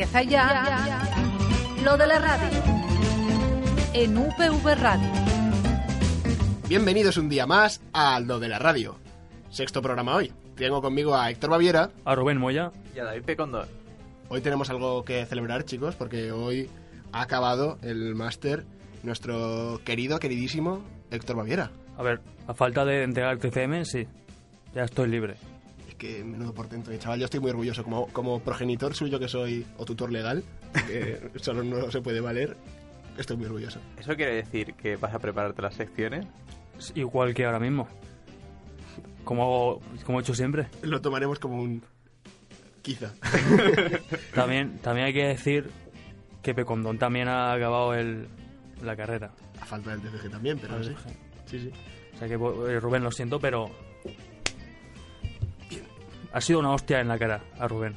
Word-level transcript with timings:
Empieza 0.00 0.22
ya 0.22 1.02
lo 1.84 1.98
de 1.98 2.06
la 2.06 2.18
radio 2.18 2.48
en 3.92 4.16
UPV 4.16 4.74
Radio. 4.80 5.10
Bienvenidos 6.66 7.18
un 7.18 7.28
día 7.28 7.46
más 7.46 7.82
a 7.92 8.18
Lo 8.20 8.40
de 8.40 8.48
la 8.48 8.58
Radio. 8.58 8.96
Sexto 9.50 9.82
programa 9.82 10.14
hoy. 10.14 10.32
Tengo 10.56 10.80
conmigo 10.80 11.14
a 11.14 11.28
Héctor 11.28 11.50
Baviera. 11.50 11.90
A 12.06 12.14
Rubén 12.14 12.38
Moya. 12.38 12.72
Y 12.96 12.98
a 12.98 13.04
David 13.04 13.24
Pecondor. 13.24 13.68
Hoy 14.30 14.40
tenemos 14.40 14.70
algo 14.70 15.04
que 15.04 15.26
celebrar, 15.26 15.66
chicos, 15.66 15.96
porque 15.96 16.32
hoy 16.32 16.70
ha 17.12 17.20
acabado 17.20 17.76
el 17.82 18.14
máster 18.14 18.64
nuestro 19.02 19.82
querido, 19.84 20.18
queridísimo 20.18 20.82
Héctor 21.10 21.36
Baviera. 21.36 21.72
A 21.98 22.02
ver, 22.02 22.22
a 22.46 22.54
falta 22.54 22.86
de 22.86 23.02
entregar 23.02 23.34
el 23.34 23.38
TCM, 23.38 23.84
sí. 23.84 24.08
Ya 24.74 24.84
estoy 24.84 25.10
libre. 25.10 25.36
Que 26.00 26.24
menudo 26.24 26.54
portento, 26.54 26.90
chaval. 26.96 27.18
Yo 27.18 27.26
estoy 27.26 27.40
muy 27.40 27.50
orgulloso 27.50 27.84
como, 27.84 28.06
como 28.06 28.40
progenitor 28.40 28.94
suyo 28.94 29.20
que 29.20 29.28
soy, 29.28 29.66
o 29.76 29.84
tutor 29.84 30.10
legal, 30.10 30.42
que 30.86 31.30
solo 31.36 31.62
no 31.62 31.90
se 31.90 32.00
puede 32.00 32.20
valer. 32.20 32.56
Estoy 33.18 33.36
muy 33.36 33.44
orgulloso. 33.44 33.80
¿Eso 33.98 34.16
quiere 34.16 34.36
decir 34.36 34.72
que 34.72 34.96
vas 34.96 35.12
a 35.12 35.18
prepararte 35.18 35.60
las 35.60 35.74
secciones? 35.74 36.24
Es 36.78 36.92
igual 36.94 37.34
que 37.34 37.44
ahora 37.44 37.60
mismo. 37.60 37.86
Como, 39.24 39.82
como 40.06 40.18
he 40.18 40.22
hecho 40.22 40.34
siempre. 40.34 40.68
Lo 40.80 41.02
tomaremos 41.02 41.38
como 41.38 41.60
un... 41.60 41.82
Quizá. 42.80 43.12
También, 44.34 44.78
también 44.78 45.08
hay 45.08 45.12
que 45.12 45.26
decir 45.26 45.68
que 46.42 46.54
Pecondón 46.54 46.96
también 46.96 47.28
ha 47.28 47.52
acabado 47.52 47.92
el, 47.92 48.26
la 48.82 48.96
carrera. 48.96 49.32
A 49.60 49.66
falta 49.66 49.94
del 49.94 50.00
TCG 50.00 50.30
también, 50.30 50.58
pero 50.58 50.82
sí. 50.82 50.94
Sí, 51.44 51.58
sí. 51.58 51.70
O 52.14 52.18
sea 52.18 52.26
que 52.26 52.34
eh, 52.34 52.80
Rubén, 52.80 53.04
lo 53.04 53.12
siento, 53.12 53.38
pero 53.38 53.70
ha 56.32 56.40
sido 56.40 56.58
una 56.60 56.70
hostia 56.72 57.00
en 57.00 57.08
la 57.08 57.18
cara 57.18 57.40
a 57.58 57.66
Rubén. 57.68 57.96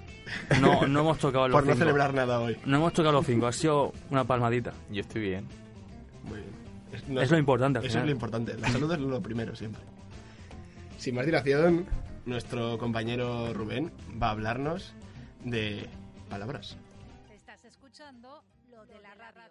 No, 0.61 0.87
no 0.87 0.99
hemos 1.01 1.17
tocado 1.19 1.47
los 1.47 1.55
Por 1.55 1.65
no 1.67 1.75
celebrar 1.75 2.13
nada 2.13 2.39
hoy. 2.39 2.57
No 2.65 2.77
hemos 2.77 2.93
tocado 2.93 3.13
los 3.13 3.25
cinco, 3.25 3.47
ha 3.47 3.51
sido 3.51 3.93
una 4.09 4.23
palmadita. 4.23 4.73
Yo 4.89 5.01
estoy 5.01 5.21
bien. 5.21 5.47
Muy 6.23 6.39
bien. 6.39 6.51
Es, 6.93 7.07
no- 7.09 7.21
Es 7.21 7.29
lo 7.31 7.37
importante 7.37 7.79
al 7.79 7.85
Eso 7.85 7.99
es 7.99 8.05
lo 8.05 8.11
importante. 8.11 8.57
La 8.57 8.69
salud 8.69 8.91
es 8.91 8.99
lo 8.99 9.21
primero 9.21 9.55
siempre. 9.55 9.81
Sin 10.97 11.15
más 11.15 11.25
dilación, 11.25 11.85
nuestro 12.25 12.77
compañero 12.77 13.53
Rubén 13.53 13.91
va 14.21 14.27
a 14.27 14.31
hablarnos 14.31 14.93
de 15.43 15.87
palabras. 16.29 16.77
Estás 17.35 17.65
escuchando 17.65 18.43
lo 18.71 18.85
de 18.85 18.99
la 19.01 19.13
radio 19.15 19.43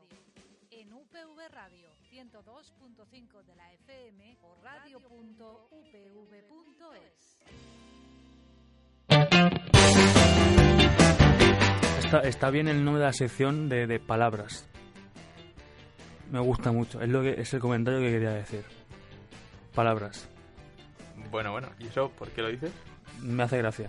en 0.71 0.93
UPV 0.93 1.39
Radio 1.53 1.89
102.5 2.11 3.43
de 3.45 3.57
la 3.57 3.73
FM 3.75 4.39
o 4.43 4.57
radio.upv.es. 5.93 7.39
Está, 12.13 12.29
está 12.29 12.51
bien 12.51 12.69
el 12.69 12.85
nombre 12.85 13.01
de 13.01 13.07
la 13.07 13.13
sección 13.15 13.71
de, 13.71 13.87
de 13.87 13.99
palabras. 13.99 14.69
Me 16.31 16.41
gusta 16.41 16.71
mucho. 16.71 17.01
Es, 17.01 17.09
lo 17.09 17.23
que, 17.23 17.41
es 17.41 17.55
el 17.55 17.61
comentario 17.61 18.01
que 18.01 18.11
quería 18.11 18.33
decir. 18.33 18.63
Palabras. 19.75 20.29
Bueno, 21.31 21.53
bueno. 21.53 21.71
¿Y 21.79 21.87
eso 21.87 22.11
por 22.11 22.29
qué 22.29 22.43
lo 22.43 22.49
dices? 22.49 22.71
Me 23.23 23.45
hace 23.45 23.57
gracia. 23.57 23.89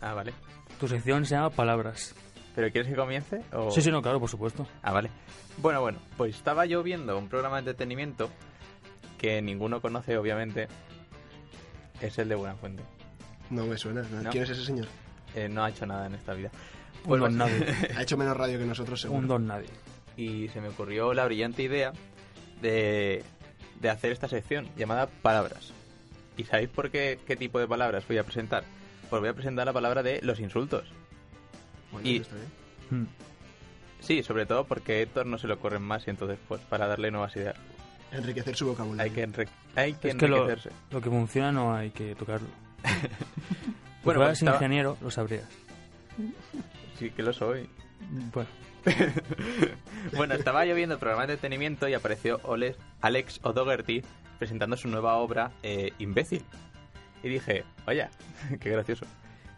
Ah, 0.00 0.14
vale. 0.14 0.32
Tu 0.78 0.86
sección 0.86 1.26
se 1.26 1.34
llama 1.34 1.50
Palabras. 1.50 2.14
¿Pero 2.54 2.70
quieres 2.70 2.88
que 2.88 2.94
comience? 2.94 3.42
O... 3.52 3.68
Sí, 3.72 3.82
sí, 3.82 3.90
no, 3.90 4.00
claro, 4.00 4.20
por 4.20 4.30
supuesto. 4.30 4.64
Ah, 4.84 4.92
vale. 4.92 5.10
Bueno, 5.56 5.80
bueno. 5.80 5.98
Pues 6.16 6.36
estaba 6.36 6.66
yo 6.66 6.84
viendo 6.84 7.18
un 7.18 7.28
programa 7.28 7.56
de 7.56 7.70
entretenimiento 7.70 8.30
que 9.18 9.42
ninguno 9.42 9.80
conoce, 9.80 10.16
obviamente. 10.16 10.68
Es 12.00 12.16
el 12.18 12.28
de 12.28 12.36
Buenafuente. 12.36 12.84
No 13.50 13.66
me 13.66 13.76
suena. 13.76 14.02
¿no? 14.02 14.22
No. 14.22 14.30
¿Quién 14.30 14.44
es 14.44 14.50
ese 14.50 14.66
señor? 14.66 14.86
Eh, 15.34 15.48
no 15.48 15.64
ha 15.64 15.70
hecho 15.70 15.84
nada 15.84 16.06
en 16.06 16.14
esta 16.14 16.32
vida. 16.32 16.52
Un 17.04 17.08
Pues 17.08 17.20
don 17.20 17.36
nadie. 17.38 17.66
Ha 17.96 18.02
hecho 18.02 18.16
menos 18.16 18.36
radio 18.36 18.58
que 18.58 18.64
nosotros, 18.64 19.00
seguro. 19.00 19.20
Un 19.20 19.28
don 19.28 19.46
nadie. 19.46 19.68
y 20.16 20.48
se 20.48 20.60
me 20.60 20.68
ocurrió 20.68 21.12
la 21.14 21.24
brillante 21.26 21.62
idea 21.62 21.92
de, 22.62 23.22
de 23.80 23.90
hacer 23.90 24.12
esta 24.12 24.28
sección 24.28 24.68
llamada 24.76 25.06
palabras. 25.06 25.72
¿Y 26.36 26.44
sabéis 26.44 26.68
por 26.70 26.90
qué 26.90 27.18
qué 27.26 27.36
tipo 27.36 27.58
de 27.58 27.66
palabras 27.68 28.06
voy 28.08 28.18
a 28.18 28.24
presentar? 28.24 28.64
Pues 29.08 29.20
voy 29.20 29.28
a 29.28 29.34
presentar 29.34 29.64
la 29.66 29.72
palabra 29.72 30.02
de 30.02 30.20
los 30.22 30.40
insultos. 30.40 30.84
Bueno, 31.92 32.08
Y- 32.08 32.16
está 32.16 32.34
bien. 32.36 33.02
Mm. 33.02 33.06
Sí, 34.00 34.22
sobre 34.22 34.46
todo 34.46 34.64
porque 34.64 34.92
a 34.92 35.00
Héctor 35.00 35.26
no 35.26 35.38
se 35.38 35.46
le 35.48 35.54
ocurren 35.54 35.82
más 35.82 36.06
y 36.06 36.10
entonces 36.10 36.38
pues 36.48 36.60
para 36.62 36.86
darle 36.86 37.10
nuevas 37.10 37.34
ideas 37.36 37.56
Enriquecer 38.12 38.54
su 38.54 38.66
vocabulario. 38.68 39.10
hay 39.10 39.32
que, 39.32 39.48
hay 39.74 39.92
que 39.94 40.08
Es 40.10 40.14
que 40.14 40.28
lo, 40.28 40.36
enriquecerse. 40.44 40.70
lo 40.90 41.00
que 41.00 41.10
funciona 41.10 41.50
no 41.52 41.74
hay 41.74 41.90
que 41.90 42.14
tocarlo. 42.14 42.48
Bueno, 42.86 43.08
si 43.08 44.02
pues 44.04 44.16
fueras 44.16 44.38
estaba- 44.38 44.56
ingeniero, 44.58 44.96
lo 45.02 45.10
sabrías. 45.10 45.48
Sí 46.98 47.10
que 47.10 47.22
lo 47.22 47.32
soy. 47.32 47.68
Bueno, 48.32 48.48
Bueno, 50.16 50.34
estaba 50.34 50.64
yo 50.64 50.74
viendo 50.74 50.94
el 50.94 51.00
programa 51.00 51.26
de 51.26 51.34
entretenimiento 51.34 51.88
y 51.88 51.94
apareció 51.94 52.40
Ole- 52.44 52.76
Alex 53.00 53.40
O'Dougherty 53.42 54.02
presentando 54.38 54.76
su 54.76 54.88
nueva 54.88 55.16
obra, 55.16 55.50
eh, 55.62 55.92
Imbécil. 55.98 56.44
Y 57.22 57.28
dije, 57.28 57.64
vaya, 57.84 58.10
qué 58.60 58.70
gracioso. 58.70 59.06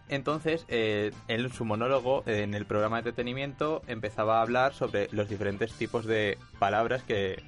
Entonces, 0.08 0.64
eh, 0.68 1.12
él 1.26 1.44
en 1.46 1.52
su 1.52 1.64
monólogo 1.66 2.22
eh, 2.26 2.42
en 2.42 2.54
el 2.54 2.64
programa 2.64 2.96
de 2.96 3.00
entretenimiento 3.10 3.82
empezaba 3.88 4.38
a 4.38 4.42
hablar 4.42 4.72
sobre 4.72 5.08
los 5.12 5.28
diferentes 5.28 5.72
tipos 5.74 6.06
de 6.06 6.38
palabras 6.58 7.02
que, 7.02 7.42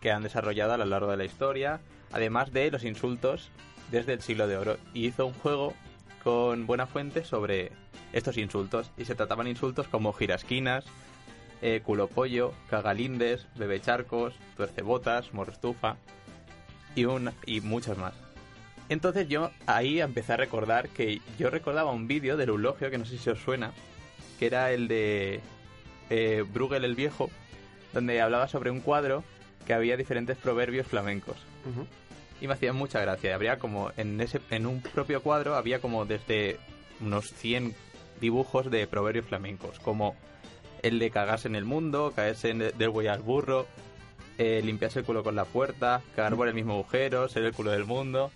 que 0.00 0.12
han 0.12 0.22
desarrollado 0.22 0.74
a 0.74 0.76
lo 0.76 0.84
largo 0.84 1.10
de 1.10 1.16
la 1.16 1.24
historia, 1.24 1.80
además 2.12 2.52
de 2.52 2.70
los 2.70 2.84
insultos 2.84 3.50
desde 3.90 4.12
el 4.12 4.20
siglo 4.22 4.46
de 4.46 4.56
oro. 4.56 4.76
Y 4.94 5.06
hizo 5.08 5.26
un 5.26 5.32
juego 5.34 5.74
con 6.22 6.66
buena 6.66 6.86
fuente 6.86 7.24
sobre 7.24 7.72
estos 8.12 8.36
insultos. 8.36 8.90
Y 8.96 9.04
se 9.04 9.14
trataban 9.14 9.46
insultos 9.46 9.88
como 9.88 10.12
girasquinas, 10.12 10.84
eh, 11.62 11.82
culo 11.84 12.08
pollo, 12.08 12.52
cagalindes, 12.68 13.46
bebecharcos, 13.56 14.34
tuercebotas, 14.56 15.32
morrestufa 15.34 15.96
y, 16.94 17.04
un, 17.04 17.30
y 17.46 17.60
muchos 17.60 17.98
más. 17.98 18.14
Entonces 18.88 19.28
yo 19.28 19.50
ahí 19.66 20.00
empecé 20.00 20.32
a 20.32 20.36
recordar 20.36 20.88
que 20.88 21.20
yo 21.38 21.50
recordaba 21.50 21.92
un 21.92 22.08
vídeo 22.08 22.36
del 22.36 22.48
eulogio 22.48 22.90
que 22.90 22.98
no 22.98 23.04
sé 23.04 23.18
si 23.18 23.30
os 23.30 23.38
suena, 23.38 23.72
que 24.38 24.46
era 24.46 24.72
el 24.72 24.88
de 24.88 25.40
eh, 26.10 26.44
Bruegel 26.52 26.84
el 26.84 26.96
Viejo, 26.96 27.30
donde 27.92 28.20
hablaba 28.20 28.48
sobre 28.48 28.70
un 28.70 28.80
cuadro 28.80 29.22
que 29.66 29.74
había 29.74 29.96
diferentes 29.96 30.36
proverbios 30.36 30.86
flamencos. 30.86 31.36
Y 32.40 32.46
me 32.48 32.54
hacía 32.54 32.72
mucha 32.72 33.00
gracia. 33.00 33.34
Habría 33.34 33.58
como 33.58 33.92
en 33.96 34.20
ese 34.20 34.40
en 34.50 34.66
un 34.66 34.80
propio 34.80 35.22
cuadro 35.22 35.54
había 35.56 35.80
como 35.80 36.06
desde 36.06 36.58
unos 37.00 37.30
100 37.32 37.74
dibujos 38.20 38.70
de 38.70 38.86
proverbios 38.86 39.26
flamencos, 39.26 39.78
como 39.80 40.14
el 40.82 40.98
de 40.98 41.10
cagarse 41.10 41.48
en 41.48 41.56
el 41.56 41.64
mundo, 41.64 42.12
caerse 42.16 42.50
en- 42.50 42.58
del 42.76 42.88
buey 42.88 43.06
al 43.08 43.20
burro, 43.20 43.66
eh, 44.38 44.62
limpiarse 44.64 45.00
el 45.00 45.04
culo 45.04 45.22
con 45.22 45.36
la 45.36 45.44
puerta, 45.44 46.00
cagar 46.16 46.34
por 46.36 46.48
el 46.48 46.54
mismo 46.54 46.72
agujero, 46.74 47.28
ser 47.28 47.44
el 47.44 47.52
culo 47.52 47.70
del 47.70 47.84
mundo 47.84 48.30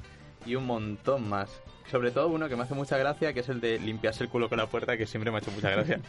y 0.45 0.55
un 0.55 0.67
montón 0.67 1.27
más. 1.29 1.49
Sobre 1.91 2.11
todo 2.11 2.29
uno 2.29 2.49
que 2.49 2.57
me 2.57 2.63
hace 2.65 2.75
mucha 2.75 2.99
gracia, 2.99 3.33
que 3.33 3.41
es 3.41 3.49
el 3.49 3.61
de 3.61 3.79
limpiarse 3.79 4.25
el 4.25 4.29
culo 4.31 4.49
con 4.51 4.59
la 4.59 4.67
puerta, 4.67 4.97
que 4.99 5.07
siempre 5.07 5.31
me 5.31 5.39
ha 5.39 5.41
hecho 5.41 5.51
mucha 5.51 5.71
gracia. 5.71 6.01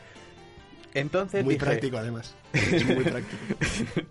Entonces 0.93 1.43
Muy 1.43 1.55
dije- 1.55 1.65
práctico, 1.65 1.97
además. 1.97 2.35
Es 2.53 2.85
muy 2.85 3.03
práctico. 3.03 3.55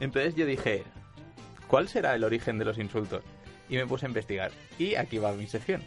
entonces 0.00 0.34
yo 0.34 0.46
dije, 0.46 0.82
¿cuál 1.74 1.88
será 1.88 2.14
el 2.14 2.22
origen 2.22 2.56
de 2.56 2.64
los 2.64 2.78
insultos? 2.78 3.24
Y 3.68 3.74
me 3.74 3.84
puse 3.84 4.06
a 4.06 4.08
investigar. 4.08 4.52
Y 4.78 4.94
aquí 4.94 5.18
va 5.18 5.32
mi 5.32 5.48
sección. 5.48 5.82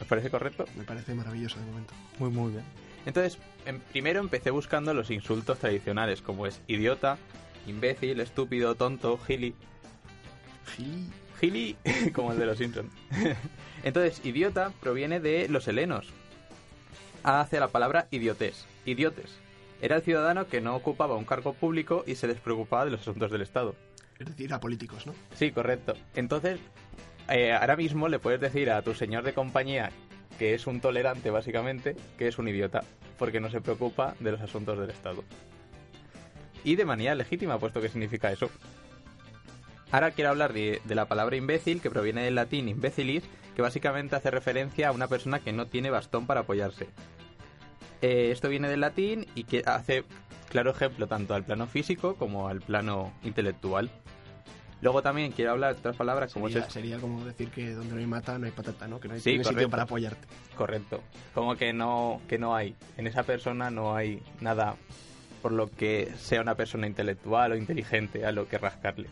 ¿Os 0.00 0.06
parece 0.06 0.30
correcto? 0.30 0.64
Me 0.78 0.84
parece 0.84 1.12
maravilloso 1.12 1.60
de 1.60 1.66
momento. 1.66 1.92
muy, 2.18 2.30
muy 2.30 2.52
bien. 2.52 2.64
Entonces, 3.04 3.36
em- 3.66 3.80
primero 3.92 4.20
empecé 4.20 4.50
buscando 4.50 4.94
los 4.94 5.10
insultos 5.10 5.58
tradicionales, 5.58 6.22
como 6.22 6.46
es 6.46 6.62
idiota, 6.68 7.18
imbécil, 7.66 8.18
estúpido, 8.18 8.76
tonto, 8.76 9.18
gili. 9.18 9.54
Gili. 10.74 11.10
Gili, 11.38 11.76
como 12.14 12.32
el 12.32 12.38
de 12.38 12.46
los 12.46 12.56
Simpsons. 12.56 12.90
Entonces, 13.84 14.24
idiota 14.24 14.72
proviene 14.80 15.20
de 15.20 15.48
los 15.50 15.68
helenos. 15.68 16.08
Hace 17.24 17.60
la 17.60 17.68
palabra 17.68 18.08
idiotes. 18.10 18.64
Idiotes. 18.86 19.38
Era 19.82 19.96
el 19.96 20.02
ciudadano 20.02 20.46
que 20.46 20.62
no 20.62 20.74
ocupaba 20.74 21.16
un 21.16 21.26
cargo 21.26 21.52
público 21.52 22.04
y 22.06 22.14
se 22.14 22.26
despreocupaba 22.26 22.86
de 22.86 22.92
los 22.92 23.02
asuntos 23.02 23.30
del 23.30 23.42
Estado. 23.42 23.74
Es 24.20 24.26
decir, 24.26 24.52
a 24.52 24.60
políticos, 24.60 25.06
¿no? 25.06 25.14
Sí, 25.34 25.50
correcto. 25.50 25.94
Entonces, 26.14 26.60
eh, 27.28 27.52
ahora 27.52 27.74
mismo 27.74 28.06
le 28.08 28.18
puedes 28.18 28.40
decir 28.40 28.70
a 28.70 28.82
tu 28.82 28.94
señor 28.94 29.24
de 29.24 29.32
compañía 29.32 29.90
que 30.38 30.54
es 30.54 30.66
un 30.66 30.80
tolerante, 30.80 31.30
básicamente, 31.30 31.96
que 32.16 32.28
es 32.28 32.38
un 32.38 32.48
idiota, 32.48 32.82
porque 33.18 33.40
no 33.40 33.50
se 33.50 33.60
preocupa 33.60 34.14
de 34.20 34.32
los 34.32 34.40
asuntos 34.40 34.78
del 34.78 34.90
Estado. 34.90 35.22
Y 36.64 36.76
de 36.76 36.86
manera 36.86 37.14
legítima, 37.14 37.58
puesto 37.58 37.80
que 37.80 37.88
significa 37.88 38.32
eso. 38.32 38.50
Ahora 39.90 40.12
quiero 40.12 40.30
hablar 40.30 40.52
de, 40.52 40.80
la 40.86 41.06
palabra 41.06 41.36
imbécil, 41.36 41.82
que 41.82 41.90
proviene 41.90 42.22
del 42.22 42.36
latín 42.36 42.68
imbécilis, 42.68 43.24
que 43.54 43.62
básicamente 43.62 44.16
hace 44.16 44.30
referencia 44.30 44.88
a 44.88 44.92
una 44.92 45.08
persona 45.08 45.40
que 45.40 45.52
no 45.52 45.66
tiene 45.66 45.90
bastón 45.90 46.26
para 46.26 46.40
apoyarse. 46.40 46.88
Eh, 48.00 48.30
esto 48.32 48.48
viene 48.48 48.68
del 48.68 48.80
latín 48.80 49.26
y 49.34 49.44
que 49.44 49.62
hace 49.66 50.04
claro 50.50 50.70
ejemplo 50.72 51.06
tanto 51.06 51.34
al 51.34 51.44
plano 51.44 51.66
físico 51.66 52.16
como 52.16 52.48
al 52.48 52.60
plano 52.60 53.12
intelectual. 53.24 53.90
Luego 54.82 55.02
también 55.02 55.32
quiero 55.32 55.50
hablar 55.52 55.74
de 55.74 55.80
otras 55.80 55.96
palabras 55.96 56.32
como 56.32 56.48
Sería, 56.48 56.66
es 56.66 56.72
sería 56.72 56.98
como 56.98 57.24
decir 57.24 57.50
que 57.50 57.72
donde 57.72 57.94
no 57.94 58.00
hay 58.00 58.06
mata 58.06 58.38
no 58.38 58.46
hay 58.46 58.52
patata, 58.52 58.88
¿no? 58.88 58.98
Que 58.98 59.08
no 59.08 59.14
hay, 59.14 59.20
Sí, 59.20 59.42
sitio 59.44 59.68
para 59.68 59.82
apoyarte. 59.82 60.26
correcto. 60.56 61.02
Como 61.34 61.56
que 61.56 61.72
no, 61.72 62.20
que 62.28 62.38
no 62.38 62.54
hay. 62.54 62.74
En 62.96 63.06
esa 63.06 63.22
persona 63.22 63.70
no 63.70 63.94
hay 63.94 64.22
nada 64.40 64.76
por 65.42 65.52
lo 65.52 65.70
que 65.70 66.12
sea 66.18 66.40
una 66.40 66.54
persona 66.54 66.86
intelectual 66.86 67.52
o 67.52 67.56
inteligente 67.56 68.24
a 68.26 68.32
lo 68.32 68.48
que 68.48 68.56
rascarle. 68.58 69.08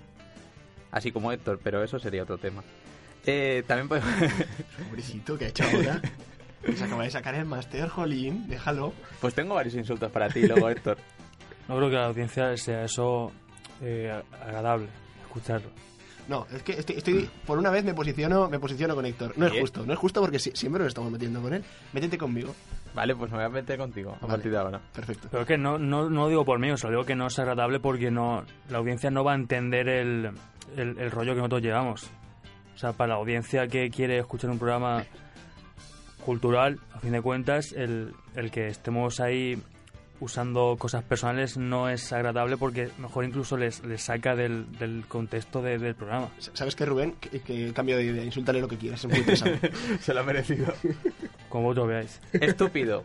Así 0.90 1.12
como 1.12 1.32
Héctor, 1.32 1.60
pero 1.62 1.82
eso 1.84 1.98
sería 1.98 2.22
otro 2.22 2.38
tema. 2.38 2.62
Eh, 3.26 3.62
también 3.66 3.88
podemos... 3.88 4.08
Pobrecito, 4.88 5.36
que 5.36 5.46
ha 5.46 5.48
hecho 5.48 5.64
ahora? 5.64 6.00
Se 6.76 6.84
acaba 6.84 7.04
de 7.04 7.10
sacar 7.10 7.34
el 7.34 7.44
máster, 7.44 7.88
jolín, 7.88 8.48
déjalo. 8.48 8.92
pues 9.20 9.34
tengo 9.34 9.54
varios 9.54 9.74
insultos 9.74 10.10
para 10.10 10.28
ti 10.28 10.46
luego, 10.46 10.68
Héctor. 10.70 10.96
No 11.68 11.76
creo 11.76 11.90
que 11.90 11.96
a 11.96 12.00
la 12.00 12.06
audiencia 12.06 12.56
sea 12.56 12.84
eso 12.84 13.30
eh, 13.82 14.10
agradable, 14.42 14.88
escucharlo. 15.22 15.68
No, 16.28 16.46
es 16.54 16.62
que 16.62 16.72
estoy, 16.72 16.96
estoy- 16.96 17.30
por 17.46 17.56
una 17.58 17.70
vez 17.70 17.84
me 17.84 17.94
posiciono, 17.94 18.50
me 18.50 18.58
posiciono 18.58 18.94
con 18.94 19.06
Héctor. 19.06 19.32
No 19.38 19.46
es 19.46 19.60
justo, 19.60 19.86
no 19.86 19.92
es 19.94 19.98
justo 19.98 20.20
porque 20.20 20.38
si- 20.38 20.50
siempre 20.54 20.80
nos 20.80 20.88
estamos 20.88 21.10
metiendo 21.10 21.40
con 21.40 21.54
él. 21.54 21.64
Métete 21.94 22.18
conmigo. 22.18 22.54
Vale, 22.94 23.14
pues 23.16 23.30
me 23.30 23.38
voy 23.38 23.46
a 23.46 23.48
meter 23.48 23.78
contigo 23.78 24.10
a 24.10 24.14
Vale. 24.20 24.28
partir 24.34 24.50
de 24.52 24.58
ahora. 24.58 24.80
Perfecto. 24.94 25.28
Pero 25.30 25.42
es 25.42 25.48
que 25.48 25.56
no, 25.56 25.78
no, 25.78 26.10
no 26.10 26.28
digo 26.28 26.44
por 26.44 26.58
mí, 26.58 26.70
o 26.70 26.76
sea, 26.76 26.90
digo 26.90 27.04
que 27.04 27.14
no 27.16 27.28
es 27.28 27.38
agradable 27.38 27.80
porque 27.80 28.10
no 28.10 28.44
la 28.68 28.78
audiencia 28.78 29.10
no 29.10 29.24
va 29.24 29.32
a 29.32 29.36
entender 29.36 29.88
el, 29.88 30.30
el, 30.76 30.98
el 30.98 31.10
rollo 31.10 31.32
que 31.32 31.38
nosotros 31.38 31.62
llevamos. 31.62 32.10
O 32.74 32.78
sea, 32.78 32.92
para 32.92 33.08
la 33.08 33.14
audiencia 33.14 33.66
que 33.68 33.88
quiere 33.90 34.18
escuchar 34.18 34.50
un 34.50 34.58
programa 34.58 35.04
cultural, 36.24 36.78
a 36.92 36.98
fin 36.98 37.12
de 37.12 37.22
cuentas, 37.22 37.72
el, 37.72 38.12
el 38.34 38.50
que 38.50 38.66
estemos 38.68 39.20
ahí 39.20 39.60
usando 40.20 40.76
cosas 40.78 41.02
personales 41.04 41.56
no 41.56 41.88
es 41.88 42.12
agradable 42.12 42.56
porque 42.56 42.88
mejor 42.98 43.24
incluso 43.24 43.56
les, 43.56 43.84
les 43.84 44.02
saca 44.02 44.34
del, 44.36 44.66
del 44.78 45.04
contexto 45.06 45.62
de- 45.62 45.78
del 45.78 45.94
programa. 45.94 46.28
¿Sabes 46.54 46.74
qué, 46.76 46.84
Rubén? 46.86 47.12
Que, 47.20 47.40
que 47.40 47.72
cambio 47.72 47.96
de 47.96 48.04
idea, 48.04 48.24
insúltale 48.24 48.60
lo 48.60 48.68
que 48.68 48.76
quieras, 48.78 49.00
es 49.04 49.10
muy 49.10 49.18
interesante. 49.18 49.70
Se 50.00 50.12
lo 50.14 50.20
ha 50.20 50.22
merecido. 50.24 50.72
Como 51.48 51.64
vosotros 51.64 51.88
veáis. 51.88 52.20
Estúpido. 52.32 53.04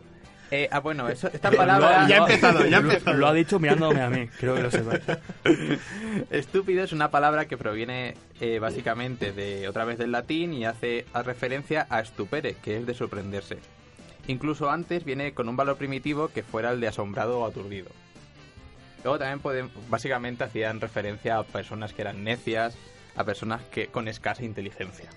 Eh, 0.50 0.68
ah, 0.70 0.78
bueno, 0.80 1.08
eso, 1.08 1.28
esta 1.32 1.50
Lo- 1.50 1.56
palabra... 1.56 2.06
ya 2.06 2.16
ha 2.16 2.18
lo- 2.18 2.26
empezado, 2.26 2.66
ya 2.66 2.76
ha 2.76 2.80
lo- 2.80 2.90
empezado. 2.92 3.16
Lo 3.16 3.26
ha 3.26 3.32
dicho 3.32 3.58
mirándome 3.58 4.02
a 4.02 4.10
mí, 4.10 4.28
creo 4.38 4.54
que 4.54 4.62
lo 4.62 4.70
sepáis. 4.70 5.00
Estúpido 6.30 6.84
es 6.84 6.92
una 6.92 7.10
palabra 7.10 7.46
que 7.46 7.56
proviene 7.56 8.14
eh, 8.40 8.58
básicamente 8.58 9.32
de 9.32 9.68
otra 9.68 9.84
vez 9.84 9.98
del 9.98 10.12
latín 10.12 10.52
y 10.52 10.64
hace 10.64 11.06
a 11.12 11.22
referencia 11.22 11.86
a 11.88 12.04
stupere, 12.04 12.54
que 12.62 12.76
es 12.78 12.86
de 12.86 12.94
sorprenderse. 12.94 13.58
Incluso 14.26 14.70
antes 14.70 15.04
viene 15.04 15.34
con 15.34 15.48
un 15.48 15.56
valor 15.56 15.76
primitivo 15.76 16.28
que 16.28 16.42
fuera 16.42 16.70
el 16.70 16.80
de 16.80 16.88
asombrado 16.88 17.40
o 17.40 17.46
aturdido. 17.46 17.90
Luego 19.02 19.18
también 19.18 19.40
pueden, 19.40 19.70
básicamente 19.90 20.44
hacían 20.44 20.80
referencia 20.80 21.36
a 21.38 21.42
personas 21.44 21.92
que 21.92 22.02
eran 22.02 22.24
necias, 22.24 22.76
a 23.16 23.24
personas 23.24 23.62
que 23.70 23.88
con 23.88 24.08
escasa 24.08 24.44
inteligencia. 24.44 25.10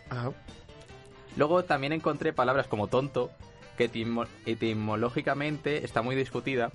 Luego 1.38 1.64
también 1.64 1.94
encontré 1.94 2.34
palabras 2.34 2.68
como 2.68 2.88
tonto, 2.88 3.32
que 3.78 3.90
etimo- 3.90 4.28
etimológicamente 4.46 5.86
está 5.86 6.02
muy 6.02 6.16
discutida 6.16 6.72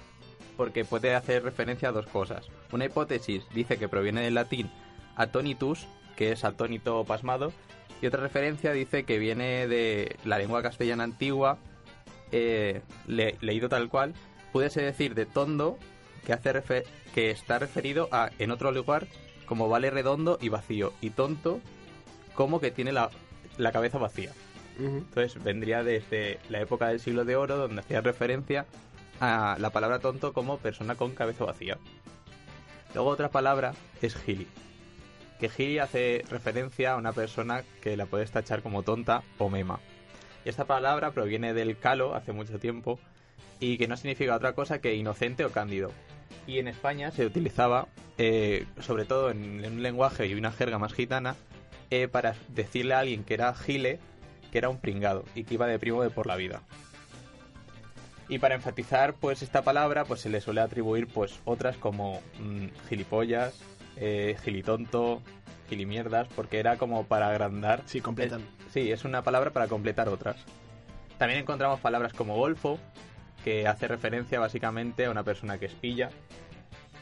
porque 0.56 0.84
puede 0.84 1.14
hacer 1.14 1.42
referencia 1.42 1.88
a 1.88 1.92
dos 1.92 2.06
cosas. 2.06 2.48
Una 2.72 2.84
hipótesis 2.86 3.44
dice 3.54 3.76
que 3.76 3.88
proviene 3.88 4.22
del 4.22 4.34
latín 4.34 4.70
atonitus, 5.16 5.86
que 6.16 6.32
es 6.32 6.44
atónito 6.44 6.98
o 6.98 7.04
pasmado, 7.04 7.52
y 8.00 8.06
otra 8.06 8.20
referencia 8.22 8.72
dice 8.72 9.04
que 9.04 9.18
viene 9.18 9.66
de 9.66 10.16
la 10.24 10.38
lengua 10.38 10.62
castellana 10.62 11.04
antigua, 11.04 11.58
eh, 12.32 12.82
le- 13.06 13.36
leído 13.40 13.68
tal 13.68 13.88
cual, 13.88 14.14
pudiese 14.52 14.82
decir 14.82 15.14
de 15.14 15.26
tondo, 15.26 15.78
que, 16.26 16.32
hace 16.32 16.84
que 17.14 17.30
está 17.30 17.58
referido 17.58 18.08
a 18.12 18.30
en 18.38 18.50
otro 18.50 18.72
lugar 18.72 19.06
como 19.46 19.68
vale 19.68 19.90
redondo 19.90 20.38
y 20.40 20.48
vacío, 20.48 20.92
y 21.00 21.10
tonto 21.10 21.60
como 22.34 22.60
que 22.60 22.70
tiene 22.70 22.92
la, 22.92 23.10
la 23.58 23.72
cabeza 23.72 23.98
vacía. 23.98 24.32
Entonces 24.78 25.42
vendría 25.42 25.82
desde 25.84 26.38
la 26.48 26.60
época 26.60 26.88
del 26.88 26.98
siglo 27.00 27.24
de 27.24 27.36
oro, 27.36 27.56
donde 27.58 27.80
hacía 27.80 28.00
referencia 28.00 28.64
a 29.20 29.56
la 29.60 29.70
palabra 29.70 29.98
tonto 29.98 30.32
como 30.32 30.58
persona 30.58 30.94
con 30.94 31.14
cabeza 31.14 31.44
vacía. 31.44 31.76
Luego 32.94 33.10
otra 33.10 33.30
palabra 33.30 33.74
es 34.00 34.14
gili. 34.16 34.46
Que 35.38 35.48
gili 35.48 35.78
hace 35.78 36.24
referencia 36.30 36.92
a 36.92 36.96
una 36.96 37.12
persona 37.12 37.62
que 37.82 37.96
la 37.96 38.06
puedes 38.06 38.30
tachar 38.30 38.62
como 38.62 38.82
tonta 38.82 39.22
o 39.38 39.50
mema. 39.50 39.78
Y 40.44 40.48
esta 40.48 40.64
palabra 40.64 41.12
proviene 41.12 41.54
del 41.54 41.78
calo 41.78 42.14
hace 42.14 42.32
mucho 42.32 42.58
tiempo 42.58 42.98
y 43.60 43.78
que 43.78 43.88
no 43.88 43.96
significa 43.96 44.34
otra 44.34 44.54
cosa 44.54 44.80
que 44.80 44.94
inocente 44.94 45.44
o 45.44 45.50
cándido. 45.50 45.92
Y 46.46 46.58
en 46.58 46.68
España 46.68 47.10
se 47.10 47.24
utilizaba, 47.24 47.86
eh, 48.18 48.66
sobre 48.80 49.04
todo 49.04 49.30
en, 49.30 49.64
un 49.64 49.82
lenguaje 49.82 50.26
y 50.26 50.34
una 50.34 50.50
jerga 50.50 50.78
más 50.78 50.92
gitana, 50.92 51.36
eh, 51.90 52.08
para 52.08 52.34
decirle 52.48 52.94
a 52.94 53.00
alguien 53.00 53.22
que 53.22 53.34
era 53.34 53.54
gile 53.54 54.00
que 54.52 54.58
era 54.58 54.68
un 54.68 54.78
pringado 54.78 55.24
y 55.34 55.44
que 55.44 55.54
iba 55.54 55.66
de 55.66 55.78
primo 55.78 56.02
de 56.02 56.10
por 56.10 56.26
la 56.26 56.36
vida. 56.36 56.62
Y 58.28 58.38
para 58.38 58.54
enfatizar 58.54 59.14
pues 59.14 59.42
esta 59.42 59.62
palabra 59.62 60.04
pues 60.04 60.20
se 60.20 60.28
le 60.28 60.40
suele 60.40 60.60
atribuir 60.60 61.08
pues 61.08 61.40
otras 61.44 61.76
como 61.76 62.20
mm, 62.38 62.66
gilipollas, 62.88 63.58
eh, 63.96 64.36
gilitonto, 64.44 65.22
gilimierdas, 65.72 66.28
porque 66.36 66.58
era 66.58 66.76
como 66.76 67.04
para 67.04 67.30
agrandar. 67.30 67.82
Sí, 67.86 68.02
completan. 68.02 68.42
Eh, 68.42 68.44
sí, 68.70 68.92
es 68.92 69.06
una 69.06 69.22
palabra 69.22 69.52
para 69.52 69.68
completar 69.68 70.10
otras. 70.10 70.36
También 71.16 71.40
encontramos 71.40 71.80
palabras 71.80 72.12
como 72.12 72.36
golfo, 72.36 72.78
que 73.42 73.66
hace 73.66 73.88
referencia 73.88 74.38
básicamente 74.38 75.06
a 75.06 75.10
una 75.10 75.22
persona 75.22 75.56
que 75.56 75.66
espilla. 75.66 76.10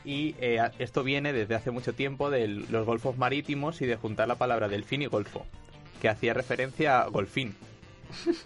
Y 0.04 0.36
eh, 0.40 0.60
esto 0.78 1.02
viene 1.02 1.32
desde 1.32 1.56
hace 1.56 1.72
mucho 1.72 1.94
tiempo 1.94 2.30
de 2.30 2.46
los 2.46 2.86
golfos 2.86 3.18
marítimos 3.18 3.82
y 3.82 3.86
de 3.86 3.96
juntar 3.96 4.28
la 4.28 4.36
palabra 4.36 4.68
delfín 4.68 5.02
y 5.02 5.06
golfo, 5.06 5.44
que 6.00 6.08
hacía 6.08 6.32
referencia 6.32 7.00
a 7.00 7.08
golfín. 7.08 7.56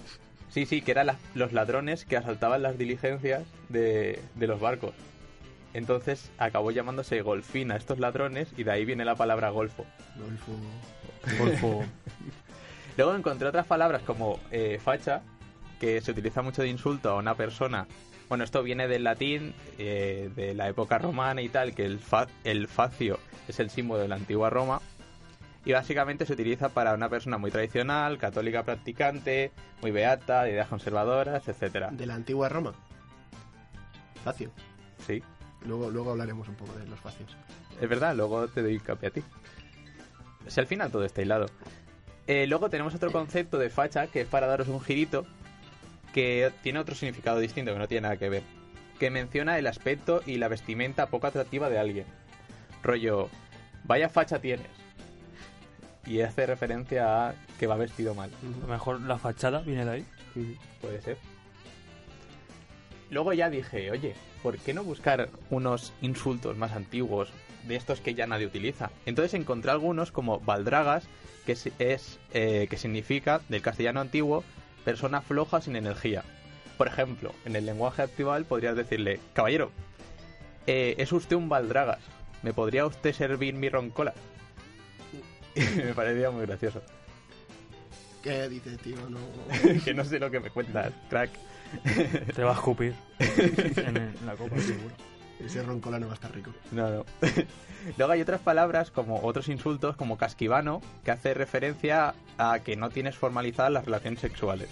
Sí, 0.50 0.66
sí, 0.66 0.82
que 0.82 0.92
eran 0.92 1.08
los 1.34 1.52
ladrones 1.52 2.04
que 2.04 2.16
asaltaban 2.16 2.62
las 2.62 2.78
diligencias 2.78 3.42
de, 3.70 4.20
de 4.36 4.46
los 4.46 4.60
barcos. 4.60 4.94
Entonces 5.74 6.30
acabó 6.38 6.70
llamándose 6.70 7.20
golfín 7.20 7.70
a 7.72 7.76
estos 7.76 7.98
ladrones 7.98 8.48
y 8.56 8.64
de 8.64 8.70
ahí 8.70 8.84
viene 8.84 9.04
la 9.04 9.16
palabra 9.16 9.50
golfo. 9.50 9.84
Golfo. 10.16 10.52
Golfo. 11.38 11.84
Luego 12.96 13.14
encontré 13.16 13.48
otras 13.48 13.66
palabras 13.66 14.02
como 14.02 14.38
eh, 14.52 14.78
facha, 14.82 15.22
que 15.80 16.00
se 16.00 16.12
utiliza 16.12 16.42
mucho 16.42 16.62
de 16.62 16.68
insulto 16.68 17.10
a 17.10 17.16
una 17.16 17.34
persona. 17.34 17.86
Bueno, 18.28 18.44
esto 18.44 18.62
viene 18.62 18.86
del 18.88 19.04
latín, 19.04 19.52
eh, 19.78 20.30
de 20.34 20.54
la 20.54 20.68
época 20.68 20.98
romana 20.98 21.42
y 21.42 21.48
tal, 21.48 21.74
que 21.74 21.84
el, 21.84 21.98
fa- 21.98 22.28
el 22.44 22.68
facio 22.68 23.18
es 23.48 23.58
el 23.60 23.68
símbolo 23.68 24.00
de 24.02 24.08
la 24.08 24.14
antigua 24.14 24.48
Roma. 24.48 24.80
Y 25.66 25.72
básicamente 25.72 26.24
se 26.26 26.34
utiliza 26.34 26.68
para 26.68 26.94
una 26.94 27.08
persona 27.08 27.36
muy 27.38 27.50
tradicional, 27.50 28.18
católica 28.18 28.62
practicante, 28.62 29.50
muy 29.82 29.90
beata, 29.90 30.44
de 30.44 30.52
ideas 30.52 30.68
conservadoras, 30.68 31.48
etcétera. 31.48 31.88
De 31.90 32.06
la 32.06 32.14
antigua 32.14 32.48
Roma. 32.48 32.74
Facio. 34.22 34.50
Sí, 35.06 35.22
Luego, 35.64 35.90
luego 35.90 36.10
hablaremos 36.10 36.48
un 36.48 36.54
poco 36.54 36.72
de 36.78 36.86
los 36.86 37.00
facios. 37.00 37.36
es 37.80 37.88
verdad, 37.88 38.14
luego 38.14 38.48
te 38.48 38.62
doy 38.62 38.78
copia 38.78 39.08
a 39.08 39.12
ti. 39.12 39.22
Si 40.46 40.60
al 40.60 40.66
final 40.66 40.90
todo 40.90 41.04
está 41.04 41.22
hilado. 41.22 41.46
Eh, 42.26 42.46
luego 42.46 42.70
tenemos 42.70 42.94
otro 42.94 43.12
concepto 43.12 43.58
de 43.58 43.70
facha 43.70 44.06
que 44.06 44.22
es 44.22 44.26
para 44.26 44.46
daros 44.46 44.68
un 44.68 44.80
girito 44.80 45.26
que 46.12 46.52
tiene 46.62 46.78
otro 46.78 46.94
significado 46.94 47.38
distinto 47.38 47.72
que 47.72 47.78
no 47.78 47.88
tiene 47.88 48.02
nada 48.02 48.16
que 48.16 48.28
ver. 48.28 48.42
Que 48.98 49.10
menciona 49.10 49.58
el 49.58 49.66
aspecto 49.66 50.22
y 50.24 50.36
la 50.36 50.48
vestimenta 50.48 51.06
poco 51.06 51.26
atractiva 51.26 51.68
de 51.68 51.78
alguien. 51.78 52.06
Rollo, 52.82 53.28
vaya 53.84 54.08
facha 54.08 54.38
tienes. 54.38 54.68
Y 56.06 56.20
hace 56.20 56.46
referencia 56.46 57.28
a 57.28 57.34
que 57.58 57.66
va 57.66 57.76
vestido 57.76 58.14
mal. 58.14 58.30
A 58.30 58.60
lo 58.60 58.72
mejor 58.72 59.00
la 59.00 59.18
fachada 59.18 59.60
viene 59.60 59.84
de 59.84 59.90
ahí. 59.90 60.06
Puede 60.80 61.00
ser. 61.00 61.16
Luego 63.14 63.32
ya 63.32 63.48
dije, 63.48 63.92
oye, 63.92 64.12
¿por 64.42 64.58
qué 64.58 64.74
no 64.74 64.82
buscar 64.82 65.28
unos 65.48 65.92
insultos 66.02 66.56
más 66.56 66.72
antiguos 66.72 67.30
de 67.62 67.76
estos 67.76 68.00
que 68.00 68.14
ya 68.14 68.26
nadie 68.26 68.46
utiliza? 68.46 68.90
Entonces 69.06 69.34
encontré 69.34 69.70
algunos 69.70 70.10
como 70.10 70.40
baldragas, 70.40 71.04
que 71.46 71.52
es, 71.52 71.70
es, 71.78 72.18
eh, 72.32 72.66
que 72.68 72.76
significa 72.76 73.40
del 73.48 73.62
castellano 73.62 74.00
antiguo 74.00 74.42
persona 74.84 75.22
floja 75.22 75.60
sin 75.60 75.76
energía. 75.76 76.24
Por 76.76 76.88
ejemplo, 76.88 77.32
en 77.44 77.54
el 77.54 77.66
lenguaje 77.66 78.02
actual 78.02 78.46
podrías 78.46 78.74
decirle, 78.74 79.20
caballero, 79.32 79.70
eh, 80.66 80.96
es 80.98 81.12
usted 81.12 81.36
un 81.36 81.48
baldragas. 81.48 82.00
¿Me 82.42 82.52
podría 82.52 82.84
usted 82.84 83.12
servir 83.12 83.54
mi 83.54 83.68
roncola? 83.68 84.12
me 85.76 85.94
parecía 85.94 86.32
muy 86.32 86.46
gracioso. 86.46 86.82
¿Qué 88.24 88.48
dices, 88.48 88.76
tío? 88.78 88.96
No. 89.08 89.20
que 89.84 89.94
no 89.94 90.04
sé 90.04 90.18
lo 90.18 90.32
que 90.32 90.40
me 90.40 90.50
cuentas, 90.50 90.92
crack. 91.08 91.30
Te 92.34 92.42
va 92.44 92.52
a 92.52 92.54
escupir 92.54 92.94
en, 93.18 93.96
el- 93.96 94.16
en 94.16 94.26
la 94.26 94.34
copa, 94.34 94.58
seguro. 94.60 94.94
Ese 95.44 95.62
roncola 95.62 95.98
no 95.98 96.06
va 96.06 96.12
a 96.12 96.14
estar 96.14 96.32
rico. 96.34 96.52
No, 96.70 96.88
no. 96.88 97.04
Luego 97.98 98.12
hay 98.12 98.20
otras 98.22 98.40
palabras 98.40 98.90
como 98.90 99.20
otros 99.22 99.48
insultos 99.48 99.96
como 99.96 100.16
casquivano 100.16 100.80
que 101.04 101.10
hace 101.10 101.34
referencia 101.34 102.14
a 102.38 102.60
que 102.60 102.76
no 102.76 102.88
tienes 102.90 103.16
formalizadas 103.16 103.72
las 103.72 103.84
relaciones 103.84 104.20
sexuales. 104.20 104.68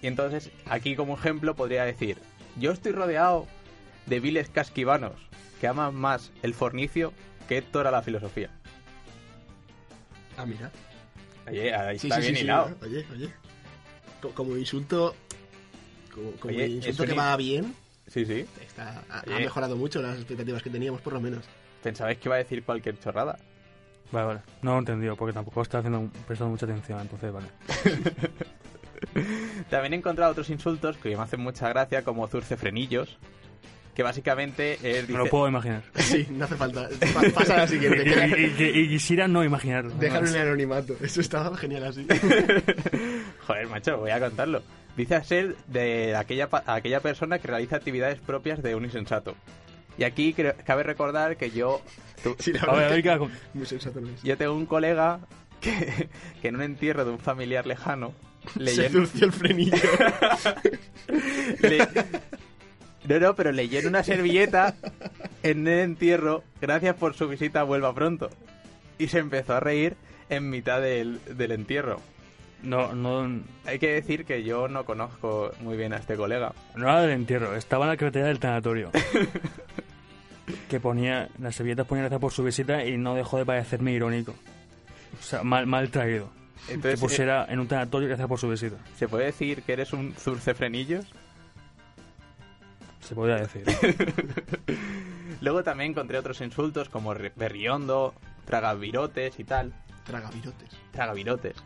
Y 0.00 0.06
entonces 0.06 0.50
aquí 0.70 0.96
como 0.96 1.14
ejemplo 1.14 1.54
podría 1.54 1.84
decir, 1.84 2.18
yo 2.56 2.70
estoy 2.72 2.92
rodeado 2.92 3.46
de 4.06 4.20
viles 4.20 4.48
casquivanos 4.48 5.12
que 5.60 5.66
aman 5.68 5.94
más 5.94 6.30
el 6.42 6.54
fornicio 6.54 7.12
que 7.48 7.58
Héctor 7.58 7.86
a 7.86 7.90
la 7.90 8.02
filosofía. 8.02 8.48
Ah, 10.36 10.46
mira. 10.46 10.70
Oye, 11.48 11.74
ahí 11.74 11.98
Sí, 11.98 12.06
está 12.06 12.16
sí, 12.16 12.22
bien 12.22 12.34
sí, 12.34 12.38
sí, 12.40 12.44
hilado. 12.44 12.70
Como 14.34 14.56
insulto... 14.56 15.14
Como, 16.14 16.30
como 16.32 16.54
Oye, 16.54 16.66
insulto 16.66 17.02
es 17.04 17.08
que 17.08 17.14
un- 17.14 17.18
va 17.20 17.36
bien, 17.36 17.74
Sí, 18.06 18.26
sí. 18.26 18.44
está, 18.64 19.02
ha, 19.10 19.20
ha 19.20 19.38
mejorado 19.38 19.76
mucho 19.76 20.02
las 20.02 20.16
expectativas 20.16 20.62
que 20.62 20.70
teníamos, 20.70 21.00
por 21.00 21.12
lo 21.14 21.20
menos. 21.20 21.44
Pensabais 21.82 22.18
que 22.18 22.28
iba 22.28 22.34
a 22.36 22.38
decir 22.38 22.62
cualquier 22.64 22.98
chorrada. 23.00 23.38
Vale, 24.10 24.26
vale. 24.26 24.40
No 24.60 24.72
lo 24.72 24.76
he 24.76 24.80
entendido 24.80 25.16
porque 25.16 25.32
tampoco 25.32 25.62
estaba 25.62 25.80
haciendo, 25.80 26.10
prestando 26.26 26.50
mucha 26.50 26.66
atención, 26.66 27.00
entonces 27.00 27.32
vale. 27.32 27.46
También 29.70 29.94
he 29.94 29.96
encontrado 29.96 30.32
otros 30.32 30.50
insultos 30.50 30.96
que 30.98 31.16
me 31.16 31.22
hacen 31.22 31.40
mucha 31.40 31.68
gracia, 31.68 32.02
como 32.04 32.26
zurcefrenillos, 32.28 33.16
que 33.94 34.02
básicamente 34.02 34.74
es... 34.82 35.08
Me 35.08 35.14
lo 35.14 35.24
dice- 35.24 35.30
puedo 35.30 35.48
imaginar. 35.48 35.82
Sí, 35.96 36.26
no 36.30 36.44
hace 36.44 36.56
falta. 36.56 36.88
Pa- 37.14 37.22
Pasa 37.34 37.54
a 37.54 37.58
la 37.58 37.68
siguiente. 37.68 38.04
que- 38.04 38.54
y, 38.58 38.62
y- 38.62 38.80
y 38.84 38.88
quisiera 38.88 39.26
no 39.28 39.42
imaginarlo. 39.44 39.94
Dejar 39.94 40.26
en 40.26 40.34
el 40.34 40.42
anonimato. 40.42 40.94
Eso 41.00 41.20
estaba 41.20 41.56
genial 41.56 41.84
así. 41.84 42.06
Joder, 43.46 43.66
macho, 43.68 43.98
voy 43.98 44.10
a 44.10 44.20
contarlo. 44.20 44.62
Dice 44.96 45.22
ser 45.24 45.56
de 45.68 46.14
aquella, 46.16 46.48
aquella 46.66 47.00
persona 47.00 47.38
que 47.38 47.48
realiza 47.48 47.76
actividades 47.76 48.18
propias 48.20 48.62
de 48.62 48.74
un 48.74 48.84
insensato. 48.84 49.34
Y 49.98 50.04
aquí 50.04 50.32
creo- 50.34 50.54
cabe 50.64 50.82
recordar 50.82 51.36
que 51.36 51.50
yo... 51.50 51.80
tu- 52.22 52.36
Sí, 52.38 52.52
A 52.66 52.72
ver, 52.74 52.92
a 52.92 53.02
que 53.18 53.28
muy 53.54 53.66
sensato 53.66 54.00
no 54.00 54.08
es. 54.10 54.22
yo 54.22 54.36
tengo 54.36 54.52
un 54.54 54.66
colega 54.66 55.20
que, 55.60 56.08
que 56.42 56.48
en 56.48 56.56
un 56.56 56.62
entierro 56.62 57.04
de 57.04 57.10
un 57.12 57.18
familiar 57.18 57.66
lejano 57.66 58.12
le 58.56 58.72
Se 58.72 58.90
llen- 58.90 59.22
el 59.22 59.32
frenillo. 59.32 59.76
le- 61.60 61.88
No, 63.08 63.18
no, 63.18 63.34
pero 63.34 63.50
le 63.52 63.68
llena 63.68 63.88
una 63.88 64.02
servilleta 64.04 64.76
en 65.42 65.66
el 65.66 65.80
entierro, 65.80 66.44
gracias 66.60 66.94
por 66.96 67.14
su 67.14 67.28
visita, 67.28 67.62
vuelva 67.64 67.94
pronto. 67.94 68.30
Y 68.98 69.08
se 69.08 69.18
empezó 69.18 69.54
a 69.54 69.60
reír 69.60 69.96
en 70.28 70.48
mitad 70.50 70.80
del, 70.80 71.20
del 71.36 71.50
entierro. 71.52 72.00
No, 72.62 72.94
no, 72.94 73.42
Hay 73.64 73.78
que 73.78 73.92
decir 73.92 74.24
que 74.24 74.44
yo 74.44 74.68
no 74.68 74.84
conozco 74.84 75.50
muy 75.60 75.76
bien 75.76 75.92
a 75.92 75.96
este 75.96 76.16
colega. 76.16 76.52
no 76.76 76.84
era 76.84 77.02
del 77.02 77.10
entierro, 77.10 77.56
estaba 77.56 77.86
en 77.86 77.90
la 77.90 77.96
carretera 77.96 78.28
del 78.28 78.38
tanatorio. 78.38 78.90
que 80.68 80.80
ponía, 80.80 81.28
las 81.38 81.56
servilletas 81.56 81.86
ponía 81.86 82.02
gracias 82.04 82.20
por 82.20 82.32
su 82.32 82.44
visita 82.44 82.84
y 82.84 82.96
no 82.98 83.14
dejó 83.14 83.38
de 83.38 83.46
parecerme 83.46 83.92
irónico. 83.92 84.34
O 85.18 85.22
sea, 85.22 85.42
mal, 85.42 85.66
mal 85.66 85.90
traído. 85.90 86.30
Entonces, 86.68 87.00
que 87.00 87.04
pusiera 87.04 87.46
en 87.48 87.58
un 87.58 87.66
tanatorio 87.66 88.08
gracias 88.08 88.28
por 88.28 88.38
su 88.38 88.48
visita. 88.48 88.76
eh, 88.76 88.94
¿se 88.96 89.08
puede 89.08 89.26
decir 89.26 89.62
que 89.62 89.72
eres 89.72 89.92
un 89.92 90.14
zurcefrenillos? 90.14 91.06
Se 93.00 93.14
podría 93.16 93.36
decir. 93.36 93.64
Luego 95.40 95.64
también 95.64 95.90
encontré 95.90 96.18
otros 96.18 96.40
insultos 96.40 96.88
como 96.88 97.12
berriondo, 97.36 98.14
tragavirotes 98.44 99.40
y 99.40 99.44
tal. 99.44 99.72
Tragavirotes. 100.04 100.68
Tragavirotes. 100.92 101.56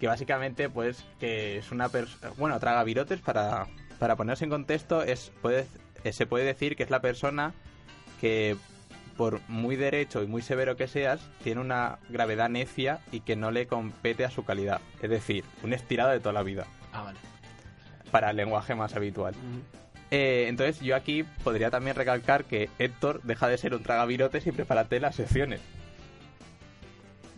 Que 0.00 0.06
básicamente, 0.06 0.68
pues, 0.68 1.04
que 1.18 1.58
es 1.58 1.70
una 1.72 1.88
persona... 1.88 2.32
Bueno, 2.36 2.58
tragavirotes, 2.60 3.20
para, 3.20 3.66
para 3.98 4.16
ponerse 4.16 4.44
en 4.44 4.50
contexto, 4.50 5.02
es 5.02 5.32
puede, 5.42 5.66
eh, 6.04 6.12
se 6.12 6.26
puede 6.26 6.44
decir 6.44 6.76
que 6.76 6.84
es 6.84 6.90
la 6.90 7.00
persona 7.00 7.52
que, 8.20 8.56
por 9.16 9.40
muy 9.48 9.74
derecho 9.76 10.22
y 10.22 10.26
muy 10.28 10.40
severo 10.42 10.76
que 10.76 10.86
seas, 10.86 11.20
tiene 11.42 11.60
una 11.60 11.98
gravedad 12.08 12.48
necia 12.48 13.00
y 13.10 13.20
que 13.20 13.34
no 13.34 13.50
le 13.50 13.66
compete 13.66 14.24
a 14.24 14.30
su 14.30 14.44
calidad. 14.44 14.80
Es 15.02 15.10
decir, 15.10 15.44
un 15.64 15.72
estirado 15.72 16.10
de 16.10 16.20
toda 16.20 16.32
la 16.32 16.42
vida, 16.44 16.64
Ah, 16.92 17.02
vale. 17.02 17.18
para 18.12 18.30
el 18.30 18.36
lenguaje 18.36 18.74
más 18.76 18.94
habitual. 18.94 19.34
Eh, 20.12 20.46
entonces, 20.48 20.80
yo 20.80 20.94
aquí 20.96 21.24
podría 21.44 21.70
también 21.70 21.94
recalcar 21.96 22.44
que 22.44 22.70
Héctor 22.78 23.20
deja 23.24 23.48
de 23.48 23.58
ser 23.58 23.74
un 23.74 23.82
tragavirotes 23.82 24.46
y 24.46 24.52
prepárate 24.52 25.00
las 25.00 25.16
secciones. 25.16 25.60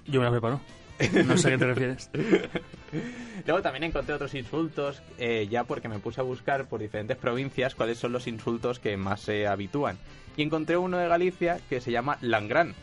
Yo 0.07 0.21
me 0.21 0.26
la 0.26 0.31
preparo. 0.31 0.61
No 1.26 1.37
sé 1.37 1.49
a 1.49 1.50
qué 1.52 1.59
te 1.59 1.66
refieres. 1.66 2.11
Luego 3.47 3.62
también 3.62 3.85
encontré 3.85 4.14
otros 4.14 4.35
insultos, 4.35 5.00
eh, 5.19 5.47
ya 5.50 5.64
porque 5.64 5.88
me 5.88 5.99
puse 5.99 6.21
a 6.21 6.25
buscar 6.25 6.66
por 6.66 6.80
diferentes 6.80 7.16
provincias 7.16 7.75
cuáles 7.75 7.99
son 7.99 8.12
los 8.12 8.26
insultos 8.26 8.78
que 8.78 8.97
más 8.97 9.21
se 9.23 9.47
habitúan. 9.47 9.99
Y 10.37 10.42
encontré 10.42 10.76
uno 10.76 10.99
de 10.99 11.09
Galicia 11.09 11.61
que 11.69 11.80
se 11.80 11.90
llama 11.92 12.19
Langrán, 12.21 12.75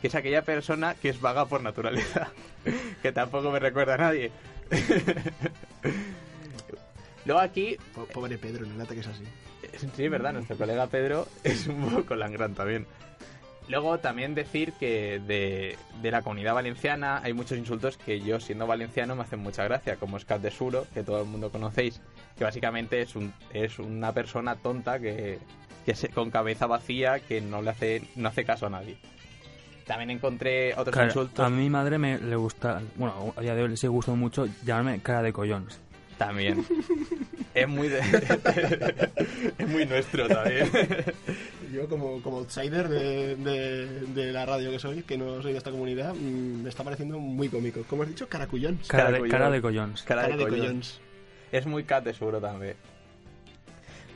que 0.00 0.06
es 0.08 0.14
aquella 0.14 0.42
persona 0.42 0.94
que 0.94 1.08
es 1.10 1.20
vaga 1.20 1.44
por 1.46 1.62
naturaleza, 1.62 2.30
que 3.02 3.12
tampoco 3.12 3.50
me 3.50 3.58
recuerda 3.58 3.94
a 3.94 3.98
nadie. 3.98 4.30
Luego 7.24 7.40
aquí, 7.40 7.76
Po- 7.94 8.06
Pobre 8.06 8.38
Pedro, 8.38 8.64
no 8.66 8.76
late 8.78 8.94
que 8.94 9.00
es 9.00 9.06
así. 9.06 9.24
sí, 9.94 10.04
es 10.04 10.10
verdad, 10.10 10.32
nuestro 10.32 10.56
colega 10.56 10.86
Pedro 10.86 11.28
es 11.44 11.66
un 11.66 11.90
poco 11.90 12.14
Langrán 12.14 12.54
también. 12.54 12.86
Luego 13.68 13.98
también 13.98 14.34
decir 14.34 14.72
que 14.72 15.20
de, 15.20 15.76
de 16.00 16.10
la 16.10 16.22
comunidad 16.22 16.54
valenciana 16.54 17.20
hay 17.22 17.34
muchos 17.34 17.58
insultos 17.58 17.98
que 17.98 18.20
yo 18.20 18.40
siendo 18.40 18.66
valenciano 18.66 19.14
me 19.14 19.22
hacen 19.22 19.40
mucha 19.40 19.64
gracia, 19.64 19.96
como 19.96 20.18
Scat 20.18 20.40
de 20.40 20.50
Suro, 20.50 20.86
que 20.94 21.02
todo 21.02 21.20
el 21.22 21.28
mundo 21.28 21.50
conocéis, 21.50 22.00
que 22.38 22.44
básicamente 22.44 23.02
es, 23.02 23.14
un, 23.14 23.32
es 23.52 23.78
una 23.78 24.12
persona 24.12 24.56
tonta 24.56 24.98
que, 24.98 25.38
que 25.84 25.94
se- 25.94 26.08
con 26.08 26.30
cabeza 26.30 26.66
vacía 26.66 27.20
que 27.20 27.40
no 27.42 27.60
le 27.60 27.70
hace, 27.70 28.02
no 28.16 28.28
hace 28.30 28.44
caso 28.44 28.66
a 28.66 28.70
nadie. 28.70 28.96
También 29.86 30.10
encontré 30.10 30.72
otros 30.74 30.94
insultos. 31.06 31.44
a 31.46 31.48
mi 31.50 31.68
madre 31.70 31.96
me 31.98 32.18
le 32.18 32.36
gusta, 32.36 32.80
bueno, 32.96 33.32
a 33.36 33.40
día 33.40 33.54
de 33.54 33.62
hoy 33.62 33.68
le 33.70 33.76
sigue 33.76 33.88
gustando 33.88 34.16
mucho 34.18 34.46
llamarme 34.64 35.00
cara 35.00 35.22
de 35.22 35.32
collones. 35.32 35.80
También. 36.18 36.66
es 37.54 37.68
muy 37.68 37.88
de- 37.88 38.00
es 39.58 39.68
muy 39.68 39.86
nuestro 39.86 40.26
también. 40.28 40.68
Yo, 41.72 41.88
como, 41.88 42.20
como 42.22 42.38
outsider 42.38 42.88
de, 42.88 43.36
de, 43.36 43.86
de 44.06 44.32
la 44.32 44.44
radio 44.44 44.70
que 44.72 44.78
soy, 44.78 45.02
que 45.02 45.16
no 45.16 45.40
soy 45.42 45.52
de 45.52 45.58
esta 45.58 45.70
comunidad, 45.70 46.14
mm, 46.14 46.62
me 46.62 46.68
está 46.68 46.82
pareciendo 46.82 47.18
muy 47.20 47.48
cómico. 47.48 47.82
¿Cómo 47.88 48.02
has 48.02 48.08
dicho? 48.08 48.28
Caracullón. 48.28 48.80
Cara, 48.88 49.04
Cara 49.04 49.18
de, 49.22 49.28
cara 49.28 49.44
collón. 49.44 49.52
de 49.52 49.62
collones. 49.62 50.02
Cara, 50.02 50.22
Cara 50.22 50.36
de, 50.36 50.46
collons. 50.48 51.00
Es 51.52 51.66
muy 51.66 51.84
cat 51.84 52.04
de 52.04 52.12
seguro 52.14 52.40
también. 52.40 52.74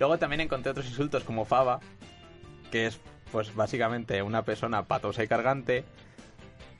Luego 0.00 0.18
también 0.18 0.40
encontré 0.40 0.70
otros 0.72 0.86
insultos 0.86 1.22
como 1.24 1.44
fava, 1.44 1.78
que 2.70 2.86
es 2.86 2.98
pues 3.30 3.54
básicamente 3.54 4.20
una 4.22 4.44
persona 4.44 4.84
patosa 4.84 5.22
y 5.22 5.28
cargante. 5.28 5.84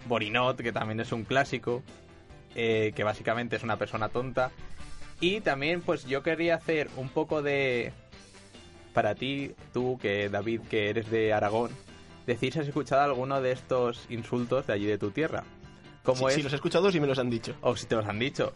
Borinot, 0.07 0.57
que 0.61 0.73
también 0.73 0.99
es 1.00 1.12
un 1.12 1.25
clásico, 1.25 1.83
eh, 2.57 2.93
que 2.97 3.05
básicamente 3.05 3.57
es 3.57 3.62
una 3.62 3.76
persona 3.76 4.09
tonta. 4.09 4.50
Y 5.23 5.41
también 5.41 5.81
pues 5.81 6.05
yo 6.05 6.23
quería 6.23 6.57
hacer 6.57 6.91
un 6.99 7.09
poco 7.09 7.41
de... 7.43 7.93
Para 8.93 9.14
ti, 9.14 9.52
tú, 9.73 9.99
que 10.02 10.29
David, 10.29 10.61
que 10.69 10.91
eres 10.91 11.11
de 11.11 11.33
Aragón, 11.33 11.71
decir 12.26 12.52
si 12.52 12.59
has 12.59 12.67
escuchado 12.69 13.00
alguno 13.00 13.41
de 13.41 13.52
estos 13.52 14.05
insultos 14.11 14.67
de 14.67 14.75
allí 14.75 14.85
de 14.85 14.99
tu 14.99 15.11
tierra. 15.12 15.45
Como 16.02 16.19
Sí, 16.19 16.25
es 16.26 16.35
sí, 16.35 16.43
los 16.43 16.52
he 16.52 16.57
escuchado 16.57 16.91
y 16.91 17.00
me 17.00 17.07
los 17.07 17.19
han 17.19 17.31
dicho. 17.31 17.55
o 17.62 17.75
si 17.75 17.87
te 17.87 17.95
los 17.97 18.07
han 18.07 18.19
dicho. 18.19 18.52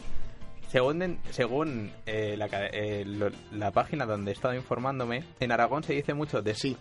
Según, 0.69 1.17
según 1.31 1.91
eh, 2.05 2.35
la, 2.37 2.47
eh, 2.51 3.03
lo- 3.07 3.31
la 3.53 3.71
página 3.71 4.05
donde 4.05 4.31
he 4.31 4.33
estado 4.33 4.53
informándome, 4.53 5.23
en 5.39 5.51
Aragón 5.53 5.81
se 5.83 5.93
dice 5.93 6.13
mucho 6.13 6.41
de, 6.41 6.53
Sí, 6.53 6.75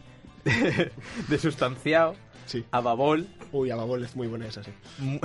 de 1.28 1.38
sustanciado, 1.38 2.14
sí. 2.46 2.64
ababol, 2.70 3.26
Uy, 3.52 3.70
Ababol 3.70 4.02
es 4.04 4.16
muy 4.16 4.26
buena 4.26 4.46
esa, 4.46 4.62
sí. 4.64 4.72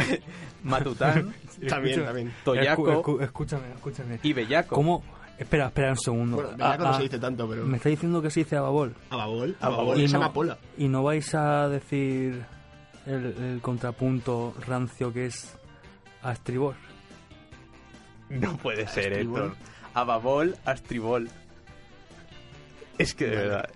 matután, 0.63 1.33
También, 1.67 2.03
también. 2.05 2.33
toyaco 2.43 3.19
escúchame, 3.21 3.71
escúchame. 3.73 4.19
y 4.21 4.33
bellaco. 4.33 4.75
¿Cómo? 4.75 5.03
Espera, 5.37 5.67
espera 5.67 5.89
un 5.91 5.97
segundo. 5.97 6.35
Bueno, 6.37 6.51
bellaco 6.51 6.83
Ah, 6.83 6.87
no 6.87 6.93
se 6.93 6.99
ah, 6.99 7.03
dice 7.03 7.19
tanto, 7.19 7.47
pero... 7.49 7.65
Me 7.65 7.77
está 7.77 7.89
diciendo 7.89 8.21
que 8.21 8.29
se 8.29 8.41
dice 8.41 8.57
ababol. 8.57 8.93
Ababol, 9.09 9.55
Ababol. 9.59 9.99
Es 9.99 10.11
no- 10.13 10.19
amapola. 10.19 10.57
¿Y 10.77 10.87
no 10.87 11.01
vais 11.03 11.33
a 11.33 11.67
decir 11.67 12.43
el, 13.07 13.25
el 13.25 13.59
contrapunto 13.61 14.53
rancio 14.67 15.11
que 15.11 15.25
es 15.27 15.55
astribor? 16.21 16.75
No 18.29 18.55
puede 18.57 18.87
ser, 18.87 19.13
Astribol. 19.13 19.41
Héctor. 19.41 19.57
Ababol, 19.95 20.55
astribol. 20.63 21.29
Es 22.99 23.15
que 23.15 23.25
de 23.25 23.35
verdad. 23.35 23.69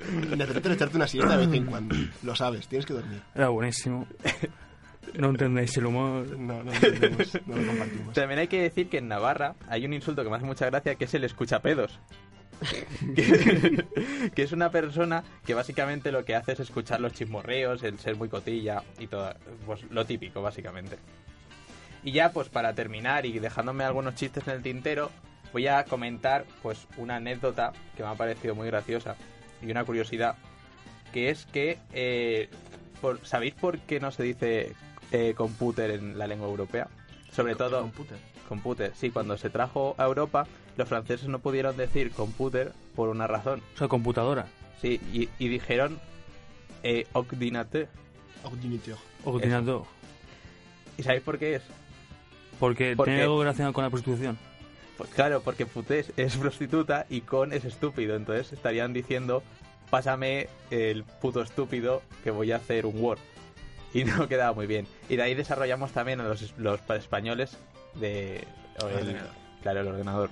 Necesitas 0.36 0.72
echarte 0.72 0.96
una 0.96 1.06
siesta 1.06 1.36
de 1.36 1.46
vez 1.46 1.56
en 1.56 1.66
cuando. 1.66 1.94
Lo 2.22 2.34
sabes, 2.34 2.66
tienes 2.68 2.86
que 2.86 2.94
dormir. 2.94 3.20
Era 3.34 3.48
buenísimo. 3.48 4.06
No 5.18 5.30
entendéis 5.30 5.76
el 5.76 5.86
humor. 5.86 6.26
No, 6.38 6.62
no 6.62 6.64
lo 6.64 6.72
entendemos, 6.72 7.38
no 7.46 7.56
lo 7.56 7.66
compartimos. 7.66 8.14
También 8.14 8.40
hay 8.40 8.48
que 8.48 8.62
decir 8.62 8.88
que 8.88 8.98
en 8.98 9.08
Navarra 9.08 9.54
hay 9.68 9.84
un 9.84 9.92
insulto 9.92 10.22
que 10.22 10.30
me 10.30 10.36
hace 10.36 10.46
mucha 10.46 10.66
gracia 10.66 10.94
que 10.94 11.04
es 11.04 11.14
el 11.14 11.24
escuchapedos. 11.24 11.98
que, 13.16 13.84
que 14.34 14.42
es 14.42 14.52
una 14.52 14.70
persona 14.70 15.24
que 15.46 15.54
básicamente 15.54 16.12
lo 16.12 16.24
que 16.24 16.34
hace 16.34 16.52
es 16.52 16.60
escuchar 16.60 17.00
los 17.00 17.14
chismorreos, 17.14 17.82
el 17.82 17.98
ser 17.98 18.16
muy 18.16 18.28
cotilla 18.28 18.82
y 18.98 19.06
todo, 19.06 19.34
pues 19.64 19.82
lo 19.90 20.04
típico 20.04 20.42
básicamente. 20.42 20.98
Y 22.02 22.12
ya 22.12 22.32
pues 22.32 22.48
para 22.48 22.74
terminar 22.74 23.24
y 23.24 23.38
dejándome 23.38 23.84
algunos 23.84 24.14
chistes 24.14 24.46
en 24.46 24.54
el 24.54 24.62
tintero, 24.62 25.10
voy 25.52 25.66
a 25.68 25.84
comentar 25.84 26.44
pues 26.62 26.86
una 26.98 27.16
anécdota 27.16 27.72
que 27.96 28.02
me 28.02 28.10
ha 28.10 28.14
parecido 28.14 28.54
muy 28.54 28.66
graciosa 28.66 29.16
y 29.62 29.70
una 29.70 29.84
curiosidad, 29.84 30.36
que 31.12 31.30
es 31.30 31.46
que 31.46 31.78
eh, 31.92 32.48
por- 33.00 33.24
¿sabéis 33.26 33.54
por 33.54 33.78
qué 33.80 34.00
no 34.00 34.10
se 34.10 34.22
dice 34.22 34.74
eh, 35.12 35.34
computer 35.36 35.90
en 35.90 36.18
la 36.18 36.26
lengua 36.26 36.48
europea? 36.48 36.88
Sobre 37.32 37.54
todo 37.54 37.80
Computer. 37.82 38.18
computer. 38.48 38.92
Sí, 38.96 39.10
cuando 39.10 39.36
se 39.38 39.50
trajo 39.50 39.94
a 39.98 40.04
Europa, 40.04 40.46
los 40.76 40.88
franceses 40.88 41.28
no 41.28 41.38
pudieron 41.38 41.76
decir 41.76 42.10
computer 42.12 42.72
por 42.96 43.08
una 43.08 43.26
razón. 43.26 43.62
O 43.74 43.78
sea, 43.78 43.88
computadora. 43.88 44.46
Sí, 44.80 45.00
y, 45.12 45.28
y 45.38 45.48
dijeron 45.48 45.98
eh, 46.82 47.06
ordinateur. 47.12 47.88
Ordinateur. 49.24 49.82
¿Y 50.96 51.02
sabéis 51.02 51.22
por 51.22 51.38
qué 51.38 51.56
es? 51.56 51.62
Porque 52.58 52.94
¿Por 52.96 53.06
tiene 53.06 53.22
algo 53.22 53.40
relacionado 53.42 53.72
con 53.72 53.84
la 53.84 53.90
prostitución. 53.90 54.38
Pues 55.00 55.14
claro, 55.14 55.40
porque 55.40 55.64
Futés 55.64 56.12
es 56.18 56.36
prostituta 56.36 57.06
y 57.08 57.22
Con 57.22 57.54
es 57.54 57.64
estúpido. 57.64 58.16
Entonces 58.16 58.52
estarían 58.52 58.92
diciendo, 58.92 59.42
pásame 59.88 60.48
el 60.70 61.04
puto 61.04 61.40
estúpido 61.40 62.02
que 62.22 62.30
voy 62.30 62.52
a 62.52 62.56
hacer 62.56 62.84
un 62.84 63.02
Word. 63.02 63.18
Y 63.94 64.04
no 64.04 64.28
quedaba 64.28 64.52
muy 64.52 64.66
bien. 64.66 64.86
Y 65.08 65.16
de 65.16 65.22
ahí 65.22 65.34
desarrollamos 65.34 65.92
también 65.92 66.20
a 66.20 66.24
los, 66.24 66.54
los 66.58 66.80
españoles 66.90 67.56
de... 67.94 68.44
el- 68.90 69.16
claro, 69.62 69.80
el 69.80 69.88
ordenador. 69.88 70.28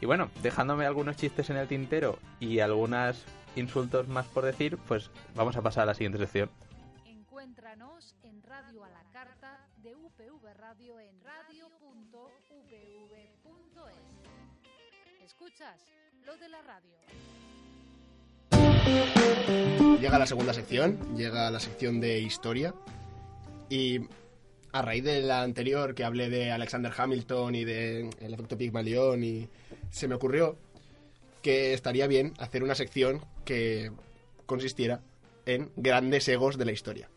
Y 0.00 0.06
bueno, 0.06 0.30
dejándome 0.42 0.86
algunos 0.86 1.16
chistes 1.16 1.50
en 1.50 1.56
el 1.56 1.66
tintero 1.66 2.20
y 2.38 2.60
algunos 2.60 3.24
insultos 3.56 4.06
más 4.06 4.26
por 4.26 4.44
decir, 4.44 4.78
pues 4.86 5.10
vamos 5.34 5.56
a 5.56 5.62
pasar 5.62 5.82
a 5.82 5.86
la 5.86 5.94
siguiente 5.94 6.18
sección. 6.18 6.50
Encuéntranos 7.04 8.14
en 8.22 8.42
Radio 8.44 8.84
a 8.84 8.90
la 8.90 9.02
Carta 9.12 9.58
de 9.82 9.96
UPV 9.96 10.54
Radio 10.56 11.00
en 11.00 11.20
radio.upv.es. 11.24 11.55
¿Escuchas? 15.38 15.78
Lo 16.24 16.34
de 16.38 16.48
la 16.48 16.62
radio. 16.62 16.96
Llega 20.00 20.18
la 20.18 20.26
segunda 20.26 20.54
sección, 20.54 21.14
llega 21.14 21.50
la 21.50 21.60
sección 21.60 22.00
de 22.00 22.20
historia. 22.20 22.72
Y 23.68 24.00
a 24.72 24.80
raíz 24.80 25.04
de 25.04 25.20
la 25.20 25.42
anterior 25.42 25.94
que 25.94 26.04
hablé 26.04 26.30
de 26.30 26.52
Alexander 26.52 26.90
Hamilton 26.96 27.54
y 27.54 27.66
de 27.66 28.08
el 28.18 28.32
efecto 28.32 28.56
Pigmalión, 28.56 29.22
y 29.24 29.50
se 29.90 30.08
me 30.08 30.14
ocurrió 30.14 30.56
que 31.42 31.74
estaría 31.74 32.06
bien 32.06 32.32
hacer 32.38 32.62
una 32.62 32.74
sección 32.74 33.22
que 33.44 33.92
consistiera 34.46 35.02
en 35.44 35.70
grandes 35.76 36.26
egos 36.28 36.56
de 36.56 36.64
la 36.64 36.72
historia. 36.72 37.10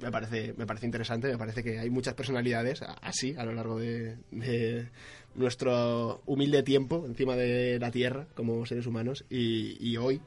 Me 0.00 0.12
parece, 0.12 0.54
me 0.56 0.64
parece 0.64 0.86
interesante, 0.86 1.28
me 1.28 1.38
parece 1.38 1.64
que 1.64 1.80
hay 1.80 1.90
muchas 1.90 2.14
personalidades 2.14 2.82
así 3.02 3.34
a 3.36 3.44
lo 3.44 3.52
largo 3.52 3.78
de, 3.78 4.16
de 4.30 4.88
nuestro 5.34 6.22
humilde 6.26 6.62
tiempo 6.62 7.04
encima 7.06 7.36
de 7.36 7.78
la 7.78 7.90
Tierra 7.90 8.26
como 8.34 8.66
seres 8.66 8.86
humanos 8.86 9.24
y, 9.30 9.96
hoy 9.96 10.20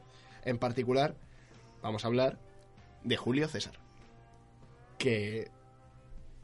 en 0.45 0.57
particular 0.57 1.15
vamos 1.81 2.03
a 2.03 2.07
hablar 2.07 2.39
de 3.03 3.17
Julio 3.17 3.47
César, 3.47 3.73
que 4.97 5.49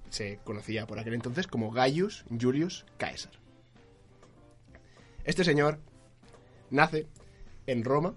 se 0.10 0.39
conocía 0.43 0.86
por 0.86 1.00
aquel 1.00 1.13
entonces 1.13 1.48
como 1.48 1.72
Gaius 1.72 2.25
Julius 2.29 2.86
Caesar. 2.98 3.34
Este 5.24 5.43
señor 5.43 5.79
nace 6.69 7.07
en 7.67 7.84
Roma 7.84 8.15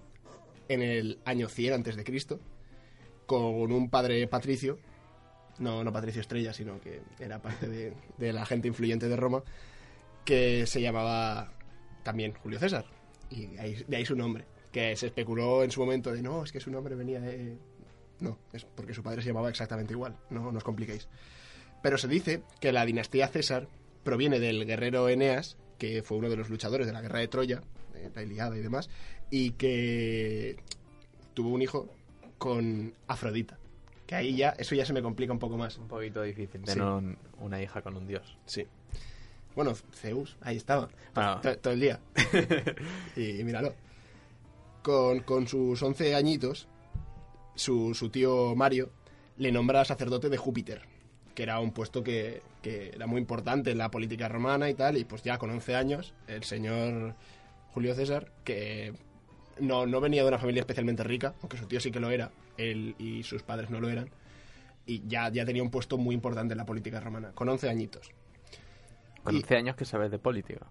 en 0.69 0.81
el 0.81 1.19
año 1.25 1.49
100 1.49 1.73
antes 1.73 1.95
de 1.95 2.03
Cristo 2.03 2.39
con 3.25 3.71
un 3.71 3.89
padre 3.89 4.27
patricio, 4.27 4.79
no, 5.61 5.83
no 5.83 5.93
Patricio 5.93 6.21
Estrella, 6.21 6.53
sino 6.53 6.81
que 6.81 7.01
era 7.19 7.41
parte 7.41 7.67
de, 7.67 7.93
de 8.17 8.33
la 8.33 8.45
gente 8.45 8.67
influyente 8.67 9.07
de 9.07 9.15
Roma, 9.15 9.43
que 10.25 10.65
se 10.65 10.81
llamaba 10.81 11.53
también 12.03 12.33
Julio 12.33 12.59
César. 12.59 12.85
Y 13.29 13.45
de 13.47 13.95
ahí, 13.95 14.05
su 14.05 14.15
nombre, 14.15 14.45
que 14.71 14.95
se 14.95 15.07
especuló 15.07 15.63
en 15.63 15.71
su 15.71 15.79
momento 15.79 16.11
de 16.11 16.21
no, 16.21 16.43
es 16.43 16.51
que 16.51 16.59
su 16.59 16.71
nombre 16.71 16.95
venía 16.95 17.21
de... 17.21 17.57
No, 18.19 18.37
es 18.53 18.65
porque 18.65 18.93
su 18.93 19.01
padre 19.01 19.21
se 19.21 19.29
llamaba 19.29 19.49
exactamente 19.49 19.93
igual, 19.93 20.17
no, 20.29 20.49
os 20.49 20.63
compliquéis. 20.63 21.07
Pero 21.81 21.97
se 21.97 22.07
dice 22.07 22.43
que 22.59 22.71
la 22.71 22.85
dinastía 22.85 23.27
César 23.27 23.67
proviene 24.03 24.39
del 24.39 24.65
guerrero 24.65 25.09
Eneas, 25.09 25.57
que 25.77 26.03
fue 26.03 26.17
uno 26.17 26.29
de 26.29 26.35
los 26.35 26.49
luchadores 26.49 26.85
de 26.85 26.93
la 26.93 27.01
guerra 27.01 27.19
de 27.19 27.27
Troya, 27.27 27.61
de 27.93 28.11
la 28.13 28.23
Iliada 28.23 28.57
y 28.57 28.61
demás, 28.61 28.89
y 29.31 29.51
que 29.51 30.57
tuvo 31.33 31.49
un 31.49 31.61
hijo 31.61 31.89
con 32.37 32.93
Afrodita. 33.07 33.57
Que 34.11 34.15
ahí 34.17 34.35
ya, 34.35 34.49
eso 34.57 34.75
ya 34.75 34.85
se 34.85 34.91
me 34.91 35.01
complica 35.01 35.31
un 35.31 35.39
poco 35.39 35.55
más. 35.55 35.77
Un 35.77 35.87
poquito 35.87 36.21
difícil 36.21 36.59
Sí. 36.65 36.73
tener 36.73 36.83
un- 36.83 37.17
una 37.39 37.61
hija 37.61 37.81
con 37.81 37.95
un 37.95 38.05
dios. 38.05 38.37
Sí. 38.45 38.67
Bueno, 39.55 39.73
Zeus, 39.93 40.35
ahí 40.41 40.57
estaba. 40.57 40.89
To- 41.41 41.57
Todo 41.59 41.73
el 41.73 41.79
día. 41.79 41.97
y, 43.15 43.39
y 43.39 43.43
míralo. 43.45 43.73
Con, 44.83 45.21
con 45.21 45.47
sus 45.47 45.81
11 45.81 46.13
añitos, 46.13 46.67
su, 47.55 47.93
su 47.95 48.09
tío 48.09 48.53
Mario 48.53 48.89
le 49.37 49.49
nombra 49.53 49.85
sacerdote 49.85 50.27
de 50.27 50.35
Júpiter, 50.35 50.81
que 51.33 51.43
era 51.43 51.61
un 51.61 51.71
puesto 51.71 52.03
que, 52.03 52.41
que 52.61 52.89
era 52.93 53.07
muy 53.07 53.21
importante 53.21 53.71
en 53.71 53.77
la 53.77 53.89
política 53.91 54.27
romana 54.27 54.69
y 54.69 54.73
tal, 54.73 54.97
y 54.97 55.05
pues 55.05 55.23
ya 55.23 55.37
con 55.37 55.51
11 55.51 55.73
años, 55.75 56.13
el 56.27 56.43
señor 56.43 57.15
Julio 57.73 57.95
César, 57.95 58.29
que 58.43 58.93
no, 59.61 59.85
no 59.85 60.01
venía 60.01 60.21
de 60.23 60.27
una 60.27 60.37
familia 60.37 60.61
especialmente 60.61 61.03
rica, 61.03 61.33
aunque 61.41 61.57
su 61.57 61.65
tío 61.67 61.79
sí 61.79 61.91
que 61.91 61.99
lo 61.99 62.09
era, 62.09 62.31
él 62.57 62.95
y 62.99 63.23
sus 63.23 63.43
padres 63.43 63.69
no 63.69 63.79
lo 63.79 63.89
eran, 63.89 64.09
y 64.85 65.01
ya, 65.07 65.29
ya 65.31 65.45
tenía 65.45 65.63
un 65.63 65.69
puesto 65.71 65.97
muy 65.97 66.13
importante 66.15 66.53
en 66.53 66.57
la 66.57 66.65
política 66.65 66.99
romana, 66.99 67.31
con 67.33 67.47
11 67.47 67.69
añitos. 67.69 68.09
Con 69.23 69.35
Y- 69.35 69.37
11 69.37 69.55
años 69.55 69.75
que 69.75 69.85
sabes 69.85 70.11
de 70.11 70.19
política. 70.19 70.65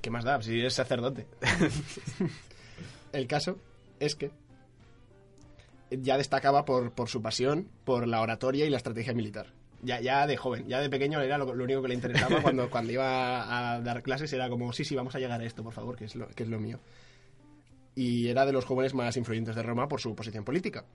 ¿Qué 0.00 0.10
más 0.10 0.24
da? 0.24 0.40
Si 0.42 0.58
eres 0.58 0.74
sacerdote. 0.74 1.26
El 3.12 3.26
caso 3.26 3.58
es 3.98 4.14
que 4.16 4.30
ya 5.90 6.16
destacaba 6.16 6.64
por, 6.64 6.92
por 6.92 7.08
su 7.08 7.20
pasión, 7.20 7.68
por 7.84 8.06
la 8.06 8.20
oratoria 8.20 8.64
y 8.64 8.70
la 8.70 8.76
estrategia 8.76 9.12
militar. 9.12 9.46
Ya, 9.82 10.00
ya 10.00 10.26
de 10.26 10.36
joven, 10.36 10.68
ya 10.68 10.78
de 10.80 10.90
pequeño 10.90 11.20
era 11.20 11.38
lo, 11.38 11.54
lo 11.54 11.64
único 11.64 11.82
que 11.82 11.88
le 11.88 11.94
interesaba 11.94 12.40
cuando, 12.42 12.70
cuando 12.70 12.92
iba 12.92 13.74
a 13.74 13.80
dar 13.80 14.02
clases, 14.02 14.32
era 14.32 14.48
como, 14.48 14.72
sí, 14.72 14.84
sí, 14.84 14.94
vamos 14.94 15.14
a 15.14 15.18
llegar 15.18 15.40
a 15.40 15.44
esto, 15.44 15.62
por 15.64 15.72
favor, 15.72 15.96
que 15.96 16.04
es 16.04 16.14
lo, 16.16 16.28
que 16.28 16.42
es 16.44 16.48
lo 16.48 16.60
mío. 16.60 16.78
Y 18.00 18.28
era 18.28 18.46
de 18.46 18.52
los 18.52 18.64
jóvenes 18.64 18.94
más 18.94 19.18
influyentes 19.18 19.54
de 19.54 19.62
Roma 19.62 19.86
por 19.86 20.00
su 20.00 20.14
posición 20.14 20.42
política. 20.42 20.86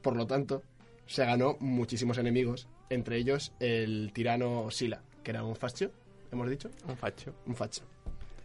Por 0.00 0.16
lo 0.16 0.26
tanto, 0.26 0.62
se 1.04 1.26
ganó 1.26 1.58
muchísimos 1.60 2.16
enemigos, 2.16 2.68
entre 2.88 3.18
ellos 3.18 3.52
el 3.60 4.10
tirano 4.14 4.70
Sila, 4.70 5.02
que 5.22 5.32
era 5.32 5.44
un 5.44 5.54
fascio, 5.54 5.90
hemos 6.32 6.48
dicho 6.48 6.70
Un 6.88 6.96
facho. 6.96 7.34
un 7.44 7.54
facho. 7.54 7.82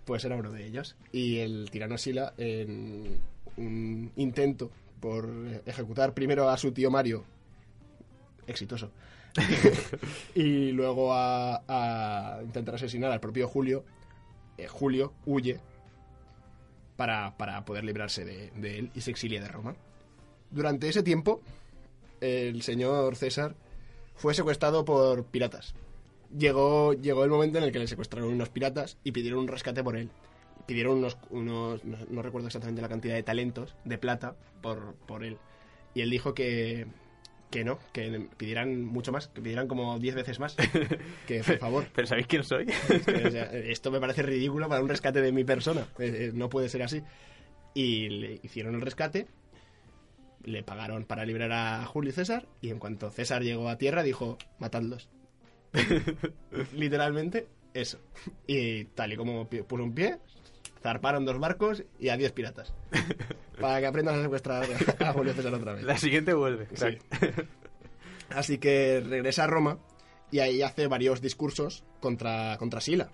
Pues 0.04 0.25
era 0.25 0.36
uno 0.36 0.52
de 0.52 0.65
ellos. 0.65 0.97
Y 1.13 1.38
el 1.38 1.69
tirano 1.71 1.97
Sila, 1.97 2.34
en 2.38 3.21
un 3.56 4.12
intento 4.17 4.69
por 4.99 5.30
ejecutar 5.65 6.13
primero 6.13 6.49
a 6.49 6.58
su 6.58 6.73
tío 6.73 6.91
Mario, 6.91 7.23
exitoso, 8.47 8.91
y 10.36 10.73
luego 10.73 11.13
a, 11.13 11.63
a 11.69 12.41
intentar 12.43 12.75
asesinar 12.75 13.13
al 13.13 13.21
propio 13.21 13.47
Julio, 13.47 13.86
eh, 14.58 14.67
Julio 14.67 15.13
huye 15.25 15.62
para, 17.00 17.38
para 17.38 17.64
poder 17.64 17.86
librarse 17.86 18.26
de, 18.26 18.52
él 18.78 18.92
y 18.94 19.00
se 19.00 19.12
exilia 19.12 19.40
de 19.40 19.48
Roma. 19.48 19.74
Durante 20.52 20.90
ese 20.90 21.02
tiempo, 21.02 21.42
el 22.20 22.62
señor 22.62 23.16
César 23.16 23.56
fue 24.16 24.34
secuestrado 24.34 24.84
por 24.84 25.24
piratas 25.24 25.74
llegó, 26.38 26.92
llegó 26.92 27.24
el 27.24 27.30
momento 27.30 27.58
en 27.58 27.64
el 27.64 27.72
que 27.72 27.80
le 27.80 27.88
secuestraron 27.88 28.34
unos 28.34 28.50
piratas 28.50 28.98
y 29.06 29.14
pidieron 29.14 29.40
un 29.40 29.48
rescate 29.48 29.82
por 29.82 29.96
él. 29.96 30.10
Pidieron 30.66 30.98
unos, 30.98 31.18
unos 31.30 31.86
no, 31.86 31.98
no 32.10 32.22
recuerdo 32.22 32.48
exactamente 32.48 32.82
la 32.82 32.90
cantidad 32.90 33.16
de 33.16 33.24
talentos 33.24 33.78
de 33.86 33.98
plata 33.98 34.36
por, 34.62 34.94
por 35.08 35.24
él. 35.24 35.38
Y 35.96 36.02
él 36.02 36.10
dijo 36.10 36.34
que, 36.34 36.86
que 37.50 37.64
no, 37.64 37.80
que 37.92 38.28
pidieran 38.38 38.86
mucho 38.86 39.12
más, 39.12 39.28
que 39.28 39.42
pidieran 39.42 39.68
como 39.68 39.98
10 40.00 40.16
veces 40.16 40.40
más. 40.40 40.56
Que 41.28 41.44
por 41.44 41.58
favor. 41.58 41.88
¿Pero 41.94 42.08
sabéis 42.08 42.28
quién 42.28 42.44
soy? 42.44 42.66
Que, 42.66 43.28
o 43.28 43.32
sea, 43.32 43.44
esto 43.52 43.92
me 43.92 44.00
parece 44.00 44.24
ridículo 44.24 44.68
para 44.68 44.82
un 44.82 44.90
rescate 44.90 45.22
de 45.22 45.32
mi 45.32 45.44
persona. 45.44 45.82
Eh, 46.00 46.30
eh, 46.30 46.32
no 46.34 46.50
puede 46.50 46.70
ser 46.70 46.84
así. 46.84 47.02
Y 47.74 48.10
le 48.10 48.40
hicieron 48.44 48.76
el 48.76 48.82
rescate, 48.82 49.28
le 50.44 50.64
pagaron 50.64 51.06
para 51.06 51.26
liberar 51.26 51.52
a 51.52 51.86
Julio 51.86 52.12
César 52.12 52.48
y 52.62 52.70
en 52.70 52.80
cuanto 52.80 53.12
César 53.12 53.44
llegó 53.44 53.70
a 53.70 53.78
tierra 53.78 54.04
dijo, 54.04 54.38
matadlos. 54.58 55.10
Literalmente 56.74 57.48
eso. 57.74 58.00
Y 58.48 58.86
tal 58.86 59.14
y 59.14 59.18
como 59.18 59.48
puso 59.48 59.84
un 59.84 59.94
pie, 59.94 60.18
zarparon 60.82 61.26
dos 61.26 61.39
barcos 61.39 61.84
y 62.00 62.10
a 62.10 62.18
10 62.18 62.32
piratas. 62.32 62.74
Para 63.60 63.80
que 63.80 63.88
aprendan 63.88 64.20
a 64.20 64.24
secuestrar 64.24 64.65
a 65.00 65.13
Julio 65.13 65.34
César 65.34 65.54
otra 65.54 65.74
vez. 65.74 65.84
La 65.84 65.98
siguiente 65.98 66.34
vuelve. 66.34 66.68
Sí. 66.74 66.98
Así 68.30 68.58
que 68.58 69.02
regresa 69.02 69.44
a 69.44 69.48
Roma 69.48 69.80
y 70.32 70.39
ahí 70.39 70.62
hace 70.62 70.88
varios 70.88 71.22
discursos 71.22 71.84
contra, 72.00 72.58
contra 72.58 72.82
Sila. 72.82 73.12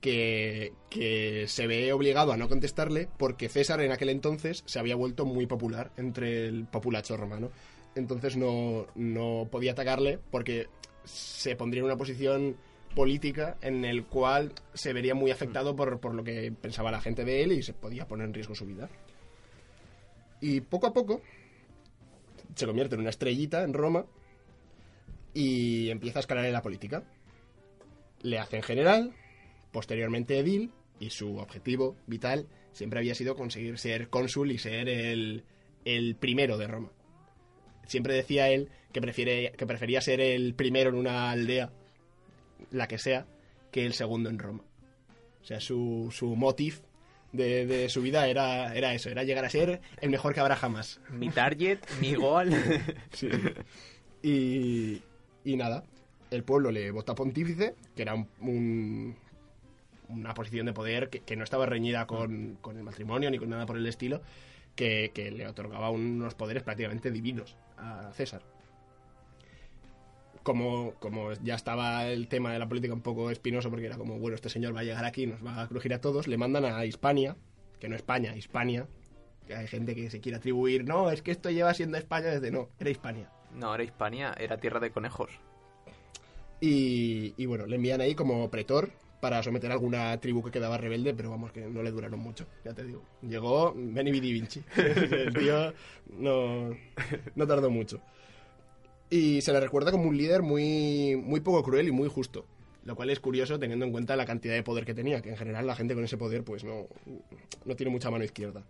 Que, 0.00 0.74
que 0.90 1.46
se 1.48 1.66
ve 1.66 1.90
obligado 1.94 2.32
a 2.32 2.36
no 2.36 2.46
contestarle 2.46 3.08
porque 3.16 3.48
César 3.48 3.80
en 3.80 3.90
aquel 3.90 4.10
entonces 4.10 4.62
se 4.66 4.78
había 4.78 4.96
vuelto 4.96 5.24
muy 5.24 5.46
popular 5.46 5.92
entre 5.96 6.46
el 6.46 6.66
populacho 6.66 7.16
romano. 7.16 7.50
Entonces 7.94 8.36
no, 8.36 8.86
no 8.94 9.48
podía 9.50 9.72
atacarle 9.72 10.18
porque 10.30 10.68
se 11.04 11.56
pondría 11.56 11.80
en 11.80 11.86
una 11.86 11.96
posición 11.96 12.56
política 12.94 13.56
en 13.60 13.84
el 13.84 14.04
cual 14.04 14.52
se 14.72 14.92
vería 14.92 15.14
muy 15.14 15.30
afectado 15.30 15.74
por, 15.76 16.00
por 16.00 16.14
lo 16.14 16.24
que 16.24 16.52
pensaba 16.52 16.90
la 16.90 17.00
gente 17.00 17.24
de 17.24 17.42
él 17.42 17.52
y 17.52 17.62
se 17.62 17.72
podía 17.72 18.06
poner 18.06 18.26
en 18.26 18.34
riesgo 18.34 18.54
su 18.54 18.66
vida. 18.66 18.88
Y 20.40 20.60
poco 20.60 20.86
a 20.86 20.92
poco 20.92 21.22
se 22.54 22.66
convierte 22.66 22.94
en 22.94 23.00
una 23.00 23.10
estrellita 23.10 23.62
en 23.62 23.74
Roma 23.74 24.06
y 25.32 25.90
empieza 25.90 26.18
a 26.18 26.20
escalar 26.20 26.44
en 26.44 26.52
la 26.52 26.62
política. 26.62 27.02
Le 28.22 28.38
hacen 28.38 28.62
general, 28.62 29.12
posteriormente 29.72 30.38
edil, 30.38 30.70
y 31.00 31.10
su 31.10 31.36
objetivo 31.38 31.96
vital 32.06 32.46
siempre 32.72 33.00
había 33.00 33.14
sido 33.14 33.36
conseguir 33.36 33.78
ser 33.78 34.08
cónsul 34.08 34.52
y 34.52 34.58
ser 34.58 34.88
el, 34.88 35.44
el 35.84 36.16
primero 36.16 36.56
de 36.56 36.66
Roma. 36.66 36.90
siempre 37.86 38.14
decía 38.14 38.48
él 38.48 38.70
que, 38.92 39.00
prefiere, 39.00 39.52
que 39.52 39.66
prefería 39.66 40.00
ser 40.00 40.20
el 40.20 40.54
primero 40.54 40.90
en 40.90 40.96
una 40.96 41.30
aldea, 41.30 41.72
la 42.70 42.86
que 42.88 42.98
sea, 42.98 43.26
que 43.70 43.84
el 43.86 43.92
segundo 43.94 44.30
en 44.30 44.38
Roma. 44.38 44.62
O 45.42 45.44
sea, 45.46 45.60
su, 45.60 46.08
su 46.12 46.34
motif 46.36 46.80
de, 47.32 47.66
de 47.66 47.88
su 47.88 48.00
vida 48.02 48.26
era, 48.28 48.74
era 48.74 48.94
eso, 48.94 49.10
era 49.10 49.24
llegar 49.24 49.44
a 49.44 49.50
ser 49.50 49.80
el 50.00 50.10
mejor 50.10 50.32
que 50.34 50.40
habrá 50.40 50.56
jamás. 50.56 51.00
Mi 51.10 51.28
target, 51.30 51.78
mi 52.00 52.14
gol. 52.14 52.50
Sí. 53.12 53.28
Y, 54.22 55.02
y 55.44 55.56
nada, 55.56 55.84
el 56.30 56.44
pueblo 56.44 56.70
le 56.70 56.90
vota 56.90 57.14
pontífice, 57.14 57.74
que 57.94 58.02
era 58.02 58.14
un- 58.14 58.28
un- 58.40 59.16
una 60.08 60.34
posición 60.34 60.66
de 60.66 60.72
poder 60.72 61.08
que, 61.10 61.20
que 61.20 61.36
no 61.36 61.44
estaba 61.44 61.66
reñida 61.66 62.06
con, 62.06 62.56
con 62.60 62.76
el 62.76 62.82
matrimonio 62.82 63.30
ni 63.30 63.38
con 63.38 63.50
nada 63.50 63.66
por 63.66 63.76
el 63.76 63.86
estilo, 63.86 64.22
que, 64.76 65.10
que 65.14 65.30
le 65.30 65.46
otorgaba 65.46 65.90
unos 65.90 66.34
poderes 66.34 66.62
prácticamente 66.62 67.10
divinos 67.10 67.56
a 67.76 68.10
César. 68.12 68.42
Como, 70.44 70.92
como 71.00 71.32
ya 71.42 71.56
estaba 71.56 72.06
el 72.06 72.28
tema 72.28 72.52
de 72.52 72.60
la 72.60 72.68
política 72.68 72.94
un 72.94 73.00
poco 73.00 73.30
espinoso, 73.30 73.70
porque 73.70 73.86
era 73.86 73.96
como, 73.96 74.20
bueno, 74.20 74.36
este 74.36 74.48
señor 74.48 74.76
va 74.76 74.80
a 74.80 74.84
llegar 74.84 75.04
aquí, 75.04 75.26
nos 75.26 75.44
va 75.44 75.62
a 75.62 75.68
crujir 75.68 75.92
a 75.94 76.00
todos, 76.00 76.28
le 76.28 76.36
mandan 76.36 76.64
a 76.66 76.84
Hispania, 76.84 77.36
que 77.80 77.88
no 77.88 77.96
España, 77.96 78.36
Hispania, 78.36 78.86
que 79.48 79.54
hay 79.56 79.66
gente 79.66 79.96
que 79.96 80.10
se 80.10 80.20
quiere 80.20 80.38
atribuir, 80.38 80.84
no, 80.84 81.10
es 81.10 81.22
que 81.22 81.32
esto 81.32 81.50
lleva 81.50 81.74
siendo 81.74 81.98
España 81.98 82.28
desde 82.28 82.52
no, 82.52 82.68
era 82.78 82.90
Hispania. 82.90 83.30
No, 83.54 83.74
era 83.74 83.84
Hispania, 83.84 84.34
era 84.38 84.58
tierra 84.58 84.80
de 84.80 84.90
conejos. 84.90 85.30
Y, 86.60 87.34
y 87.36 87.46
bueno, 87.46 87.66
le 87.66 87.76
envían 87.76 88.00
ahí 88.00 88.14
como 88.14 88.48
pretor 88.50 88.90
para 89.24 89.42
someter 89.42 89.70
a 89.70 89.72
alguna 89.72 90.20
tribu 90.20 90.42
que 90.42 90.50
quedaba 90.50 90.76
rebelde, 90.76 91.14
pero 91.14 91.30
vamos, 91.30 91.50
que 91.50 91.62
no 91.62 91.82
le 91.82 91.90
duraron 91.90 92.20
mucho, 92.20 92.46
ya 92.62 92.74
te 92.74 92.84
digo. 92.84 93.02
Llegó 93.22 93.72
Benny 93.74 94.10
Vidi 94.10 94.34
Vinci. 94.34 94.62
El 94.76 95.32
tío 95.32 95.72
no, 96.18 96.76
no 97.34 97.46
tardó 97.46 97.70
mucho. 97.70 98.02
Y 99.10 99.40
se 99.42 99.52
le 99.52 99.60
recuerda 99.60 99.90
como 99.90 100.08
un 100.08 100.16
líder 100.16 100.42
muy, 100.42 101.16
muy 101.16 101.40
poco 101.40 101.62
cruel 101.62 101.88
y 101.88 101.92
muy 101.92 102.08
justo. 102.08 102.46
Lo 102.84 102.96
cual 102.96 103.10
es 103.10 103.20
curioso 103.20 103.58
teniendo 103.58 103.84
en 103.86 103.92
cuenta 103.92 104.16
la 104.16 104.26
cantidad 104.26 104.54
de 104.54 104.62
poder 104.62 104.84
que 104.84 104.94
tenía, 104.94 105.22
que 105.22 105.30
en 105.30 105.36
general 105.36 105.66
la 105.66 105.74
gente 105.74 105.94
con 105.94 106.04
ese 106.04 106.18
poder 106.18 106.44
pues 106.44 106.64
no, 106.64 106.86
no 107.64 107.76
tiene 107.76 107.90
mucha 107.90 108.10
mano 108.10 108.24
izquierda. 108.24 108.62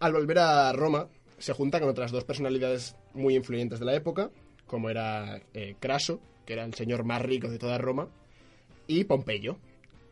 Al 0.00 0.12
volver 0.12 0.38
a 0.40 0.72
Roma, 0.72 1.08
se 1.38 1.52
junta 1.52 1.78
con 1.78 1.88
otras 1.88 2.10
dos 2.10 2.24
personalidades 2.24 2.96
muy 3.14 3.36
influyentes 3.36 3.78
de 3.78 3.86
la 3.86 3.94
época, 3.94 4.30
como 4.66 4.90
era 4.90 5.40
eh, 5.54 5.76
Craso, 5.78 6.20
que 6.44 6.54
era 6.54 6.64
el 6.64 6.74
señor 6.74 7.04
más 7.04 7.22
rico 7.22 7.48
de 7.48 7.58
toda 7.58 7.78
Roma, 7.78 8.08
y 8.86 9.04
Pompeyo, 9.04 9.58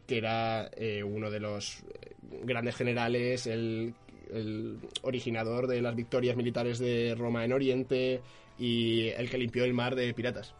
que 0.06 0.18
era 0.18 0.70
eh, 0.76 1.02
uno 1.02 1.30
de 1.30 1.40
los 1.40 1.80
eh, 1.80 2.14
grandes 2.44 2.76
generales, 2.76 3.46
el, 3.46 3.94
el 4.32 4.78
originador 5.02 5.66
de 5.66 5.82
las 5.82 5.94
victorias 5.96 6.36
militares 6.36 6.78
de 6.78 7.14
Roma 7.14 7.44
en 7.44 7.52
Oriente 7.52 8.20
y 8.58 9.08
el 9.08 9.28
que 9.30 9.38
limpió 9.38 9.64
el 9.64 9.74
mar 9.74 9.94
de 9.94 10.12
piratas. 10.14 10.54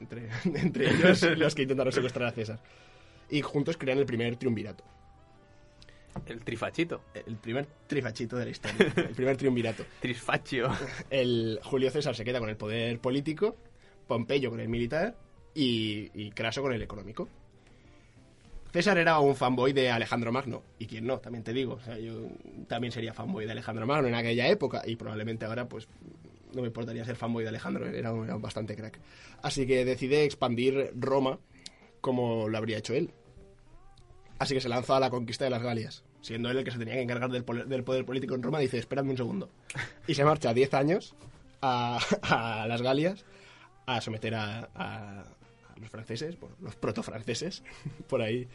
Entre, 0.00 0.28
entre 0.44 0.90
ellos 0.90 1.22
los 1.36 1.54
que 1.54 1.62
intentaron 1.62 1.92
secuestrar 1.92 2.28
a 2.28 2.32
César. 2.32 2.60
Y 3.28 3.42
juntos 3.42 3.76
crean 3.76 3.98
el 3.98 4.06
primer 4.06 4.36
triunvirato. 4.36 4.84
El 6.26 6.40
trifachito. 6.40 7.02
El 7.14 7.36
primer 7.36 7.66
trifachito 7.86 8.36
de 8.36 8.44
la 8.44 8.50
historia. 8.50 8.92
El 8.96 9.14
primer 9.14 9.36
triunvirato. 9.36 9.84
Trisfaccio. 10.00 10.68
El 11.08 11.60
Julio 11.62 11.90
César 11.90 12.16
se 12.16 12.24
queda 12.24 12.40
con 12.40 12.48
el 12.48 12.56
poder 12.56 12.98
político, 12.98 13.56
Pompeyo 14.08 14.50
con 14.50 14.58
el 14.58 14.68
militar 14.68 15.16
y, 15.54 16.10
y 16.14 16.32
Craso 16.32 16.62
con 16.62 16.72
el 16.72 16.82
económico. 16.82 17.28
César 18.72 18.98
era 18.98 19.18
un 19.18 19.34
fanboy 19.34 19.72
de 19.72 19.90
Alejandro 19.90 20.30
Magno, 20.30 20.62
y 20.78 20.86
quién 20.86 21.04
no, 21.04 21.18
también 21.18 21.42
te 21.42 21.52
digo. 21.52 21.74
O 21.74 21.80
sea, 21.80 21.98
yo 21.98 22.28
también 22.68 22.92
sería 22.92 23.12
fanboy 23.12 23.44
de 23.44 23.52
Alejandro 23.52 23.86
Magno 23.86 24.06
en 24.06 24.14
aquella 24.14 24.46
época, 24.48 24.82
y 24.86 24.94
probablemente 24.94 25.44
ahora, 25.44 25.68
pues, 25.68 25.88
no 26.54 26.62
me 26.62 26.68
importaría 26.68 27.04
ser 27.04 27.16
fanboy 27.16 27.42
de 27.44 27.48
Alejandro, 27.50 27.86
era, 27.86 28.10
era 28.10 28.36
bastante 28.36 28.76
crack. 28.76 28.98
Así 29.42 29.66
que 29.66 29.84
decide 29.84 30.24
expandir 30.24 30.92
Roma 30.96 31.38
como 32.00 32.48
lo 32.48 32.58
habría 32.58 32.78
hecho 32.78 32.94
él. 32.94 33.10
Así 34.38 34.54
que 34.54 34.60
se 34.60 34.68
lanza 34.68 34.96
a 34.96 35.00
la 35.00 35.10
conquista 35.10 35.44
de 35.44 35.50
las 35.50 35.62
Galias. 35.62 36.02
Siendo 36.22 36.50
él 36.50 36.58
el 36.58 36.64
que 36.64 36.70
se 36.70 36.78
tenía 36.78 36.94
que 36.94 37.02
encargar 37.02 37.30
del, 37.30 37.44
poder 37.84 38.04
político 38.04 38.34
en 38.34 38.42
Roma, 38.42 38.58
dice, 38.58 38.78
espérame 38.78 39.10
un 39.10 39.16
segundo. 39.16 39.50
Y 40.06 40.14
se 40.14 40.24
marcha 40.24 40.52
10 40.54 40.74
años 40.74 41.14
a, 41.62 41.98
a 42.22 42.66
las 42.66 42.82
Galias 42.82 43.24
a 43.86 44.00
someter 44.00 44.34
a, 44.34 44.70
a- 44.74 45.20
a 45.20 45.78
los 45.80 45.88
franceses, 45.90 46.38
bueno, 46.40 46.56
los 46.60 46.76
protofranceses, 46.76 47.62
por 48.08 48.22
ahí. 48.22 48.48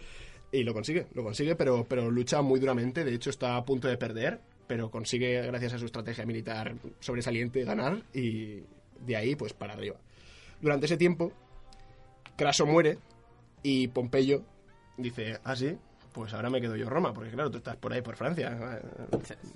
Y 0.51 0.63
lo 0.63 0.73
consigue, 0.73 1.07
lo 1.13 1.23
consigue, 1.23 1.55
pero, 1.55 1.85
pero 1.87 2.09
lucha 2.11 2.41
muy 2.41 2.59
duramente. 2.59 3.03
De 3.03 3.13
hecho, 3.13 3.29
está 3.29 3.55
a 3.57 3.65
punto 3.65 3.87
de 3.87 3.97
perder, 3.97 4.39
pero 4.67 4.89
consigue, 4.89 5.41
gracias 5.43 5.73
a 5.73 5.79
su 5.79 5.85
estrategia 5.85 6.25
militar 6.25 6.75
sobresaliente, 6.99 7.63
ganar 7.63 8.01
y 8.13 8.63
de 8.99 9.15
ahí, 9.15 9.35
pues, 9.35 9.53
para 9.53 9.73
arriba. 9.73 9.97
Durante 10.61 10.85
ese 10.85 10.97
tiempo, 10.97 11.31
Craso 12.35 12.65
muere 12.65 12.97
y 13.63 13.87
Pompeyo 13.87 14.43
dice, 14.97 15.39
ah, 15.43 15.55
sí, 15.55 15.77
pues 16.13 16.33
ahora 16.33 16.49
me 16.49 16.61
quedo 16.61 16.75
yo 16.75 16.89
Roma, 16.89 17.13
porque 17.13 17.31
claro, 17.31 17.51
tú 17.51 17.57
estás 17.57 17.75
por 17.75 17.91
ahí, 17.93 18.01
por 18.01 18.15
Francia, 18.15 18.81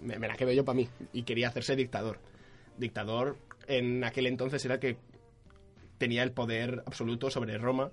me, 0.02 0.20
me 0.20 0.28
la 0.28 0.36
quedo 0.36 0.52
yo 0.52 0.66
para 0.66 0.76
mí. 0.76 0.88
Y 1.14 1.24
quería 1.24 1.48
hacerse 1.48 1.76
dictador. 1.76 2.20
Dictador 2.78 3.38
en 3.68 4.04
aquel 4.04 4.26
entonces 4.28 4.64
era 4.66 4.80
que 4.80 4.98
tenía 5.98 6.24
el 6.24 6.32
poder 6.32 6.84
absoluto 6.86 7.30
sobre 7.30 7.58
Roma, 7.58 7.92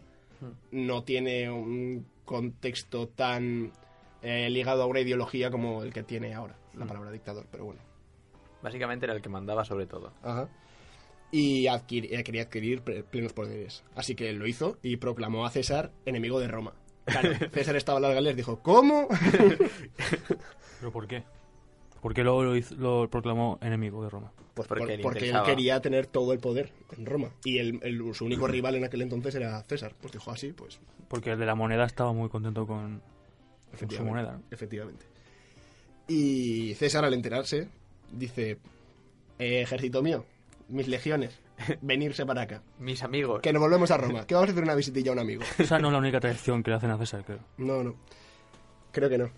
no 0.70 1.02
tiene 1.02 1.50
un 1.50 2.06
contexto 2.24 3.08
tan 3.08 3.72
eh, 4.26 4.50
ligado 4.50 4.82
a 4.82 4.86
una 4.86 5.00
ideología 5.00 5.50
como 5.50 5.82
el 5.82 5.92
que 5.92 6.02
tiene 6.02 6.34
ahora, 6.34 6.56
la 6.74 6.84
Mm. 6.84 6.88
palabra 6.88 7.10
dictador, 7.10 7.46
pero 7.50 7.64
bueno. 7.64 7.80
Básicamente 8.62 9.06
era 9.06 9.14
el 9.14 9.22
que 9.22 9.28
mandaba 9.28 9.64
sobre 9.64 9.86
todo. 9.86 10.12
Ajá. 10.22 10.48
Y 11.30 11.64
adquiri- 11.66 12.08
eh, 12.10 12.24
quería 12.24 12.42
adquirir 12.42 12.82
plenos 12.82 13.32
poderes. 13.32 13.84
Así 13.94 14.14
que 14.14 14.32
lo 14.32 14.46
hizo 14.46 14.78
y 14.82 14.96
proclamó 14.96 15.44
a 15.46 15.50
César 15.50 15.92
enemigo 16.04 16.40
de 16.40 16.48
Roma. 16.48 16.72
Claro, 17.04 17.30
César 17.52 17.76
estaba 17.76 17.98
en 17.98 18.02
las 18.02 18.14
Galias 18.14 18.36
dijo, 18.36 18.60
¿cómo? 18.62 19.08
¿Pero 20.80 20.92
por 20.92 21.06
qué? 21.06 21.24
¿Por 22.00 22.14
qué 22.14 22.22
luego 22.22 22.44
lo, 22.44 22.56
hizo- 22.56 22.74
lo 22.76 23.08
proclamó 23.10 23.58
enemigo 23.60 24.02
de 24.02 24.10
Roma? 24.10 24.32
Pues 24.54 24.68
Porque 24.68 24.94
por- 24.98 25.12
porque 25.12 25.28
él 25.30 25.36
quería 25.44 25.80
tener 25.80 26.06
todo 26.06 26.32
el 26.32 26.38
poder 26.38 26.72
en 26.96 27.04
Roma. 27.06 27.28
Y 27.44 27.58
el, 27.58 27.80
el- 27.82 28.14
su 28.14 28.24
único 28.24 28.46
rival 28.46 28.76
en 28.76 28.84
aquel 28.84 29.02
entonces 29.02 29.34
era 29.34 29.62
César. 29.64 29.94
Pues 30.00 30.12
dijo 30.12 30.30
así, 30.30 30.52
pues 30.52 30.80
Porque 31.08 31.32
el 31.32 31.38
de 31.38 31.46
la 31.46 31.54
moneda 31.54 31.84
estaba 31.84 32.12
muy 32.12 32.28
contento 32.28 32.66
con, 32.66 33.02
con 33.78 33.88
su 33.90 33.94
efectivamente. 33.94 34.22
moneda. 34.30 34.40
Efectivamente. 34.50 35.06
Y 36.08 36.74
César 36.74 37.04
al 37.04 37.14
enterarse 37.14 37.68
dice, 38.12 38.58
"Eh, 39.38 39.62
ejército 39.62 40.02
mío, 40.02 40.24
mis 40.68 40.88
legiones, 40.88 41.38
venirse 41.82 42.24
para 42.26 42.42
acá. 42.42 42.62
Mis 42.78 43.02
amigos. 43.02 43.40
Que 43.42 43.52
nos 43.52 43.60
volvemos 43.62 43.90
a 43.90 43.96
Roma, 43.96 44.26
que 44.26 44.34
vamos 44.34 44.48
a 44.48 44.52
hacer 44.52 44.64
una 44.64 44.74
visitilla 44.74 45.10
a 45.10 45.14
un 45.14 45.18
amigo. 45.20 45.42
Esa 45.58 45.78
no 45.78 45.88
es 45.88 45.92
la 45.92 45.98
única 45.98 46.20
traición 46.20 46.62
que 46.62 46.70
le 46.70 46.76
hacen 46.76 46.90
a 46.90 46.98
César, 46.98 47.24
creo. 47.24 47.40
No, 47.58 47.82
no. 47.82 47.96
Creo 48.92 49.08
que 49.08 49.18
no. 49.18 49.30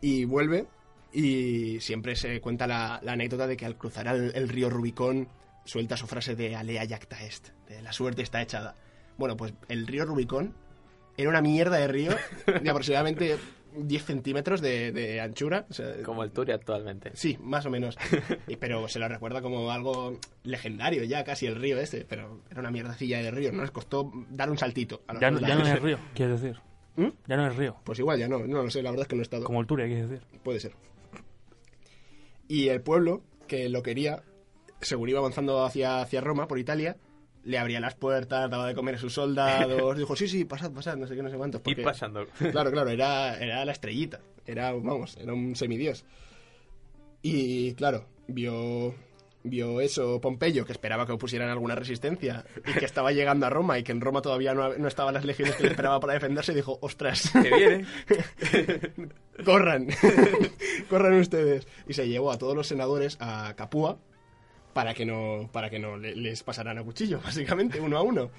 Y 0.00 0.24
vuelve 0.24 0.66
y 1.12 1.78
siempre 1.80 2.16
se 2.16 2.40
cuenta 2.40 2.66
la, 2.66 3.00
la 3.02 3.12
anécdota 3.12 3.46
de 3.46 3.56
que 3.56 3.66
al 3.66 3.76
cruzar 3.76 4.06
el, 4.08 4.32
el 4.34 4.48
río 4.48 4.70
Rubicón 4.70 5.28
suelta 5.64 5.96
su 5.96 6.06
frase 6.06 6.34
de 6.36 6.56
alea 6.56 6.86
jacta 6.88 7.22
est, 7.22 7.48
de 7.68 7.82
la 7.82 7.92
suerte 7.92 8.22
está 8.22 8.40
echada. 8.40 8.74
Bueno, 9.18 9.36
pues 9.36 9.52
el 9.68 9.86
río 9.86 10.06
Rubicón 10.06 10.54
era 11.16 11.28
una 11.28 11.42
mierda 11.42 11.76
de 11.76 11.86
río 11.88 12.12
de 12.46 12.70
aproximadamente 12.70 13.36
10 13.76 14.04
centímetros 14.04 14.60
de, 14.60 14.92
de 14.92 15.20
anchura. 15.20 15.66
o 15.68 15.72
sea, 15.72 16.02
Como 16.04 16.22
el 16.24 16.30
Turi 16.32 16.52
actualmente. 16.52 17.10
Sí, 17.14 17.36
más 17.40 17.66
o 17.66 17.70
menos. 17.70 17.96
Y- 18.48 18.56
pero 18.56 18.86
se 18.88 18.98
lo 18.98 19.08
recuerda 19.08 19.40
como 19.42 19.70
algo 19.70 20.18
legendario 20.44 21.04
ya, 21.04 21.24
casi 21.24 21.46
el 21.46 21.56
río 21.56 21.78
este. 21.78 22.04
Pero 22.04 22.42
era 22.50 22.60
una 22.60 22.70
mierdecilla 22.70 23.22
de 23.22 23.30
río, 23.30 23.52
¿no? 23.52 23.62
Les 23.62 23.70
costó 23.70 24.10
dar 24.30 24.50
un 24.50 24.58
saltito. 24.58 25.02
a 25.08 25.18
Ya 25.20 25.30
no, 25.30 25.40
ya 25.40 25.54
no 25.54 25.66
es 25.66 25.80
río, 25.82 25.98
quieres 26.14 26.40
decir. 26.40 26.60
¿Mm? 26.96 27.08
Ya 27.28 27.36
no 27.36 27.46
es 27.46 27.56
río. 27.56 27.76
Pues 27.84 27.98
igual 27.98 28.18
ya 28.18 28.28
no, 28.28 28.38
no 28.40 28.62
lo 28.64 28.70
sé, 28.70 28.82
la 28.82 28.90
verdad 28.90 29.04
es 29.04 29.08
que 29.08 29.16
no 29.16 29.22
he 29.22 29.24
estado. 29.24 29.44
Como 29.44 29.60
el 29.60 29.66
Turia, 29.66 29.86
quieres 29.86 30.10
decir. 30.10 30.26
Puede 30.42 30.60
ser. 30.60 30.72
Y 32.48 32.68
el 32.68 32.80
pueblo, 32.82 33.22
que 33.46 33.68
lo 33.68 33.82
quería, 33.82 34.22
según 34.80 35.08
iba 35.08 35.20
avanzando 35.20 35.64
hacia, 35.64 36.00
hacia 36.00 36.20
Roma, 36.20 36.48
por 36.48 36.58
Italia, 36.58 36.96
le 37.44 37.58
abría 37.58 37.80
las 37.80 37.94
puertas, 37.94 38.50
daba 38.50 38.66
de 38.66 38.74
comer 38.74 38.96
a 38.96 38.98
sus 38.98 39.14
soldados, 39.14 39.96
dijo, 39.98 40.14
sí, 40.16 40.28
sí, 40.28 40.44
pasad, 40.44 40.70
pasad, 40.72 40.96
no 40.96 41.06
sé 41.06 41.16
qué, 41.16 41.22
no 41.22 41.30
sé 41.30 41.36
cuántos. 41.36 41.60
Porque- 41.60 41.82
pasando. 41.82 42.26
Claro, 42.52 42.70
claro, 42.70 42.90
era, 42.90 43.38
era 43.38 43.64
la 43.64 43.72
estrellita, 43.72 44.20
era, 44.46 44.72
vamos, 44.72 45.16
era 45.16 45.32
un 45.32 45.56
semidios. 45.56 46.04
Y 47.22 47.74
claro, 47.74 48.06
vio, 48.28 48.94
vio 49.42 49.80
eso 49.82 50.20
Pompeyo, 50.20 50.64
que 50.64 50.72
esperaba 50.72 51.04
que 51.06 51.12
opusieran 51.12 51.50
alguna 51.50 51.74
resistencia, 51.74 52.44
y 52.66 52.72
que 52.78 52.84
estaba 52.84 53.12
llegando 53.12 53.44
a 53.46 53.50
Roma, 53.50 53.78
y 53.78 53.82
que 53.82 53.92
en 53.92 54.00
Roma 54.00 54.22
todavía 54.22 54.54
no, 54.54 54.74
no 54.76 54.88
estaban 54.88 55.14
las 55.14 55.24
legiones 55.24 55.54
que 55.56 55.64
le 55.64 55.68
esperaba 55.70 56.00
para 56.00 56.14
defenderse, 56.14 56.52
y 56.52 56.56
dijo, 56.56 56.78
ostras, 56.80 57.30
Que 57.32 57.50
viene. 57.54 57.86
corran, 59.44 59.88
corran 60.88 61.14
ustedes. 61.14 61.66
Y 61.86 61.94
se 61.94 62.08
llevó 62.08 62.30
a 62.32 62.38
todos 62.38 62.54
los 62.56 62.66
senadores 62.66 63.16
a 63.20 63.54
Capua 63.56 63.98
para 64.72 64.94
que 64.94 65.04
no, 65.04 65.48
para 65.52 65.68
que 65.70 65.78
no 65.78 65.96
le- 65.96 66.14
les 66.16 66.42
pasaran 66.42 66.78
a 66.78 66.82
cuchillo, 66.84 67.20
básicamente, 67.24 67.80
uno 67.80 67.96
a 67.98 68.02
uno. 68.02 68.30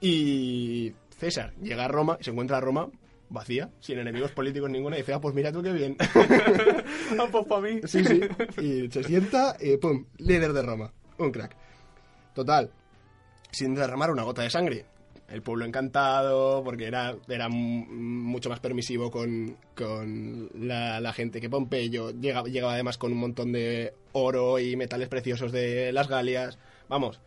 Y 0.00 0.92
César 1.18 1.52
llega 1.62 1.84
a 1.84 1.88
Roma 1.88 2.16
y 2.20 2.24
se 2.24 2.30
encuentra 2.30 2.58
a 2.58 2.60
Roma 2.60 2.88
vacía, 3.30 3.70
sin 3.80 3.98
enemigos 3.98 4.30
políticos 4.32 4.70
ninguno, 4.70 4.94
y 4.96 5.00
dice, 5.00 5.14
ah, 5.14 5.20
pues 5.20 5.34
mira 5.34 5.50
tú 5.52 5.62
qué 5.62 5.72
bien. 5.72 5.96
Ah, 7.18 7.26
pues 7.30 7.46
para 7.46 7.60
mí. 7.60 7.80
sí, 7.84 8.02
sí. 8.04 8.20
Y 8.60 8.90
se 8.90 9.04
sienta 9.04 9.56
y 9.60 9.76
pum, 9.76 10.04
líder 10.18 10.52
de 10.52 10.62
Roma. 10.62 10.92
Un 11.18 11.30
crack. 11.30 11.54
Total, 12.34 12.70
sin 13.50 13.74
derramar 13.74 14.10
una 14.10 14.22
gota 14.24 14.42
de 14.42 14.50
sangre. 14.50 14.84
El 15.28 15.42
pueblo 15.42 15.64
encantado, 15.64 16.62
porque 16.62 16.84
era, 16.86 17.16
era 17.28 17.48
mucho 17.48 18.50
más 18.50 18.60
permisivo 18.60 19.10
con, 19.10 19.56
con 19.74 20.50
la, 20.54 21.00
la 21.00 21.12
gente 21.12 21.40
que 21.40 21.48
Pompeyo. 21.50 22.10
Llegaba, 22.10 22.48
llegaba 22.48 22.74
además 22.74 22.98
con 22.98 23.10
un 23.12 23.18
montón 23.18 23.50
de 23.52 23.94
oro 24.12 24.58
y 24.58 24.76
metales 24.76 25.08
preciosos 25.08 25.50
de 25.50 25.92
las 25.92 26.08
Galias. 26.08 26.58
Vamos, 26.88 27.20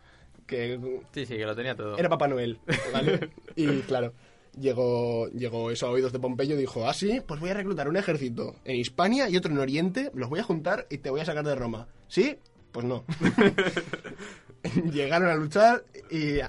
que 0.46 0.78
Sí, 1.12 1.26
sí, 1.26 1.36
que 1.36 1.44
lo 1.44 1.56
tenía 1.56 1.74
todo. 1.74 1.98
era 1.98 2.08
Papá 2.08 2.28
Noel, 2.28 2.58
¿vale? 2.92 3.30
y 3.56 3.66
claro, 3.80 4.14
llegó, 4.58 5.28
llegó 5.30 5.70
eso 5.70 5.86
a 5.86 5.90
oídos 5.90 6.12
de 6.12 6.20
Pompeyo 6.20 6.54
y 6.54 6.58
dijo, 6.60 6.88
ah, 6.88 6.94
sí, 6.94 7.20
pues 7.26 7.40
voy 7.40 7.50
a 7.50 7.54
reclutar 7.54 7.88
un 7.88 7.96
ejército 7.96 8.54
en 8.64 8.76
Hispania 8.76 9.28
y 9.28 9.36
otro 9.36 9.52
en 9.52 9.58
Oriente, 9.58 10.10
los 10.14 10.28
voy 10.30 10.40
a 10.40 10.44
juntar 10.44 10.86
y 10.88 10.98
te 10.98 11.10
voy 11.10 11.20
a 11.20 11.24
sacar 11.24 11.44
de 11.44 11.54
Roma. 11.56 11.88
¿Sí? 12.06 12.38
Pues 12.72 12.86
no. 12.86 13.04
Llegaron 14.92 15.28
a 15.28 15.34
luchar 15.34 15.84
y 16.10 16.38
eh, 16.38 16.44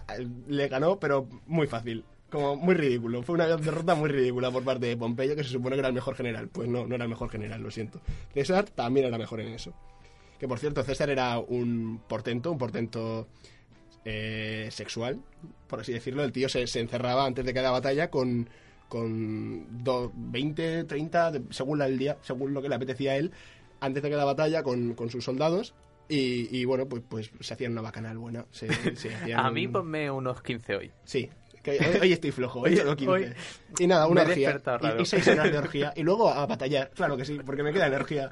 le 0.47 0.67
ganó, 0.67 0.99
pero 0.99 1.27
muy 1.47 1.67
fácil. 1.67 2.03
Como 2.29 2.55
muy 2.55 2.75
ridículo. 2.75 3.23
Fue 3.23 3.35
una 3.35 3.47
derrota 3.47 3.95
muy 3.95 4.09
ridícula 4.09 4.51
por 4.51 4.63
parte 4.63 4.85
de 4.85 4.95
Pompeyo, 4.97 5.35
que 5.35 5.43
se 5.43 5.49
supone 5.49 5.75
que 5.75 5.79
era 5.79 5.87
el 5.87 5.95
mejor 5.95 6.15
general. 6.15 6.47
Pues 6.47 6.67
no, 6.69 6.85
no 6.85 6.93
era 6.95 7.05
el 7.05 7.09
mejor 7.09 7.29
general, 7.29 7.61
lo 7.61 7.71
siento. 7.71 7.99
César 8.33 8.65
también 8.69 9.07
era 9.07 9.17
mejor 9.17 9.39
en 9.41 9.47
eso. 9.53 9.73
Que 10.39 10.47
por 10.47 10.59
cierto, 10.59 10.83
César 10.83 11.09
era 11.09 11.39
un 11.39 11.99
portento, 12.07 12.51
un 12.51 12.57
portento 12.59 13.27
eh, 14.05 14.69
sexual, 14.71 15.19
por 15.67 15.79
así 15.79 15.91
decirlo. 15.91 16.23
El 16.23 16.31
tío 16.31 16.47
se, 16.49 16.61
encerraba 16.79 17.25
antes 17.25 17.43
de 17.45 17.53
cada 17.53 17.71
batalla 17.71 18.09
con, 18.11 18.47
con 18.87 19.83
do- 19.83 20.11
20, 20.15 20.83
30, 20.85 21.31
de- 21.31 21.41
según 21.49 21.81
el 21.81 21.97
día, 21.97 22.17
según 22.21 22.53
lo 22.53 22.61
que 22.61 22.69
le 22.69 22.75
apetecía 22.75 23.11
a 23.13 23.15
él, 23.17 23.31
antes 23.79 24.03
de 24.03 24.09
cada 24.09 24.23
batalla 24.25 24.61
con, 24.63 24.93
con 24.93 25.09
sus 25.09 25.23
soldados. 25.25 25.73
Y, 26.09 26.57
y, 26.59 26.65
bueno, 26.65 26.87
pues, 26.89 27.03
pues 27.07 27.29
se 27.39 27.53
hacían 27.53 27.71
una 27.73 27.81
bacanal 27.81 28.17
buena. 28.17 28.45
Se, 28.51 28.67
se 28.95 29.13
hacían 29.15 29.39
A 29.39 29.51
mí 29.51 29.67
un- 29.67 29.71
ponme 29.73 30.09
unos 30.09 30.41
15 30.41 30.75
hoy. 30.75 30.91
Sí. 31.03 31.29
hoy, 31.67 31.77
hoy 32.01 32.13
estoy 32.13 32.31
flojo, 32.31 32.61
hoy 32.61 32.75
solo 32.75 32.95
15. 32.95 33.11
hoy 33.11 33.33
y 33.77 33.85
nada, 33.85 34.07
una 34.07 34.23
orgía. 34.23 34.59
Y, 34.97 35.01
y 35.03 35.05
seis 35.05 35.27
horas 35.27 35.51
de 35.51 35.57
orgía. 35.59 35.93
Y 35.95 36.01
luego 36.01 36.29
a 36.29 36.45
batallar, 36.47 36.89
claro 36.95 37.15
que 37.15 37.25
sí, 37.25 37.37
porque 37.45 37.61
me 37.61 37.71
queda 37.71 37.85
energía. 37.87 38.27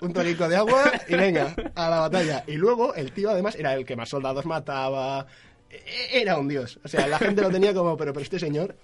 Un 0.00 0.12
torico 0.12 0.48
de 0.48 0.56
agua 0.56 0.90
y 1.08 1.14
venga, 1.14 1.54
a 1.76 1.88
la 1.88 2.00
batalla. 2.00 2.42
Y 2.48 2.54
luego 2.56 2.92
el 2.96 3.12
tío 3.12 3.30
además 3.30 3.54
era 3.54 3.74
el 3.74 3.84
que 3.84 3.94
más 3.94 4.08
soldados 4.08 4.44
mataba. 4.46 5.26
E- 5.70 6.20
Era 6.20 6.38
un 6.38 6.48
dios. 6.48 6.80
O 6.82 6.88
sea, 6.88 7.06
la 7.06 7.18
gente 7.20 7.40
lo 7.42 7.50
tenía 7.50 7.72
como, 7.72 7.96
pero, 7.96 8.12
pero 8.12 8.24
este 8.24 8.40
señor, 8.40 8.74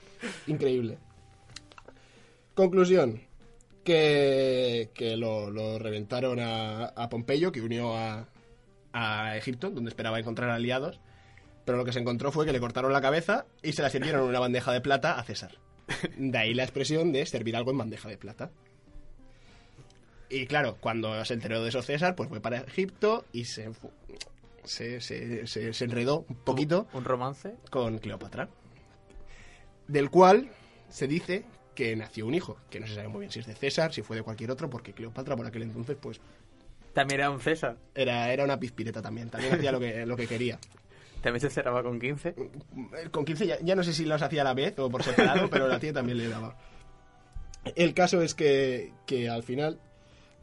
increíble. 0.47 0.99
Conclusión. 2.55 3.21
Que, 3.87 4.90
que 4.94 5.16
lo, 5.16 5.49
lo 5.51 5.79
reventaron 5.79 6.40
a, 6.40 6.87
a 6.87 7.09
Pompeyo, 7.09 7.53
que 7.53 7.61
unió 7.62 7.96
a, 7.96 8.27
a 8.92 9.37
Egipto, 9.37 9.70
donde 9.70 9.90
esperaba 9.90 10.18
encontrar 10.18 10.51
aliados. 10.51 10.99
Pero 11.64 11.79
lo 11.79 11.85
que 11.85 11.92
se 11.92 12.01
encontró 12.01 12.33
fue 12.33 12.44
que 12.44 12.53
le 12.53 12.59
cortaron 12.61 12.92
la 12.92 13.01
cabeza 13.01 13.46
y 13.62 13.72
se 13.72 13.83
la 13.83 13.90
sirvieron 13.90 14.22
en 14.25 14.29
una 14.29 14.40
bandeja 14.40 14.72
de 14.72 14.81
plata 14.81 15.18
a 15.18 15.22
César. 15.22 15.53
De 16.18 16.37
ahí 16.37 16.53
la 16.53 16.64
expresión 16.64 17.12
de 17.12 17.25
servir 17.27 17.55
algo 17.57 17.70
en 17.70 17.79
bandeja 17.79 18.09
de 18.09 18.18
plata. 18.18 18.51
Y 20.29 20.46
claro, 20.46 20.77
cuando 20.81 21.25
se 21.25 21.35
enteró 21.35 21.62
de 21.62 21.68
eso 21.68 21.81
César, 21.81 22.16
pues 22.16 22.29
fue 22.29 22.40
para 22.40 22.59
Egipto 22.59 23.25
y 23.33 23.44
se, 23.44 23.70
se, 24.64 25.01
se- 25.01 25.46
se- 25.46 25.72
se 25.72 25.85
enredó 25.85 26.25
un 26.29 26.37
poquito 26.37 26.88
¿Un 26.92 27.05
romance? 27.05 27.55
con 27.70 27.99
Cleopatra. 27.99 28.49
Del 29.87 30.11
cual 30.11 30.51
se 30.88 31.07
dice 31.07 31.44
que 31.76 31.94
nació 31.94 32.26
un 32.26 32.34
hijo, 32.34 32.58
que 32.68 32.80
no 32.80 32.88
se 32.88 32.96
sabe 32.96 33.06
muy 33.06 33.20
bien 33.20 33.30
si 33.30 33.38
es 33.38 33.46
de 33.46 33.54
César, 33.54 33.92
si 33.92 34.02
fue 34.02 34.16
de 34.16 34.24
cualquier 34.24 34.50
otro, 34.50 34.68
porque 34.68 34.92
Cleopatra 34.92 35.36
por 35.36 35.46
aquel 35.46 35.62
entonces 35.62 35.96
pues 36.00 36.20
También 36.92 37.20
era 37.20 37.30
un 37.30 37.38
César. 37.38 37.76
era, 37.94 38.32
era 38.32 38.42
una 38.42 38.58
pizpireta 38.58 39.00
también, 39.00 39.30
también 39.30 39.54
hacía 39.54 39.70
lo 39.70 39.78
que, 39.78 40.04
lo 40.04 40.16
que 40.16 40.26
quería. 40.26 40.58
También 41.22 41.40
se 41.40 41.50
cerraba 41.50 41.82
con 41.82 41.98
15. 41.98 42.34
Con 43.10 43.24
15 43.24 43.46
ya, 43.46 43.58
ya 43.60 43.74
no 43.74 43.82
sé 43.82 43.92
si 43.92 44.04
los 44.04 44.22
hacía 44.22 44.42
a 44.42 44.44
la 44.44 44.54
vez 44.54 44.78
o 44.78 44.88
por 44.88 45.02
separado, 45.02 45.48
pero 45.50 45.66
la 45.66 45.80
tía 45.80 45.92
también 45.92 46.18
le 46.18 46.28
daba. 46.28 46.56
El 47.74 47.94
caso 47.94 48.22
es 48.22 48.34
que, 48.34 48.92
que 49.06 49.28
al 49.28 49.42
final 49.42 49.80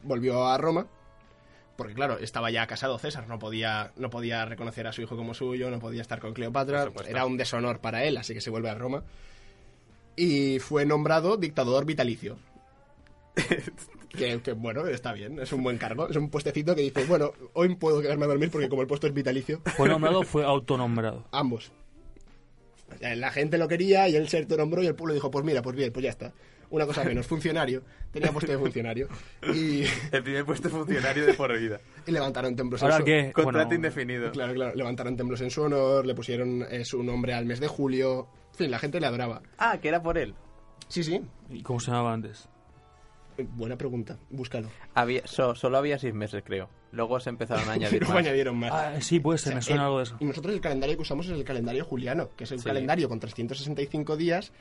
volvió 0.02 0.46
a 0.46 0.58
Roma, 0.58 0.86
porque 1.76 1.94
claro, 1.94 2.18
estaba 2.18 2.50
ya 2.50 2.66
casado 2.66 2.98
César, 2.98 3.28
no 3.28 3.38
podía, 3.38 3.92
no 3.96 4.10
podía 4.10 4.44
reconocer 4.44 4.86
a 4.86 4.92
su 4.92 5.00
hijo 5.00 5.16
como 5.16 5.32
suyo, 5.32 5.70
no 5.70 5.78
podía 5.78 6.02
estar 6.02 6.20
con 6.20 6.34
Cleopatra, 6.34 6.90
era 7.08 7.24
un 7.24 7.36
deshonor 7.38 7.80
para 7.80 8.04
él, 8.04 8.16
así 8.18 8.34
que 8.34 8.42
se 8.42 8.50
vuelve 8.50 8.68
a 8.68 8.74
Roma. 8.74 9.04
Y 10.16 10.58
fue 10.58 10.84
nombrado 10.86 11.36
dictador 11.36 11.84
vitalicio. 11.84 12.38
Que, 14.16 14.40
que, 14.40 14.52
bueno, 14.52 14.86
está 14.86 15.12
bien, 15.12 15.40
es 15.40 15.52
un 15.52 15.64
buen 15.64 15.76
cargo, 15.76 16.08
es 16.08 16.14
un 16.14 16.30
puestecito 16.30 16.76
que 16.76 16.82
dice, 16.82 17.04
bueno, 17.04 17.32
hoy 17.52 17.74
puedo 17.74 18.00
quedarme 18.00 18.26
a 18.26 18.28
dormir 18.28 18.48
porque 18.48 18.68
como 18.68 18.82
el 18.82 18.86
puesto 18.86 19.08
es 19.08 19.12
vitalicio, 19.12 19.60
¿Fue 19.76 19.88
nombrado 19.88 20.20
o 20.20 20.22
fue 20.22 20.44
autonombrado? 20.44 21.24
Ambos. 21.32 21.72
O 22.94 22.98
sea, 22.98 23.16
La 23.16 23.32
gente 23.32 23.58
lo 23.58 23.66
quería 23.66 24.08
y 24.08 24.14
él 24.14 24.28
se 24.28 24.44
nombró 24.56 24.84
y 24.84 24.86
el 24.86 24.94
pueblo 24.94 25.14
dijo, 25.14 25.32
pues 25.32 25.44
mira, 25.44 25.62
pues 25.62 25.74
bien, 25.74 25.92
pues 25.92 26.04
ya 26.04 26.10
está. 26.10 26.32
Una 26.70 26.86
cosa 26.86 27.04
menos, 27.04 27.26
funcionario. 27.26 27.82
Tenía 28.12 28.32
puesto 28.32 28.50
de 28.50 28.58
funcionario. 28.58 29.08
Y, 29.52 29.82
El 30.12 30.22
primer 30.22 30.44
puesto 30.44 30.68
funcionario 30.68 31.26
de 31.26 31.34
por 31.34 31.56
vida. 31.58 31.80
y 32.06 32.10
levantaron 32.10 32.56
templos 32.56 32.82
en 32.82 32.86
¿Ahora 32.86 32.98
su 32.98 33.04
qué? 33.04 33.32
Contrato 33.32 33.68
Bueno, 33.68 33.74
indefinido. 33.74 34.30
Claro, 34.32 34.54
claro, 34.54 34.74
levantaron 34.74 35.16
templos 35.16 35.40
en 35.40 35.50
su 35.50 35.62
honor, 35.62 36.06
le 36.06 36.14
pusieron 36.14 36.66
eh, 36.70 36.84
su 36.84 37.02
nombre 37.02 37.34
al 37.34 37.46
mes 37.46 37.60
de 37.60 37.68
julio. 37.68 38.28
En 38.54 38.58
fin, 38.58 38.70
la 38.70 38.78
gente 38.78 39.00
le 39.00 39.06
adoraba. 39.06 39.42
Ah, 39.58 39.78
que 39.80 39.88
era 39.88 40.02
por 40.02 40.16
él. 40.18 40.34
Sí, 40.88 41.02
sí. 41.02 41.20
¿Y 41.50 41.62
cómo 41.62 41.80
se 41.80 41.90
llamaba 41.90 42.12
antes? 42.12 42.48
Eh, 43.36 43.46
Buena 43.56 43.76
pregunta, 43.76 44.16
búscalo. 44.30 44.68
Había, 44.94 45.26
so- 45.26 45.54
solo 45.56 45.78
había 45.78 45.98
seis 45.98 46.14
meses, 46.14 46.42
creo. 46.46 46.68
Luego 46.92 47.18
se 47.18 47.30
empezaron 47.30 47.68
a 47.68 47.72
añadir 47.74 48.00
Luego 48.00 48.14
más. 48.14 48.24
añadieron 48.24 48.56
más. 48.56 48.72
Ah, 48.72 49.00
sí, 49.00 49.18
puede 49.18 49.38
ser, 49.38 49.48
O 49.48 49.50
sea, 49.50 49.56
me 49.56 49.62
suena 49.62 49.82
el- 49.82 49.86
algo 49.86 49.98
de 49.98 50.04
eso. 50.04 50.16
Y 50.20 50.24
nosotros 50.24 50.54
el 50.54 50.60
calendario 50.60 50.94
que 50.96 51.02
usamos 51.02 51.26
es 51.26 51.32
el 51.32 51.42
calendario 51.44 51.84
juliano, 51.84 52.30
que 52.36 52.44
es 52.44 52.52
el 52.52 52.60
Sí. 52.60 52.64
calendario 52.66 53.08
con 53.08 53.18
365 53.18 54.16
días, 54.16 54.52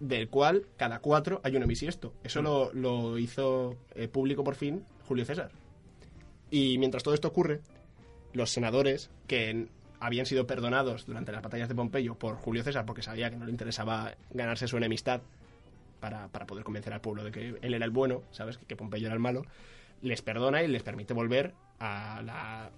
del 0.00 0.28
cual 0.28 0.66
cada 0.76 0.98
cuatro 0.98 1.40
hay 1.44 1.56
un 1.56 1.66
bisiesto. 1.66 2.12
Eso 2.24 2.42
lo, 2.42 2.72
lo 2.72 3.16
hizo 3.18 3.76
eh, 3.94 4.08
público 4.08 4.42
por 4.42 4.56
fin 4.56 4.84
Julio 5.06 5.24
César. 5.24 5.52
Y 6.50 6.78
mientras 6.78 7.02
todo 7.04 7.14
esto 7.14 7.28
ocurre, 7.28 7.60
los 8.32 8.50
senadores 8.50 9.10
que 9.26 9.68
habían 10.00 10.26
sido 10.26 10.46
perdonados 10.46 11.06
durante 11.06 11.32
las 11.32 11.42
batallas 11.42 11.68
de 11.68 11.74
Pompeyo 11.74 12.14
por 12.14 12.36
Julio 12.36 12.62
César 12.62 12.84
porque 12.86 13.02
sabía 13.02 13.30
que 13.30 13.36
no 13.36 13.44
le 13.44 13.50
interesaba 13.50 14.14
ganarse 14.30 14.66
su 14.68 14.76
enemistad 14.76 15.20
para, 16.00 16.28
para 16.28 16.46
poder 16.46 16.64
convencer 16.64 16.92
al 16.92 17.00
pueblo 17.00 17.24
de 17.24 17.30
que 17.32 17.58
él 17.60 17.74
era 17.74 17.84
el 17.84 17.90
bueno, 17.90 18.22
¿sabes? 18.30 18.58
Que, 18.58 18.66
que 18.66 18.76
Pompeyo 18.76 19.06
era 19.06 19.14
el 19.14 19.20
malo, 19.20 19.42
les 20.02 20.22
perdona 20.22 20.62
y 20.62 20.68
les 20.68 20.82
permite 20.82 21.14
volver 21.14 21.54
a 21.80 22.20
la 22.22 22.70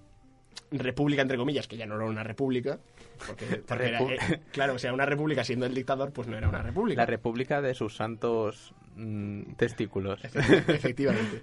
república, 0.71 1.21
entre 1.21 1.37
comillas, 1.37 1.67
que 1.67 1.77
ya 1.77 1.85
no 1.85 1.95
era 1.95 2.05
una 2.05 2.23
república. 2.23 2.79
Porque, 3.27 3.45
porque 3.67 3.87
era- 3.87 4.01
eh, 4.01 4.41
claro, 4.51 4.73
o 4.75 4.79
sea, 4.79 4.93
una 4.93 5.05
república 5.05 5.43
siendo 5.43 5.65
el 5.65 5.73
dictador, 5.73 6.11
pues 6.11 6.27
no 6.27 6.37
era 6.37 6.47
una 6.49 6.61
república. 6.61 7.01
La 7.01 7.05
república 7.05 7.61
de 7.61 7.73
sus 7.73 7.95
santos 7.95 8.73
mm, 8.95 9.53
testículos. 9.53 10.21
Efecti- 10.23 10.73
Efectivamente. 10.73 11.41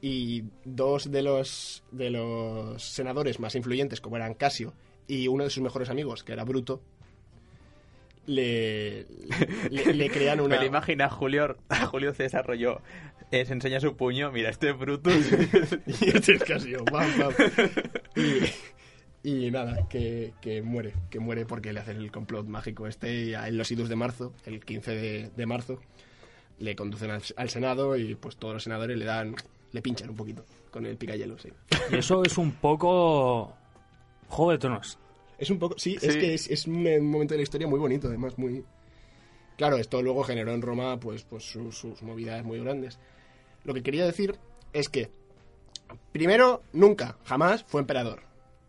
Y 0.00 0.44
dos 0.64 1.10
de 1.10 1.22
los, 1.22 1.84
de 1.92 2.10
los 2.10 2.82
senadores 2.82 3.38
más 3.38 3.54
influyentes, 3.54 4.00
como 4.00 4.16
eran 4.16 4.34
Casio 4.34 4.72
y 5.08 5.28
uno 5.28 5.44
de 5.44 5.50
sus 5.50 5.62
mejores 5.62 5.90
amigos, 5.90 6.24
que 6.24 6.32
era 6.32 6.44
Bruto, 6.44 6.80
le, 8.26 9.06
le, 9.70 9.92
le 9.94 10.10
crean 10.10 10.38
Me 10.38 10.44
una... 10.44 10.56
lo 10.56 10.64
imagina 10.64 11.06
a 11.06 11.10
Julio, 11.10 11.56
a 11.68 11.86
Julio 11.86 12.14
César 12.14 12.46
rollo. 12.46 12.80
eh, 13.30 13.44
se 13.44 13.52
enseña 13.52 13.80
su 13.80 13.96
puño, 13.96 14.30
mira, 14.30 14.50
este 14.50 14.70
es 14.70 14.78
Brutus. 14.78 15.26
y 16.00 16.08
este 16.16 16.34
es 16.34 16.42
pam, 16.90 17.10
pam. 17.18 17.32
Y, 19.24 19.46
y 19.46 19.50
nada, 19.50 19.88
que, 19.88 20.34
que 20.40 20.62
muere, 20.62 20.92
que 21.10 21.18
muere 21.20 21.46
porque 21.46 21.72
le 21.72 21.80
hacen 21.80 21.96
el 21.96 22.10
complot 22.12 22.46
mágico 22.46 22.86
este 22.86 23.12
y 23.24 23.34
a- 23.34 23.48
en 23.48 23.56
los 23.56 23.70
idus 23.72 23.88
de 23.88 23.96
marzo, 23.96 24.32
el 24.46 24.64
15 24.64 24.90
de, 24.94 25.30
de 25.36 25.46
marzo, 25.46 25.80
le 26.58 26.76
conducen 26.76 27.10
al, 27.10 27.22
al 27.36 27.50
Senado 27.50 27.96
y 27.96 28.14
pues 28.14 28.36
todos 28.36 28.54
los 28.54 28.62
senadores 28.64 28.96
le 28.96 29.04
dan, 29.04 29.34
le 29.72 29.82
pinchan 29.82 30.10
un 30.10 30.16
poquito 30.16 30.44
con 30.70 30.86
el 30.86 30.96
picayelo, 30.96 31.38
sí. 31.38 31.48
Y 31.90 31.96
eso 31.96 32.22
es 32.24 32.38
un 32.38 32.52
poco... 32.52 33.56
Juego 34.32 34.52
de 34.52 34.58
Tronos. 34.58 34.98
Es 35.38 35.50
un 35.50 35.58
poco, 35.58 35.78
sí, 35.78 35.96
es 36.00 36.16
que 36.16 36.34
es, 36.34 36.48
es 36.48 36.66
un, 36.66 36.82
momento 37.10 37.34
de 37.34 37.38
la 37.38 37.42
historia 37.42 37.66
muy 37.68 37.78
bonito, 37.78 38.08
además, 38.08 38.38
muy... 38.38 38.64
Claro, 39.58 39.76
esto 39.76 40.00
luego 40.00 40.24
generó 40.24 40.52
en 40.52 40.62
Roma 40.62 40.98
pues, 40.98 41.24
pues 41.24 41.44
sus, 41.44 41.76
sus 41.76 42.02
movidas 42.02 42.42
muy 42.44 42.58
grandes. 42.60 42.98
Lo 43.64 43.74
que 43.74 43.82
quería 43.82 44.06
decir 44.06 44.36
es 44.72 44.88
que, 44.88 45.10
primero, 46.12 46.62
nunca, 46.72 47.18
jamás 47.24 47.62
fue 47.64 47.80
emperador. 47.82 48.22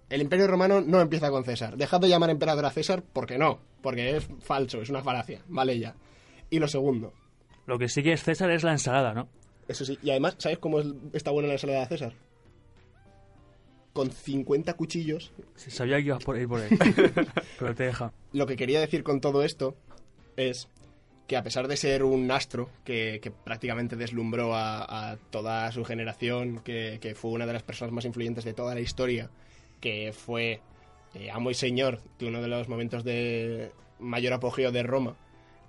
El 0.10 0.22
imperio 0.22 0.48
romano 0.48 0.82
no 0.82 1.00
empieza 1.00 1.32
con 1.32 1.46
César. 1.46 1.78
Dejad 1.78 2.02
de 2.02 2.10
llamar 2.10 2.30
emperador 2.30 2.66
a 2.66 2.72
César 2.72 3.02
porque 3.14 3.38
no, 3.38 3.60
porque 3.82 4.18
es 4.18 4.28
falso, 4.42 4.82
es 4.82 4.90
una 4.90 5.02
falacia, 5.02 5.42
vale 5.48 5.80
ya. 5.80 5.96
Y 6.50 6.60
lo 6.60 6.68
segundo, 6.68 7.14
Lo 7.66 7.80
que 7.80 7.88
sí 7.88 8.04
que 8.04 8.14
es 8.14 8.24
César 8.24 8.52
es 8.52 8.64
la 8.64 8.74
ensalada, 8.74 9.14
¿no? 9.14 9.30
eso 9.70 9.86
sí, 9.86 9.98
y 10.04 10.10
además, 10.10 10.36
¿sabes 10.40 10.58
cómo 10.60 10.82
es- 10.82 10.88
está 11.14 11.32
buena 11.32 11.48
la 11.48 11.54
ensalada 11.54 11.80
de 11.82 11.88
César? 11.88 12.14
Con 13.94 14.10
50 14.10 14.74
cuchillos 14.74 15.32
Sabía 15.56 15.98
que 15.98 16.08
ibas 16.08 16.24
por 16.24 16.36
ahí 16.36 16.48
por 16.48 16.62
ahí. 16.62 16.70
Pero 17.60 17.76
te 17.76 17.84
deja. 17.84 18.12
lo 18.34 18.48
que 18.48 18.56
quería 18.56 18.80
decir 18.80 19.04
con 19.04 19.22
todo 19.22 19.44
esto 19.44 19.76
es 20.36 20.68
que 21.28 21.38
a 21.38 21.44
pesar 21.44 21.68
de 21.68 21.78
ser 21.78 22.04
un 22.04 22.30
astro 22.32 22.70
que, 22.84 23.20
que 23.22 23.32
prácticamente 23.32 23.96
deslumbró 23.96 24.56
a, 24.56 25.12
a 25.12 25.18
toda 25.18 25.72
su 25.72 25.86
generación, 25.86 26.60
que, 26.60 26.98
que 27.02 27.16
fue 27.16 27.32
una 27.32 27.46
de 27.46 27.54
las 27.54 27.64
personas 27.64 27.94
más 27.94 28.06
influyentes 28.06 28.44
de 28.44 28.54
toda 28.54 28.74
la 28.76 28.82
historia, 28.82 29.30
que 29.80 30.12
fue 30.12 30.60
eh, 31.14 31.30
amo 31.32 31.52
y 31.52 31.54
señor 31.54 32.00
de 32.18 32.28
uno 32.28 32.42
de 32.42 32.48
los 32.48 32.68
momentos 32.68 33.04
de 33.04 33.72
mayor 34.00 34.34
apogeo 34.34 34.72
de 34.72 34.84
Roma 34.84 35.16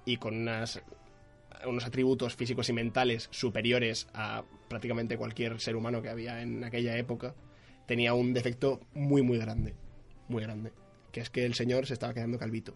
y 0.05 0.17
con 0.17 0.37
unas, 0.37 0.83
unos 1.67 1.85
atributos 1.85 2.35
físicos 2.35 2.69
y 2.69 2.73
mentales 2.73 3.29
superiores 3.31 4.09
a 4.15 4.45
prácticamente 4.69 5.17
cualquier 5.17 5.61
ser 5.61 5.77
humano 5.77 6.03
que 6.03 6.09
había 6.09 6.43
en 6.43 6.65
aquella 6.65 6.97
época, 6.97 7.35
tenía 7.87 8.15
un 8.15 8.33
defecto 8.33 8.81
muy, 8.95 9.23
muy 9.23 9.39
grande. 9.39 9.75
Muy 10.29 10.43
grande. 10.43 10.73
Que 11.13 11.21
es 11.21 11.31
que 11.31 11.45
el 11.45 11.55
señor 11.55 11.87
se 11.87 11.95
estaba 11.95 12.15
quedando 12.15 12.39
calvito. 12.39 12.75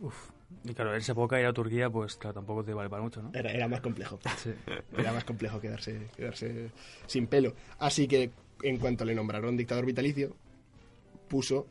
Uf. 0.00 0.30
Y 0.64 0.74
claro, 0.74 0.92
en 0.92 0.98
esa 0.98 1.12
época 1.12 1.40
ir 1.40 1.46
a 1.46 1.52
Turquía, 1.52 1.88
pues 1.88 2.16
claro, 2.16 2.34
tampoco 2.34 2.62
te 2.62 2.74
vale 2.74 2.90
para 2.90 3.02
mucho, 3.02 3.22
¿no? 3.22 3.30
Era, 3.32 3.50
era 3.52 3.68
más 3.68 3.80
complejo. 3.80 4.18
Sí. 4.36 4.52
Era 4.96 5.12
más 5.12 5.24
complejo 5.24 5.60
quedarse, 5.60 6.08
quedarse 6.14 6.70
sin 7.06 7.26
pelo. 7.26 7.54
Así 7.78 8.06
que 8.06 8.30
en 8.62 8.78
cuanto 8.78 9.04
le 9.04 9.14
nombraron 9.14 9.56
dictador 9.56 9.86
vitalicio, 9.86 10.36
puso 11.28 11.66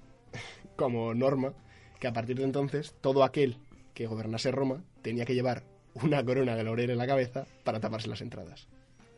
como 0.75 1.13
norma 1.13 1.53
que 1.99 2.07
a 2.07 2.13
partir 2.13 2.37
de 2.37 2.43
entonces 2.43 2.95
todo 3.01 3.23
aquel 3.23 3.57
que 3.93 4.07
gobernase 4.07 4.51
Roma 4.51 4.83
tenía 5.01 5.25
que 5.25 5.35
llevar 5.35 5.63
una 5.93 6.23
corona 6.23 6.55
de 6.55 6.63
laurel 6.63 6.89
en 6.89 6.97
la 6.97 7.07
cabeza 7.07 7.45
para 7.63 7.79
taparse 7.79 8.09
las 8.09 8.21
entradas. 8.21 8.67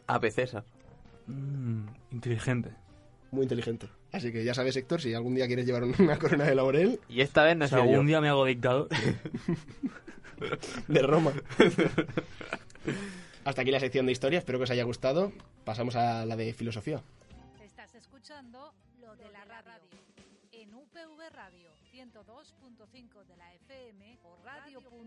Ave 0.08 0.32
César. 0.32 0.66
Mm, 1.28 1.88
inteligente. 2.12 2.72
Muy 3.34 3.44
inteligente. 3.44 3.88
Así 4.12 4.32
que 4.32 4.44
ya 4.44 4.54
sabes, 4.54 4.76
Héctor, 4.76 5.02
si 5.02 5.12
algún 5.16 5.34
día 5.34 5.48
quieres 5.48 5.66
llevar 5.66 5.84
una 5.84 6.20
corona 6.20 6.44
de 6.46 6.54
laurel 6.54 7.00
Y 7.10 7.22
esta 7.22 7.44
vez 7.44 7.58
no 7.58 7.68
sé 7.68 7.76
yo. 7.76 7.82
algún 7.82 8.06
día 8.06 8.22
me 8.22 8.30
hago 8.30 8.46
dictador. 8.46 8.88
de 10.88 11.02
Roma. 11.02 11.34
Hasta 13.44 13.64
aquí 13.64 13.72
la 13.72 13.80
sección 13.80 14.06
de 14.06 14.12
historia, 14.12 14.38
espero 14.38 14.60
que 14.60 14.66
os 14.66 14.70
haya 14.70 14.84
gustado. 14.84 15.32
Pasamos 15.66 15.96
a 15.96 16.28
la 16.28 16.36
de 16.36 16.54
filosofía. 16.54 17.02
Estás 17.66 17.96
escuchando 17.96 18.72
lo 19.02 19.16
de 19.16 19.32
la 19.32 19.44
radio 19.46 19.82
en 20.52 20.72
UPV 20.76 21.20
Radio 21.34 21.72
102.5 21.92 23.26
de 23.26 23.36
la 23.38 23.52
FM 23.56 24.20
o 24.24 24.38
radio.upv.es. 24.46 25.04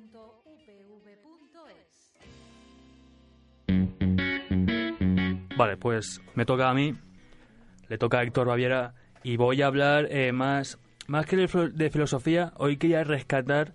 Vale, 5.56 5.76
pues 5.78 6.20
me 6.34 6.44
toca 6.44 6.68
a 6.68 6.74
mí, 6.74 6.94
le 7.88 7.98
toca 7.98 8.18
a 8.18 8.22
Héctor 8.22 8.46
Baviera 8.48 8.94
y 9.22 9.36
voy 9.36 9.62
a 9.62 9.66
hablar 9.66 10.06
eh, 10.10 10.32
más, 10.32 10.78
más 11.06 11.26
que 11.26 11.36
de, 11.36 11.48
filo- 11.48 11.70
de 11.70 11.90
filosofía, 11.90 12.52
hoy 12.56 12.76
quería 12.76 13.04
rescatar 13.04 13.72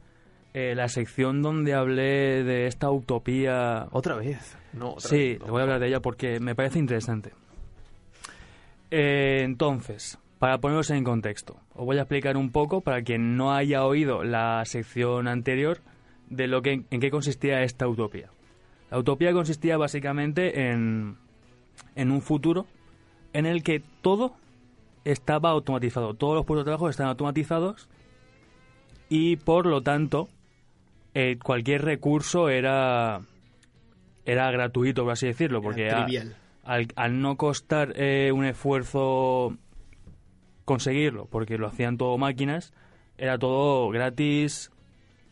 eh, 0.54 0.74
la 0.76 0.88
sección 0.90 1.42
donde 1.42 1.74
hablé 1.74 2.44
de 2.44 2.68
esta 2.68 2.90
utopía. 2.92 3.88
¿Otra 3.92 4.16
vez? 4.16 4.58
No, 4.74 4.92
otra 4.92 5.10
Sí, 5.10 5.34
vez 5.34 5.40
no. 5.42 5.48
voy 5.48 5.60
a 5.60 5.64
hablar 5.64 5.80
de 5.80 5.88
ella 5.88 6.00
porque 6.02 6.40
me 6.40 6.56
parece 6.56 6.80
interesante. 6.80 7.32
Eh, 8.90 9.42
entonces, 9.44 10.18
para 10.40 10.58
poneros 10.60 10.90
en 10.90 11.04
contexto, 11.04 11.58
os 11.76 11.86
voy 11.86 11.98
a 11.98 12.02
explicar 12.02 12.36
un 12.38 12.52
poco 12.52 12.82
para 12.82 13.02
quien 13.04 13.38
no 13.38 13.54
haya 13.54 13.86
oído 13.86 14.24
la 14.24 14.64
sección 14.66 15.28
anterior 15.28 15.80
de 16.30 16.48
lo 16.48 16.62
que 16.62 16.84
en 16.90 17.00
qué 17.00 17.10
consistía 17.12 17.62
esta 17.64 17.88
utopía. 17.88 18.30
La 18.90 18.98
utopía 19.00 19.32
consistía 19.32 19.78
básicamente 19.78 20.70
en, 20.70 21.16
en 21.96 22.12
un 22.12 22.22
futuro 22.22 22.66
en 23.34 23.46
el 23.46 23.64
que 23.64 23.82
todo 24.02 24.34
estaba 25.06 25.50
automatizado, 25.50 26.14
todos 26.14 26.36
los 26.36 26.46
puestos 26.46 26.66
de 26.66 26.70
trabajo 26.70 26.90
están 26.90 27.08
automatizados 27.08 27.90
y 29.10 29.36
por 29.38 29.66
lo 29.66 29.82
tanto 29.82 30.30
eh, 31.14 31.38
cualquier 31.44 31.84
recurso 31.84 32.50
era 32.50 33.22
era 34.26 34.52
gratuito, 34.52 35.04
por 35.04 35.14
así 35.14 35.26
decirlo, 35.28 35.62
porque 35.62 35.88
Era 35.88 36.02
a- 36.02 36.06
trivial. 36.06 36.36
al, 36.64 36.88
al 36.96 37.22
no 37.22 37.38
costar 37.38 37.94
eh, 37.96 38.32
un 38.32 38.46
esfuerzo 38.46 39.58
conseguirlo, 40.66 41.26
porque 41.26 41.58
lo 41.58 41.68
hacían 41.68 41.98
todo 41.98 42.18
máquinas, 42.18 42.74
era 43.18 43.38
todo 43.38 43.90
gratis, 43.90 44.72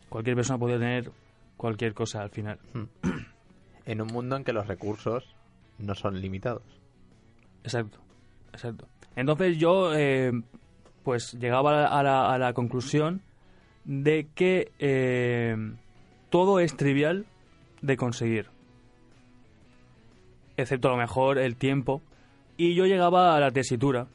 cualquier 0.08 0.36
persona 0.36 0.58
podía 0.58 0.78
tener 0.78 1.10
cualquier 1.56 1.94
cosa 1.94 2.22
al 2.22 2.30
final. 2.30 2.58
En 3.86 4.00
un 4.00 4.08
mundo 4.08 4.36
en 4.36 4.44
que 4.44 4.52
los 4.52 4.66
recursos 4.66 5.24
no 5.78 5.94
son 5.94 6.20
limitados. 6.20 6.62
Exacto, 7.64 7.98
exacto. 8.52 8.88
Entonces 9.16 9.58
yo, 9.58 9.94
eh, 9.94 10.32
pues 11.02 11.32
llegaba 11.34 11.86
a 11.86 12.38
la, 12.38 12.52
conclusión 12.52 13.22
de 13.84 14.28
que 14.34 14.70
eh, 14.78 15.56
todo 16.30 16.60
es 16.60 16.76
trivial 16.76 17.26
de 17.82 17.96
conseguir, 17.96 18.46
excepto 20.56 20.88
a 20.88 20.92
lo 20.92 20.96
mejor 20.96 21.38
el 21.38 21.56
tiempo. 21.56 22.02
Y 22.56 22.74
yo 22.74 22.84
llegaba 22.84 23.36
a 23.36 23.40
la 23.40 23.50
tesitura. 23.50 24.06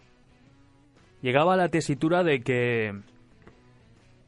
Llegaba 1.22 1.56
a 1.56 1.58
la 1.58 1.70
tesitura 1.70 2.24
de 2.24 2.42
que 2.42 2.94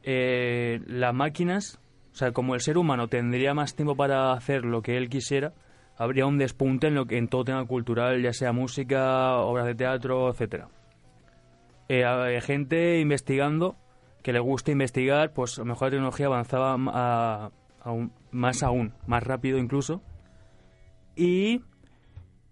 eh, 0.02 0.80
las 0.86 1.14
máquinas, 1.14 1.78
o 2.12 2.16
sea, 2.16 2.32
como 2.32 2.54
el 2.54 2.60
ser 2.60 2.78
humano 2.78 3.06
tendría 3.06 3.54
más 3.54 3.76
tiempo 3.76 3.94
para 3.94 4.32
hacer 4.32 4.64
lo 4.64 4.82
que 4.82 4.96
él 4.96 5.08
quisiera, 5.08 5.52
habría 5.98 6.24
un 6.26 6.38
despunte 6.38 6.86
en 6.86 6.94
lo 6.94 7.06
que 7.06 7.18
en 7.18 7.28
todo 7.28 7.44
tema 7.44 7.64
cultural, 7.66 8.22
ya 8.22 8.32
sea 8.32 8.52
música, 8.52 9.36
obras 9.38 9.66
de 9.66 9.74
teatro, 9.74 10.30
etcétera. 10.30 10.68
Eh, 11.88 12.04
hay 12.04 12.40
gente 12.40 13.00
investigando 13.00 13.76
que 14.22 14.32
le 14.32 14.38
gusta 14.40 14.70
investigar, 14.70 15.32
pues 15.32 15.58
a 15.58 15.62
lo 15.62 15.66
mejor 15.66 15.88
la 15.88 15.90
tecnología 15.92 16.26
avanzaba 16.26 16.76
a- 16.78 17.50
más 18.30 18.62
aún, 18.62 18.92
más 19.06 19.22
rápido 19.22 19.58
incluso. 19.58 20.02
Y 21.16 21.62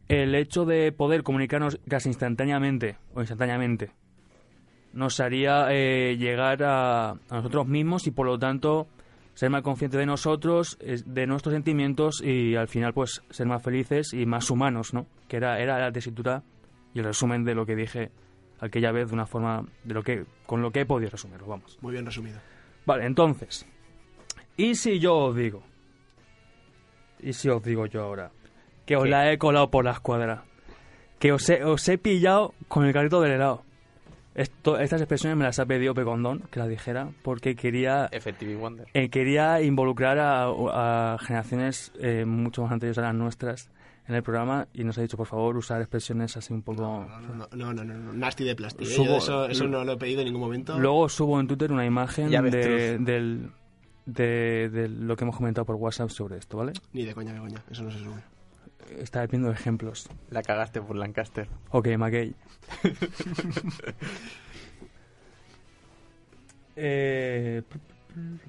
el 0.08 0.34
hecho 0.34 0.64
de 0.64 0.92
poder 0.92 1.22
comunicarnos 1.22 1.78
casi 1.88 2.08
instantáneamente 2.08 2.96
o 3.14 3.20
instantáneamente 3.20 3.90
nos 4.92 5.20
haría 5.20 5.66
eh, 5.70 6.16
llegar 6.16 6.62
a, 6.62 7.10
a 7.10 7.16
nosotros 7.30 7.66
mismos 7.66 8.06
y 8.06 8.12
por 8.12 8.24
lo 8.26 8.38
tanto 8.38 8.86
ser 9.36 9.50
más 9.50 9.60
conscientes 9.60 9.98
de 10.00 10.06
nosotros, 10.06 10.78
de 10.80 11.26
nuestros 11.26 11.52
sentimientos 11.52 12.22
y 12.24 12.56
al 12.56 12.68
final 12.68 12.94
pues 12.94 13.22
ser 13.28 13.46
más 13.46 13.62
felices 13.62 14.14
y 14.14 14.24
más 14.24 14.50
humanos, 14.50 14.94
¿no? 14.94 15.06
Que 15.28 15.36
era, 15.36 15.60
era 15.60 15.78
la 15.78 15.92
tesitura 15.92 16.42
y 16.94 17.00
el 17.00 17.04
resumen 17.04 17.44
de 17.44 17.54
lo 17.54 17.66
que 17.66 17.76
dije 17.76 18.10
aquella 18.60 18.92
vez 18.92 19.08
de 19.08 19.12
una 19.14 19.26
forma 19.26 19.62
de 19.84 19.92
lo 19.92 20.02
que 20.02 20.24
con 20.46 20.62
lo 20.62 20.70
que 20.70 20.80
he 20.80 20.86
podido 20.86 21.10
resumirlo, 21.10 21.46
vamos. 21.46 21.76
Muy 21.82 21.92
bien 21.92 22.06
resumido. 22.06 22.38
Vale, 22.86 23.04
entonces, 23.04 23.66
¿y 24.56 24.74
si 24.74 24.98
yo 25.00 25.14
os 25.16 25.36
digo? 25.36 25.62
¿Y 27.20 27.34
si 27.34 27.50
os 27.50 27.62
digo 27.62 27.84
yo 27.84 28.04
ahora? 28.04 28.30
Que 28.86 28.96
os 28.96 29.04
¿Qué? 29.04 29.10
la 29.10 29.30
he 29.30 29.36
colado 29.36 29.70
por 29.70 29.84
la 29.84 29.90
escuadra. 29.90 30.44
Que 31.18 31.32
os 31.32 31.46
he, 31.50 31.62
os 31.62 31.86
he 31.90 31.98
pillado 31.98 32.54
con 32.68 32.86
el 32.86 32.94
carrito 32.94 33.20
del 33.20 33.32
helado. 33.32 33.65
Esto, 34.36 34.78
estas 34.78 35.00
expresiones 35.00 35.36
me 35.38 35.44
las 35.44 35.58
ha 35.58 35.66
pedido 35.66 35.94
Pecondón, 35.94 36.42
que 36.50 36.58
las 36.60 36.68
dijera, 36.68 37.08
porque 37.22 37.56
quería, 37.56 38.08
Wonder. 38.60 38.86
eh, 38.92 39.08
quería 39.08 39.62
involucrar 39.62 40.18
a, 40.18 40.44
a 41.14 41.16
generaciones 41.18 41.90
eh, 41.98 42.24
mucho 42.26 42.62
más 42.62 42.70
anteriores 42.72 42.98
a 42.98 43.02
las 43.02 43.14
nuestras 43.14 43.70
en 44.06 44.14
el 44.14 44.22
programa 44.22 44.68
y 44.74 44.84
nos 44.84 44.98
ha 44.98 45.02
dicho, 45.02 45.16
por 45.16 45.26
favor, 45.26 45.56
usar 45.56 45.80
expresiones 45.80 46.36
así 46.36 46.52
un 46.52 46.62
poco... 46.62 46.82
No, 46.82 47.08
no, 47.20 47.48
no, 47.50 47.72
no, 47.72 47.82
no, 47.82 47.94
no, 47.94 48.12
nasty 48.12 48.44
de 48.44 48.54
plástico. 48.54 48.88
¿eh? 48.88 48.94
Subo- 48.94 49.06
Yo 49.06 49.16
eso, 49.16 49.46
eso 49.48 49.66
no 49.66 49.82
lo 49.84 49.92
he 49.92 49.96
pedido 49.96 50.20
en 50.20 50.26
ningún 50.26 50.42
momento. 50.42 50.78
Luego 50.78 51.08
subo 51.08 51.40
en 51.40 51.46
Twitter 51.48 51.72
una 51.72 51.86
imagen 51.86 52.30
de, 52.30 52.98
del, 52.98 53.50
de, 54.04 54.68
de 54.70 54.88
lo 54.90 55.16
que 55.16 55.24
hemos 55.24 55.36
comentado 55.36 55.64
por 55.64 55.76
WhatsApp 55.76 56.10
sobre 56.10 56.36
esto, 56.36 56.58
¿vale? 56.58 56.74
Ni 56.92 57.04
de 57.06 57.14
coña, 57.14 57.32
de 57.32 57.40
coña. 57.40 57.64
Eso 57.70 57.82
no 57.82 57.90
se 57.90 57.98
sube. 57.98 58.20
Estaba 58.98 59.26
viendo 59.26 59.50
ejemplos. 59.50 60.08
La 60.30 60.42
cagaste 60.42 60.80
por 60.80 60.96
Lancaster. 60.96 61.48
Ok, 61.70 61.88
McKay. 61.96 62.34
Eh, 66.78 67.62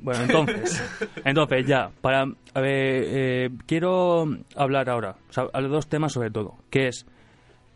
bueno, 0.01 0.23
entonces, 0.23 0.83
entonces 1.23 1.65
ya, 1.65 1.89
para, 2.01 2.23
a 2.53 2.59
ver, 2.59 3.03
eh, 3.07 3.49
quiero 3.65 4.25
hablar 4.55 4.89
ahora, 4.89 5.15
o 5.29 5.33
sea, 5.33 5.43
hablar 5.43 5.63
de 5.63 5.69
dos 5.69 5.87
temas 5.87 6.11
sobre 6.11 6.31
todo, 6.31 6.55
que 6.69 6.87
es 6.87 7.05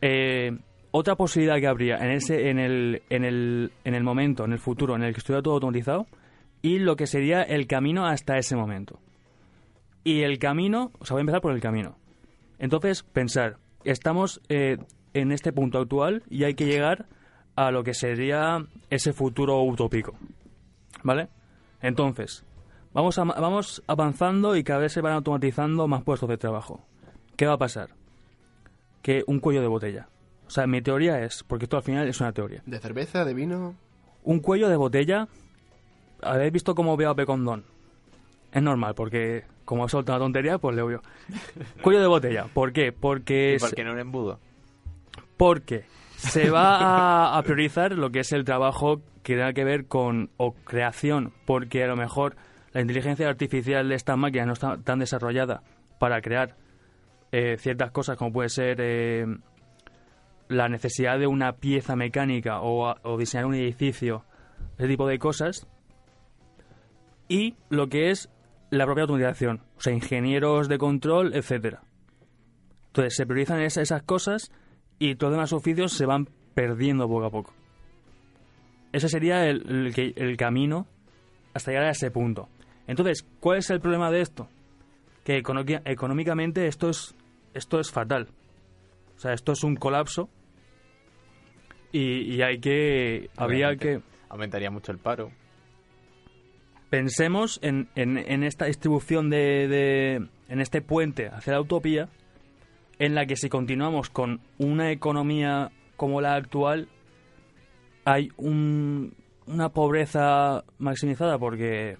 eh, 0.01 0.51
otra 0.91 1.15
posibilidad 1.15 1.59
que 1.59 1.67
habría 1.67 1.97
en 1.97 2.11
ese, 2.11 2.49
en 2.49 2.59
el, 2.59 3.01
en 3.09 3.25
el, 3.25 3.71
en 3.83 3.95
el 3.95 4.03
momento, 4.03 4.45
en 4.45 4.53
el 4.53 4.59
futuro, 4.59 4.95
en 4.95 5.03
el 5.03 5.13
que 5.13 5.19
estuviera 5.19 5.41
todo 5.41 5.55
automatizado, 5.55 6.05
y 6.61 6.79
lo 6.79 6.95
que 6.95 7.07
sería 7.07 7.41
el 7.43 7.67
camino 7.67 8.05
hasta 8.05 8.37
ese 8.37 8.55
momento. 8.55 8.99
Y 10.03 10.21
el 10.21 10.39
camino, 10.39 10.91
o 10.99 11.05
sea, 11.05 11.15
voy 11.15 11.21
a 11.21 11.21
empezar 11.21 11.41
por 11.41 11.53
el 11.53 11.61
camino. 11.61 11.97
Entonces, 12.61 13.01
pensar, 13.03 13.57
estamos 13.83 14.39
eh, 14.47 14.77
en 15.15 15.31
este 15.33 15.51
punto 15.51 15.79
actual 15.79 16.21
y 16.29 16.43
hay 16.43 16.53
que 16.53 16.67
llegar 16.67 17.07
a 17.55 17.71
lo 17.71 17.83
que 17.83 17.93
sería 17.95 18.65
ese 18.89 19.11
futuro 19.13 19.61
utópico. 19.63 20.13
¿Vale? 21.03 21.27
Entonces, 21.81 22.45
vamos, 22.93 23.17
a- 23.17 23.23
vamos 23.23 23.83
avanzando 23.87 24.55
y 24.55 24.63
cada 24.63 24.79
vez 24.81 24.93
se 24.93 25.01
van 25.01 25.13
automatizando 25.13 25.87
más 25.87 26.03
puestos 26.03 26.29
de 26.29 26.37
trabajo. 26.37 26.85
¿Qué 27.35 27.47
va 27.47 27.53
a 27.53 27.57
pasar? 27.57 27.89
Que 29.01 29.23
un 29.25 29.39
cuello 29.39 29.61
de 29.61 29.67
botella. 29.67 30.07
O 30.45 30.51
sea, 30.51 30.67
mi 30.67 30.81
teoría 30.83 31.23
es, 31.23 31.43
porque 31.43 31.65
esto 31.65 31.77
al 31.77 31.83
final 31.83 32.07
es 32.07 32.19
una 32.21 32.31
teoría. 32.33 32.61
De 32.67 32.77
cerveza, 32.79 33.25
de 33.25 33.33
vino. 33.33 33.73
Un 34.23 34.39
cuello 34.39 34.69
de 34.69 34.75
botella. 34.75 35.27
¿Habéis 36.21 36.51
visto 36.53 36.75
cómo 36.75 36.95
veo 36.95 37.09
a 37.09 37.15
Pecondón? 37.15 37.63
Es 38.51 38.61
normal, 38.61 38.93
porque 38.93 39.45
como 39.71 39.85
he 39.85 39.89
soltado 39.89 40.17
una 40.17 40.25
tontería, 40.25 40.57
pues 40.57 40.75
le 40.75 40.83
veo. 40.83 41.01
cuello 41.81 42.01
de 42.01 42.07
botella. 42.07 42.45
¿Por 42.53 42.73
qué? 42.73 42.91
Porque 42.91 43.53
¿Y 43.53 43.55
es, 43.55 43.61
por 43.61 43.73
qué 43.73 43.85
no 43.85 43.93
un 43.93 43.99
embudo? 43.99 44.37
porque 45.37 45.85
se 46.17 46.49
va 46.49 46.75
a, 46.75 47.37
a 47.37 47.43
priorizar 47.43 47.93
lo 47.93 48.11
que 48.11 48.19
es 48.19 48.33
el 48.33 48.43
trabajo 48.43 49.01
que 49.23 49.35
tenga 49.35 49.53
que 49.53 49.63
ver 49.63 49.85
con 49.85 50.29
o 50.35 50.51
creación, 50.51 51.31
porque 51.45 51.85
a 51.85 51.87
lo 51.87 51.95
mejor 51.95 52.35
la 52.73 52.81
inteligencia 52.81 53.29
artificial 53.29 53.87
de 53.87 53.95
estas 53.95 54.17
máquinas 54.17 54.47
no 54.47 54.53
está 54.53 54.77
tan 54.83 54.99
desarrollada 54.99 55.63
para 55.99 56.19
crear 56.19 56.57
eh, 57.31 57.55
ciertas 57.57 57.91
cosas 57.91 58.17
como 58.17 58.33
puede 58.33 58.49
ser 58.49 58.81
eh, 58.81 59.25
la 60.49 60.67
necesidad 60.67 61.17
de 61.17 61.27
una 61.27 61.53
pieza 61.53 61.95
mecánica 61.95 62.59
o, 62.59 62.93
o 63.03 63.17
diseñar 63.17 63.45
un 63.45 63.55
edificio, 63.55 64.25
ese 64.77 64.89
tipo 64.89 65.07
de 65.07 65.17
cosas, 65.17 65.65
y 67.29 67.55
lo 67.69 67.87
que 67.87 68.09
es 68.09 68.29
la 68.71 68.85
propia 68.85 69.03
automatización, 69.03 69.61
o 69.77 69.81
sea, 69.81 69.93
ingenieros 69.93 70.67
de 70.67 70.77
control, 70.79 71.35
etcétera. 71.35 71.81
Entonces 72.87 73.15
se 73.15 73.25
priorizan 73.25 73.61
esa- 73.61 73.81
esas 73.81 74.01
cosas 74.03 74.51
y 74.97 75.15
todos 75.15 75.31
los 75.31 75.37
demás 75.37 75.53
oficios 75.53 75.93
se 75.93 76.05
van 76.05 76.27
perdiendo 76.55 77.07
poco 77.07 77.25
a 77.25 77.29
poco. 77.29 77.53
Ese 78.91 79.07
sería 79.07 79.45
el, 79.47 79.93
el 79.95 80.37
camino 80.37 80.87
hasta 81.53 81.71
llegar 81.71 81.85
a 81.87 81.91
ese 81.91 82.11
punto. 82.11 82.49
Entonces, 82.87 83.25
¿cuál 83.39 83.59
es 83.59 83.69
el 83.69 83.79
problema 83.79 84.09
de 84.11 84.21
esto? 84.21 84.49
Que 85.23 85.37
económicamente 85.85 86.67
esto 86.67 86.89
es, 86.89 87.13
esto 87.53 87.79
es 87.79 87.91
fatal. 87.91 88.27
O 89.15 89.19
sea, 89.19 89.33
esto 89.33 89.51
es 89.53 89.63
un 89.63 89.75
colapso 89.75 90.29
y, 91.91 92.35
y 92.35 92.41
hay 92.41 92.59
que... 92.59 93.29
Habría 93.37 93.67
Obviamente. 93.67 93.99
que... 93.99 94.01
Aumentaría 94.29 94.71
mucho 94.71 94.91
el 94.91 94.97
paro. 94.97 95.31
Pensemos 96.91 97.57
en, 97.63 97.87
en, 97.95 98.17
en 98.17 98.43
esta 98.43 98.65
distribución 98.65 99.29
de, 99.29 99.67
de- 99.67 100.27
en 100.49 100.59
este 100.61 100.81
puente 100.81 101.29
hacia 101.29 101.53
la 101.53 101.61
utopía, 101.61 102.09
en 102.99 103.15
la 103.15 103.25
que 103.25 103.37
si 103.37 103.47
continuamos 103.49 104.09
con 104.09 104.41
una 104.57 104.91
economía 104.91 105.71
como 105.95 106.19
la 106.19 106.35
actual, 106.35 106.89
hay 108.03 108.29
un- 108.35 109.13
una 109.47 109.69
pobreza 109.69 110.65
maximizada 110.79 111.39
porque 111.39 111.97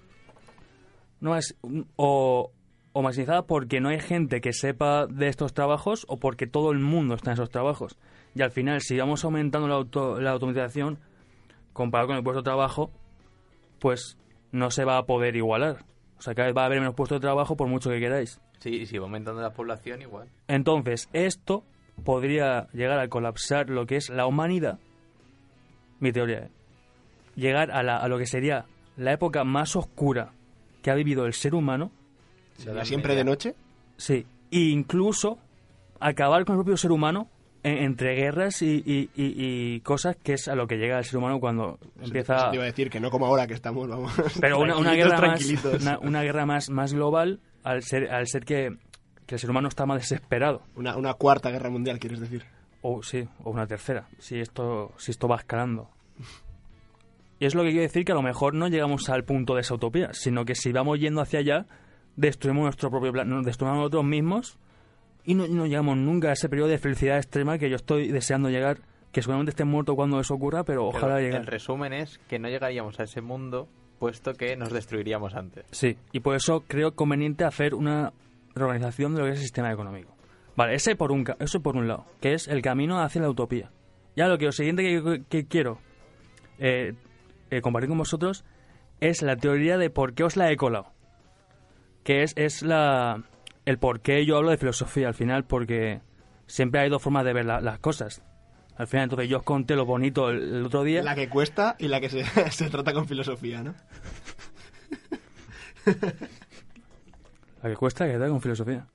no 1.20 1.36
es 1.36 1.56
o, 1.96 2.50
o 2.92 3.02
maximizada 3.02 3.46
porque 3.46 3.80
no 3.80 3.88
hay 3.88 3.98
gente 4.00 4.42
que 4.42 4.52
sepa 4.52 5.06
de 5.06 5.28
estos 5.28 5.54
trabajos 5.54 6.04
o 6.06 6.18
porque 6.18 6.46
todo 6.46 6.70
el 6.70 6.80
mundo 6.80 7.14
está 7.14 7.30
en 7.30 7.34
esos 7.34 7.48
trabajos. 7.50 7.96
Y 8.34 8.42
al 8.42 8.50
final, 8.50 8.82
si 8.82 8.98
vamos 8.98 9.24
aumentando 9.24 9.68
la, 9.68 9.74
auto- 9.76 10.20
la 10.20 10.32
automatización, 10.32 10.98
comparado 11.72 12.08
con 12.08 12.16
el 12.18 12.22
puesto 12.22 12.40
de 12.42 12.44
trabajo, 12.44 12.90
pues 13.78 14.18
no 14.52 14.70
se 14.70 14.84
va 14.84 14.98
a 14.98 15.06
poder 15.06 15.34
igualar. 15.36 15.84
O 16.18 16.22
sea, 16.22 16.34
cada 16.34 16.46
vez 16.46 16.56
va 16.56 16.62
a 16.62 16.66
haber 16.66 16.78
menos 16.78 16.94
puestos 16.94 17.16
de 17.16 17.20
trabajo 17.22 17.56
por 17.56 17.66
mucho 17.68 17.90
que 17.90 17.98
queráis. 17.98 18.40
Sí, 18.60 18.70
y 18.82 18.86
si 18.86 18.96
va 18.98 19.04
aumentando 19.06 19.42
la 19.42 19.50
población, 19.50 20.02
igual. 20.02 20.28
Entonces, 20.46 21.08
esto 21.12 21.64
podría 22.04 22.68
llegar 22.72 22.98
a 23.00 23.08
colapsar 23.08 23.68
lo 23.68 23.86
que 23.86 23.96
es 23.96 24.08
la 24.08 24.26
humanidad. 24.26 24.78
Mi 25.98 26.12
teoría, 26.12 26.38
¿eh? 26.44 26.50
Llegar 27.34 27.70
a, 27.70 27.82
la- 27.82 27.96
a 27.98 28.08
lo 28.08 28.18
que 28.18 28.26
sería 28.26 28.66
la 28.96 29.12
época 29.12 29.42
más 29.44 29.74
oscura 29.74 30.32
que 30.82 30.90
ha 30.90 30.94
vivido 30.94 31.26
el 31.26 31.32
ser 31.32 31.54
humano. 31.54 31.90
¿Sería 32.58 32.84
siempre 32.84 33.14
de 33.16 33.24
noche? 33.24 33.54
Sí. 33.96 34.26
E 34.50 34.58
incluso 34.58 35.38
acabar 35.98 36.44
con 36.44 36.54
el 36.54 36.58
propio 36.58 36.76
ser 36.76 36.92
humano 36.92 37.28
entre 37.64 38.14
guerras 38.16 38.60
y, 38.62 38.82
y- 38.84 39.10
y- 39.14 39.34
y 39.74 39.80
cosas 39.80 40.16
que 40.16 40.32
es 40.34 40.48
a 40.48 40.54
lo 40.54 40.66
que 40.66 40.76
llega 40.78 40.98
el 40.98 41.04
ser 41.04 41.18
humano 41.18 41.38
cuando 41.38 41.78
Eso- 41.96 42.06
empieza... 42.06 42.36
eso 42.36 42.50
te 42.50 42.56
iba 42.56 42.64
a 42.64 42.66
decir 42.66 42.90
que 42.90 42.98
no 43.00 43.10
como 43.10 43.26
ahora 43.26 43.46
que 43.46 43.54
estamos, 43.54 43.88
vamos. 43.88 44.12
Pero 44.40 44.58
una, 44.60 44.94
guerra 44.94 45.20
más, 45.20 45.44
una, 45.80 45.98
una 46.00 46.22
guerra 46.22 46.44
más, 46.46 46.70
más 46.70 46.92
global 46.92 47.40
al 47.62 47.82
ser, 47.82 48.10
al 48.10 48.26
ser 48.26 48.44
que, 48.44 48.76
que 49.26 49.36
el 49.36 49.38
ser 49.40 49.50
humano 49.50 49.68
está 49.68 49.86
más 49.86 50.00
desesperado. 50.00 50.62
Una, 50.74 50.96
una 50.96 51.14
cuarta 51.14 51.50
guerra 51.50 51.70
mundial, 51.70 51.98
quieres 52.00 52.18
decir. 52.20 52.44
O 52.82 53.02
sí, 53.02 53.28
o 53.44 53.50
una 53.50 53.66
tercera, 53.68 54.08
si 54.18 54.40
esto, 54.40 54.92
si 54.98 55.12
esto 55.12 55.28
va 55.28 55.36
escalando. 55.36 55.88
Y 57.38 57.46
es 57.46 57.54
lo 57.54 57.62
que 57.62 57.68
quiero 57.70 57.82
decir 57.82 58.04
que 58.04 58.12
a 58.12 58.16
lo 58.16 58.22
mejor 58.22 58.54
no 58.54 58.68
llegamos 58.68 59.08
al 59.08 59.24
punto 59.24 59.54
de 59.54 59.60
esa 59.62 59.74
utopía, 59.74 60.10
sino 60.12 60.44
que 60.44 60.54
si 60.54 60.72
vamos 60.72 60.98
yendo 60.98 61.20
hacia 61.20 61.40
allá, 61.40 61.66
destruimos 62.16 62.64
nuestro 62.64 62.90
propio 62.90 63.12
plan, 63.12 63.42
destruimos 63.42 63.76
a 63.76 63.78
nosotros 63.80 64.04
mismos 64.04 64.58
y 65.24 65.34
no, 65.34 65.66
llegamos 65.66 65.96
nunca 65.96 66.30
a 66.30 66.32
ese 66.32 66.48
periodo 66.48 66.68
de 66.68 66.78
felicidad 66.78 67.16
extrema 67.16 67.58
que 67.58 67.70
yo 67.70 67.76
estoy 67.76 68.08
deseando 68.08 68.50
llegar, 68.50 68.78
que 69.12 69.22
seguramente 69.22 69.50
esté 69.50 69.64
muerto 69.64 69.94
cuando 69.94 70.18
eso 70.20 70.34
ocurra, 70.34 70.64
pero 70.64 70.86
ojalá 70.86 71.20
llegue. 71.20 71.36
El 71.36 71.46
resumen 71.46 71.92
es 71.92 72.18
que 72.28 72.38
no 72.38 72.48
llegaríamos 72.48 72.98
a 72.98 73.04
ese 73.04 73.20
mundo 73.20 73.68
puesto 73.98 74.34
que 74.34 74.56
nos 74.56 74.72
destruiríamos 74.72 75.34
antes. 75.34 75.64
Sí, 75.70 75.96
y 76.10 76.20
por 76.20 76.34
eso 76.34 76.64
creo 76.66 76.96
conveniente 76.96 77.44
hacer 77.44 77.74
una 77.74 78.12
reorganización 78.54 79.14
de 79.14 79.20
lo 79.20 79.26
que 79.26 79.32
es 79.32 79.38
el 79.38 79.42
sistema 79.44 79.72
económico. 79.72 80.16
Vale, 80.56 80.74
ese 80.74 80.96
por 80.96 81.12
un, 81.12 81.24
eso 81.38 81.60
por 81.60 81.76
un 81.76 81.86
lado, 81.86 82.06
que 82.20 82.34
es 82.34 82.48
el 82.48 82.62
camino 82.62 83.00
hacia 83.00 83.22
la 83.22 83.30
utopía. 83.30 83.70
Ya 84.16 84.26
lo 84.26 84.38
que 84.38 84.46
lo 84.46 84.52
siguiente 84.52 84.82
que, 84.82 85.22
que 85.28 85.46
quiero 85.46 85.78
eh, 86.58 86.94
eh, 87.50 87.60
compartir 87.60 87.88
con 87.88 87.98
vosotros 87.98 88.44
es 89.00 89.22
la 89.22 89.36
teoría 89.36 89.78
de 89.78 89.88
por 89.88 90.14
qué 90.14 90.24
os 90.24 90.36
la 90.36 90.50
he 90.50 90.56
colado. 90.56 90.92
Que 92.04 92.22
es, 92.22 92.34
es 92.36 92.62
la, 92.62 93.22
el 93.64 93.78
por 93.78 94.00
qué 94.00 94.24
yo 94.26 94.36
hablo 94.36 94.50
de 94.50 94.56
filosofía 94.58 95.08
al 95.08 95.14
final, 95.14 95.44
porque 95.44 96.00
siempre 96.46 96.80
hay 96.80 96.90
dos 96.90 97.02
formas 97.02 97.24
de 97.24 97.32
ver 97.32 97.44
la- 97.46 97.60
las 97.60 97.78
cosas. 97.78 98.22
Al 98.76 98.86
final, 98.86 99.04
entonces 99.04 99.28
yo 99.28 99.38
os 99.38 99.42
conté 99.42 99.76
lo 99.76 99.84
bonito 99.84 100.30
el, 100.30 100.56
el 100.56 100.64
otro 100.66 100.82
día. 100.82 101.02
La 101.02 101.14
que 101.14 101.28
cuesta 101.28 101.76
y 101.78 101.88
la 101.88 102.00
que 102.00 102.08
se, 102.08 102.24
se 102.50 102.70
trata 102.70 102.92
con 102.92 103.06
filosofía, 103.06 103.62
¿no? 103.62 103.74
La 107.62 107.68
que 107.70 107.76
cuesta 107.76 108.06
que 108.06 108.18
da 108.18 108.28
con 108.28 108.40
filosofía. 108.40 108.86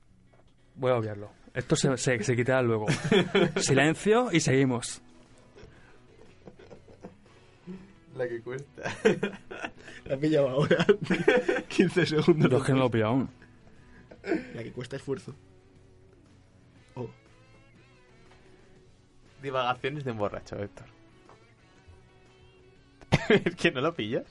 Voy 0.74 0.90
a 0.92 0.96
obviarlo. 0.96 1.30
Esto 1.54 1.74
se, 1.74 1.96
se, 1.96 2.22
se 2.22 2.36
quitará 2.36 2.60
luego. 2.62 2.84
Silencio 3.56 4.28
y 4.30 4.40
seguimos. 4.40 5.00
La 8.16 8.28
que 8.28 8.40
cuesta. 8.42 8.82
La 10.04 10.14
he 10.14 10.18
pillado 10.18 10.48
ahora. 10.50 10.84
15 11.68 12.06
segundos. 12.06 12.50
Yo 12.50 12.58
es 12.58 12.64
que 12.64 12.72
no 12.72 12.78
lo 12.80 12.86
he 12.86 12.90
pillado 12.90 13.10
aún. 13.12 13.30
La 14.54 14.62
que 14.62 14.72
cuesta 14.72 14.96
esfuerzo. 14.96 15.34
Oh, 16.94 17.08
Divagaciones 19.42 20.04
de 20.04 20.10
un 20.10 20.18
borracho, 20.18 20.56
Héctor. 20.62 20.86
es 23.44 23.54
que 23.56 23.70
no 23.70 23.80
lo 23.80 23.94
pillas. 23.94 24.24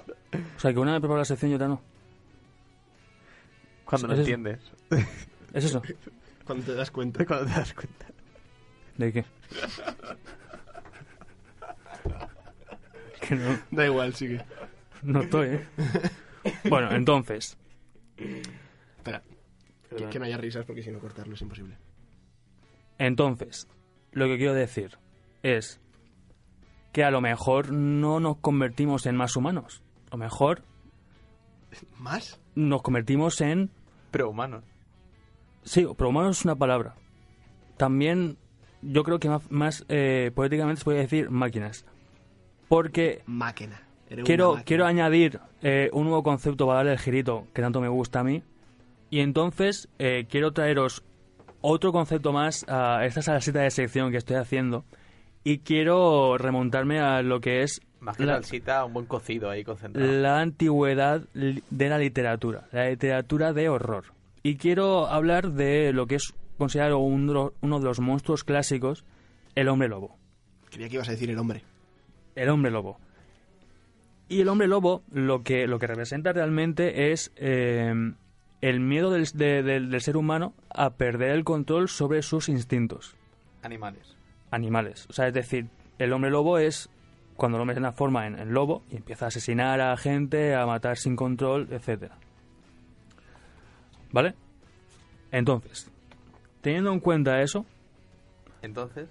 O 0.57 0.59
sea, 0.59 0.73
que 0.73 0.79
una 0.79 0.93
me 0.93 0.99
prepara 0.99 1.19
la 1.19 1.25
sección 1.25 1.51
y 1.51 1.55
otra 1.55 1.67
no. 1.67 1.81
Cuando 3.85 4.07
no 4.07 4.13
Es 4.13 4.19
eso. 4.19 4.29
entiendes. 4.29 4.71
¿Es 5.53 5.63
eso? 5.65 5.81
cuando 6.45 6.65
te 6.65 6.73
das 6.75 6.91
cuenta. 6.91 7.25
Cuando 7.25 7.45
te 7.45 7.51
das 7.51 7.73
cuenta. 7.73 8.05
¿De 8.97 9.13
qué? 9.13 9.25
que 13.21 13.35
no, 13.35 13.59
Da 13.71 13.85
igual, 13.85 14.13
sigue. 14.13 14.43
no 15.03 15.21
estoy, 15.21 15.47
¿eh? 15.49 15.67
Bueno, 16.69 16.91
entonces. 16.91 17.57
Que, 19.95 20.05
que 20.09 20.19
no 20.19 20.25
haya 20.25 20.37
risas 20.37 20.65
porque 20.65 20.83
si 20.83 20.91
no 20.91 20.99
cortarlo 20.99 21.35
es 21.35 21.41
imposible. 21.41 21.77
Entonces, 22.97 23.67
lo 24.11 24.25
que 24.25 24.37
quiero 24.37 24.53
decir 24.53 24.97
es 25.43 25.79
que 26.91 27.03
a 27.03 27.11
lo 27.11 27.21
mejor 27.21 27.71
no 27.71 28.19
nos 28.19 28.37
convertimos 28.37 29.05
en 29.05 29.15
más 29.15 29.35
humanos. 29.35 29.83
A 30.07 30.11
lo 30.11 30.17
mejor 30.17 30.63
¿Más? 31.99 32.39
nos 32.55 32.81
convertimos 32.81 33.39
en 33.41 33.69
Pero 34.11 34.29
humanos. 34.29 34.63
Sí, 35.63 35.85
pero 35.97 36.09
humano 36.09 36.29
es 36.29 36.43
una 36.45 36.55
palabra. 36.55 36.95
También 37.77 38.37
yo 38.81 39.03
creo 39.03 39.19
que 39.19 39.29
más, 39.29 39.51
más, 39.51 39.85
eh, 39.89 40.31
poéticamente 40.33 40.79
se 40.79 40.85
puede 40.85 40.99
decir 40.99 41.29
máquinas. 41.29 41.85
Porque 42.67 43.21
Máquina. 43.25 43.83
Quiero, 44.23 44.51
máquina. 44.51 44.63
quiero 44.65 44.85
añadir 44.85 45.39
eh, 45.61 45.89
un 45.91 46.05
nuevo 46.05 46.23
concepto 46.23 46.65
para 46.65 46.77
darle 46.77 46.93
el 46.93 46.99
girito 46.99 47.47
que 47.53 47.61
tanto 47.61 47.81
me 47.81 47.89
gusta 47.89 48.21
a 48.21 48.23
mí. 48.23 48.41
Y 49.09 49.19
entonces 49.21 49.89
eh, 49.99 50.25
quiero 50.29 50.51
traeros 50.51 51.03
otro 51.61 51.91
concepto 51.91 52.33
más 52.33 52.65
a 52.67 53.05
esta 53.05 53.21
salsita 53.21 53.61
de 53.61 53.71
sección 53.71 54.11
que 54.11 54.17
estoy 54.17 54.35
haciendo. 54.37 54.85
Y 55.43 55.59
quiero 55.59 56.37
remontarme 56.37 56.99
a 56.99 57.21
lo 57.21 57.39
que 57.39 57.61
es 57.63 57.79
Más 57.99 58.17
que 58.17 58.25
La- 58.25 58.33
salsita, 58.35 58.83
un 58.85 58.93
buen 58.93 59.05
cocido 59.05 59.49
ahí 59.49 59.63
concentrado. 59.63 60.11
la 60.11 60.39
antigüedad 60.41 61.21
de 61.33 61.89
la 61.89 61.97
literatura, 61.97 62.67
la 62.71 62.89
literatura 62.89 63.53
de 63.53 63.69
horror. 63.69 64.05
Y 64.43 64.57
quiero 64.57 65.07
hablar 65.07 65.51
de 65.53 65.93
lo 65.93 66.05
que 66.05 66.15
es 66.15 66.33
considerado 66.57 66.97
un 66.99 67.29
uno 67.61 67.79
de 67.79 67.85
los 67.85 67.99
monstruos 67.99 68.43
clásicos, 68.43 69.03
el 69.55 69.67
hombre 69.69 69.87
lobo. 69.87 70.17
Creía 70.69 70.89
que 70.89 70.95
ibas 70.95 71.07
a 71.07 71.11
decir 71.11 71.29
el 71.29 71.37
hombre. 71.39 71.63
El 72.35 72.49
hombre 72.49 72.71
lobo. 72.71 72.99
Y 74.29 74.41
el 74.41 74.49
hombre 74.49 74.67
lobo 74.67 75.03
lo 75.11 75.41
que, 75.43 75.65
lo 75.67 75.79
que 75.79 75.87
representa 75.87 76.33
realmente 76.33 77.11
es 77.11 77.31
eh, 77.37 77.93
el 78.61 78.79
miedo 78.79 79.11
del, 79.11 79.25
de- 79.33 79.63
del- 79.63 79.89
del 79.91 80.01
ser 80.01 80.17
humano 80.17 80.53
a 80.69 80.91
perder 80.91 81.31
el 81.31 81.43
control 81.43 81.89
sobre 81.89 82.21
sus 82.23 82.49
instintos 82.49 83.15
Animales. 83.61 84.15
animales. 84.51 85.05
O 85.09 85.13
sea, 85.13 85.27
es 85.27 85.33
decir, 85.33 85.67
el 85.99 86.13
hombre 86.13 86.31
lobo 86.31 86.57
es 86.57 86.89
cuando 87.35 87.57
el 87.57 87.61
hombre 87.61 87.75
se 87.75 87.81
transforma 87.81 88.25
en, 88.27 88.39
en 88.39 88.53
lobo 88.53 88.81
y 88.91 88.95
empieza 88.97 89.25
a 89.25 89.27
asesinar 89.27 89.79
a 89.81 89.95
gente, 89.97 90.55
a 90.55 90.65
matar 90.65 90.97
sin 90.97 91.15
control, 91.15 91.67
etcétera. 91.71 92.15
¿Vale? 94.11 94.33
Entonces, 95.31 95.91
teniendo 96.61 96.91
en 96.93 96.99
cuenta 96.99 97.41
eso, 97.41 97.65
Entonces, 98.61 99.07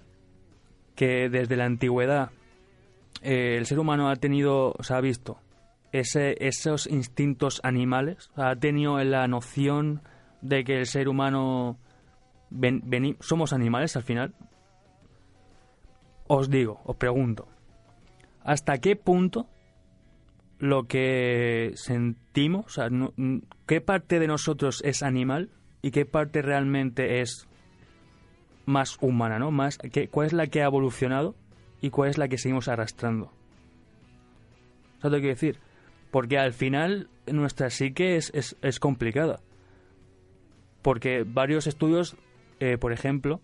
que 0.95 1.29
desde 1.29 1.57
la 1.57 1.67
antigüedad 1.67 2.31
eh, 3.23 3.57
el 3.59 3.67
ser 3.67 3.79
humano 3.79 4.09
ha 4.09 4.17
tenido, 4.17 4.73
o 4.79 4.83
sea, 4.83 4.97
ha 4.97 5.01
visto 5.01 5.39
ese, 6.01 6.37
esos 6.47 6.87
instintos 6.87 7.61
animales, 7.65 8.31
o 8.33 8.35
sea, 8.37 8.51
ha 8.51 8.57
tenido 8.57 8.99
la 9.05 9.27
noción 9.29 10.03
de 10.43 10.65
que 10.65 10.79
el 10.79 10.87
ser 10.87 11.09
humano 11.09 11.79
somos 13.21 13.53
animales 13.53 13.97
al 13.97 14.03
final. 14.03 14.35
Os 16.29 16.51
digo, 16.51 16.81
os 16.85 16.97
pregunto, 16.97 17.47
¿hasta 18.43 18.79
qué 18.79 18.97
punto 18.97 19.47
lo 20.59 20.85
que 20.89 21.73
sentimos, 21.75 22.67
o 22.67 22.71
sea, 22.71 22.89
qué 23.67 23.81
parte 23.81 24.19
de 24.19 24.27
nosotros 24.27 24.83
es 24.85 25.03
animal 25.03 25.51
y 25.83 25.91
qué 25.91 26.05
parte 26.07 26.43
realmente 26.43 27.21
es 27.21 27.47
más 28.65 28.97
humana, 29.01 29.39
¿no? 29.39 29.51
Más, 29.53 29.79
¿qué- 29.79 30.09
¿Cuál 30.09 30.27
es 30.29 30.33
la 30.33 30.47
que 30.49 30.63
ha 30.63 30.67
evolucionado 30.67 31.37
y 31.81 31.91
cuál 31.91 32.11
es 32.11 32.19
la 32.19 32.27
que 32.29 32.39
seguimos 32.39 32.67
arrastrando? 32.69 33.31
¿Sabes 35.01 35.13
lo 35.13 35.17
que 35.19 35.21
quiero 35.21 35.35
decir? 35.35 35.61
Porque 36.17 36.39
al 36.39 36.55
final 36.55 37.11
nuestra 37.31 37.69
psique 37.69 38.17
es, 38.17 38.31
es, 38.33 38.57
es 38.63 38.81
complicada. 38.81 39.41
Porque 40.81 41.25
varios 41.27 41.67
estudios, 41.67 42.17
eh, 42.59 42.79
por 42.79 42.95
ejemplo, 42.95 43.43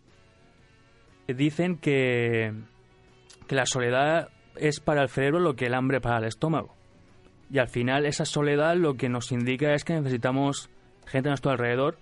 dicen 1.28 1.76
que, 1.76 2.54
que 3.46 3.54
la 3.54 3.66
soledad 3.66 4.30
es 4.56 4.80
para 4.80 5.02
el 5.02 5.10
cerebro 5.10 5.38
lo 5.38 5.54
que 5.54 5.66
el 5.66 5.74
hambre 5.74 6.00
para 6.00 6.16
el 6.16 6.24
estómago. 6.24 6.74
Y 7.50 7.58
al 7.58 7.68
final 7.68 8.06
esa 8.06 8.24
soledad 8.24 8.74
lo 8.76 8.94
que 8.94 9.10
nos 9.10 9.32
indica 9.32 9.74
es 9.74 9.84
que 9.84 9.92
necesitamos 9.92 10.70
gente 11.06 11.28
a 11.28 11.32
nuestro 11.32 11.50
alrededor 11.50 11.98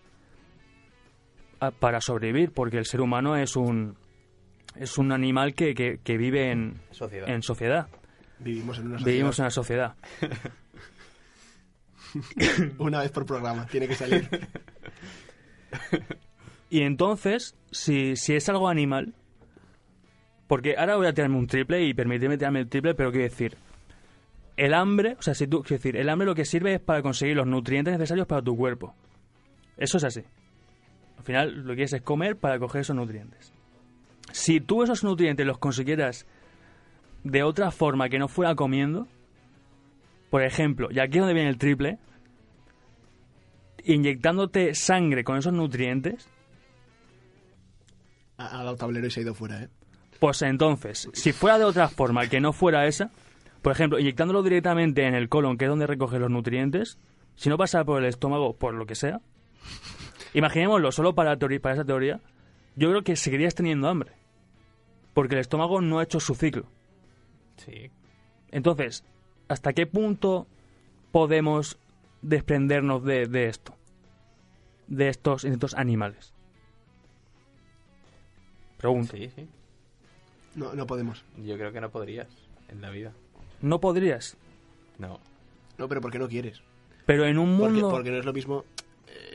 a- 1.59 1.73
para 1.73 2.01
sobrevivir, 2.01 2.53
porque 2.53 2.79
el 2.79 2.87
ser 2.87 3.01
humano 3.01 3.35
es 3.37 3.57
un 3.57 3.97
es 4.77 4.99
un 4.99 5.11
animal 5.11 5.55
que, 5.57 5.75
que, 5.75 5.99
que 5.99 6.17
vive 6.17 6.53
en, 6.53 6.81
Sociedad. 6.93 7.29
en 7.29 7.43
sociedad. 7.43 7.89
Vivimos 8.39 8.79
en 8.79 8.87
una 8.87 8.99
sociedad. 8.99 9.13
Vivimos 9.13 9.39
en 9.41 9.43
una 9.43 9.51
sociedad. 9.51 9.95
Una 12.79 13.01
vez 13.01 13.11
por 13.11 13.27
programa, 13.27 13.67
tiene 13.67 13.89
que 13.89 13.95
salir. 13.95 14.29
Y 16.71 16.83
entonces, 16.83 17.57
si, 17.73 18.17
si 18.17 18.35
es 18.35 18.49
algo 18.49 18.69
animal, 18.69 19.15
porque 20.47 20.77
ahora 20.79 20.97
voy 20.97 21.07
a 21.09 21.13
tirarme 21.13 21.37
un 21.37 21.47
triple 21.47 21.85
y 21.85 21.95
permitirme 21.95 22.39
tirarme 22.39 22.61
el 22.61 22.69
triple, 22.69 22.95
pero 22.95 23.11
quiero 23.11 23.25
decir, 23.25 23.57
el 24.57 24.75
hambre, 24.75 25.17
o 25.19 25.23
sea, 25.23 25.35
si 25.35 25.47
tú, 25.47 25.63
quiero 25.63 25.79
decir, 25.79 25.97
el 25.97 26.09
hambre 26.09 26.27
lo 26.27 26.35
que 26.35 26.45
sirve 26.45 26.75
es 26.75 26.81
para 26.81 27.03
conseguir 27.03 27.37
los 27.37 27.47
nutrientes 27.47 27.93
necesarios 27.93 28.27
para 28.27 28.43
tu 28.43 28.57
cuerpo. 28.57 28.95
Eso 29.77 29.97
es 29.97 30.05
así. 30.05 30.23
Al 31.19 31.25
final 31.25 31.57
lo 31.63 31.71
que 31.71 31.77
quieres 31.77 31.93
es 31.95 32.03
comer 32.03 32.37
para 32.37 32.59
coger 32.59 32.83
esos 32.83 32.95
nutrientes. 32.95 33.53
Si 34.33 34.61
tú 34.61 34.83
esos 34.83 35.03
nutrientes 35.03 35.47
los 35.47 35.59
consiguieras 35.59 36.27
de 37.25 37.43
otra 37.43 37.71
forma 37.71 38.09
que 38.09 38.19
no 38.19 38.29
fuera 38.29 38.55
comiendo, 38.55 39.09
por 40.31 40.43
ejemplo, 40.43 40.89
y 40.91 40.99
aquí 41.01 41.19
es 41.19 41.21
donde 41.21 41.35
viene 41.35 41.51
el 41.51 41.59
triple, 41.59 41.99
inyectándote 43.85 44.75
sangre 44.75 45.25
con 45.25 45.37
esos 45.39 45.53
nutrientes, 45.53 46.29
Ha, 48.37 48.61
ha 48.61 48.65
dado 48.65 48.77
tablero 48.77 49.07
y 49.07 49.11
se 49.11 49.21
ha 49.21 49.23
ido 49.23 49.35
fuera, 49.35 49.63
¿eh? 49.63 49.69
Pues 50.19 50.43
entonces, 50.43 51.09
si 51.15 51.33
fuera 51.33 51.59
de 51.59 51.65
otra 51.65 51.89
forma 51.89 52.27
que 52.29 52.41
no 52.41 52.53
fuera 52.53 52.87
esa, 52.87 53.11
por 53.63 53.73
ejemplo, 53.73 53.99
inyectándolo 53.99 54.43
directamente 54.43 55.07
en 55.07 55.15
el 55.15 55.29
colon, 55.29 55.57
que 55.59 55.65
es 55.65 55.69
donde 55.71 55.87
recoge 55.87 56.19
los 56.19 56.31
nutrientes, 56.31 56.99
si 57.37 57.49
no 57.49 57.57
pasa 57.57 57.85
por 57.85 58.03
el 58.03 58.09
estómago, 58.09 58.55
por 58.57 58.75
lo 58.75 58.85
que 58.87 58.95
sea, 58.95 59.21
imaginémoslo 60.35 60.93
solo 60.93 61.15
para, 61.15 61.37
teoría- 61.39 61.61
para 61.61 61.75
esa 61.75 61.85
teoría, 61.85 62.21
yo 62.77 62.91
creo 62.91 63.03
que 63.03 63.17
seguirías 63.17 63.55
teniendo 63.55 63.89
hambre. 63.89 64.13
Porque 65.15 65.35
el 65.35 65.41
estómago 65.41 65.81
no 65.81 65.99
ha 65.99 66.05
hecho 66.05 66.21
su 66.21 66.35
ciclo. 66.35 66.67
Sí. 67.57 67.91
Entonces, 68.53 69.05
¿hasta 69.51 69.73
qué 69.73 69.87
punto 69.87 70.47
podemos 71.13 71.77
desprendernos 72.23 73.05
de, 73.05 73.27
de 73.27 73.47
esto? 73.49 73.75
De 74.87 75.09
estos 75.09 75.45
instintos 75.45 75.75
animales. 75.75 76.33
Pregunto. 78.79 79.17
Sí, 79.17 79.31
sí. 79.35 79.49
No, 80.55 80.75
no 80.75 80.87
podemos. 80.87 81.25
Yo 81.37 81.57
creo 81.57 81.73
que 81.73 81.81
no 81.81 81.91
podrías 81.91 82.29
en 82.69 82.81
la 82.81 82.91
vida. 82.91 83.13
¿No 83.61 83.81
podrías? 83.81 84.37
No. 84.99 85.21
No, 85.79 85.89
pero 85.89 86.01
¿por 86.01 86.11
qué 86.11 86.19
no 86.19 86.29
quieres? 86.29 86.63
Pero 87.07 87.27
en 87.27 87.39
un 87.39 87.59
Porque, 87.59 87.73
mundo... 87.75 87.91
porque 87.91 88.11
no 88.11 88.19
es 88.19 88.25
lo 88.25 88.33
mismo. 88.33 88.65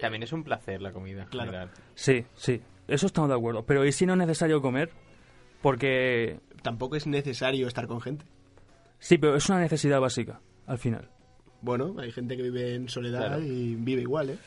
También 0.02 0.24
es 0.24 0.34
un 0.34 0.44
placer 0.44 0.82
la 0.82 0.92
comida. 0.92 1.24
en 1.24 1.30
Claro. 1.30 1.52
general. 1.52 1.72
Sí, 1.96 2.26
sí, 2.36 2.62
eso 2.88 3.06
estamos 3.06 3.30
de 3.30 3.36
acuerdo. 3.36 3.66
Pero 3.66 3.86
¿y 3.86 3.92
si 3.92 4.06
no 4.06 4.14
es 4.14 4.20
necesario 4.20 4.62
comer? 4.62 4.92
Porque... 5.62 6.40
Tampoco 6.62 6.96
es 6.96 7.06
necesario 7.08 7.68
estar 7.68 7.88
con 7.88 8.02
gente. 8.02 8.26
Sí, 9.06 9.20
pero 9.20 9.36
es 9.36 9.48
una 9.50 9.60
necesidad 9.60 10.00
básica, 10.00 10.42
al 10.66 10.80
final. 10.80 11.10
Bueno, 11.62 11.96
hay 12.00 12.12
gente 12.12 12.36
que 12.36 12.42
vive 12.42 12.74
en 12.74 12.90
soledad 12.90 13.20
Claro. 13.28 13.44
y 13.44 13.76
vive 13.76 14.02
igual, 14.02 14.32
¿eh? 14.32 14.38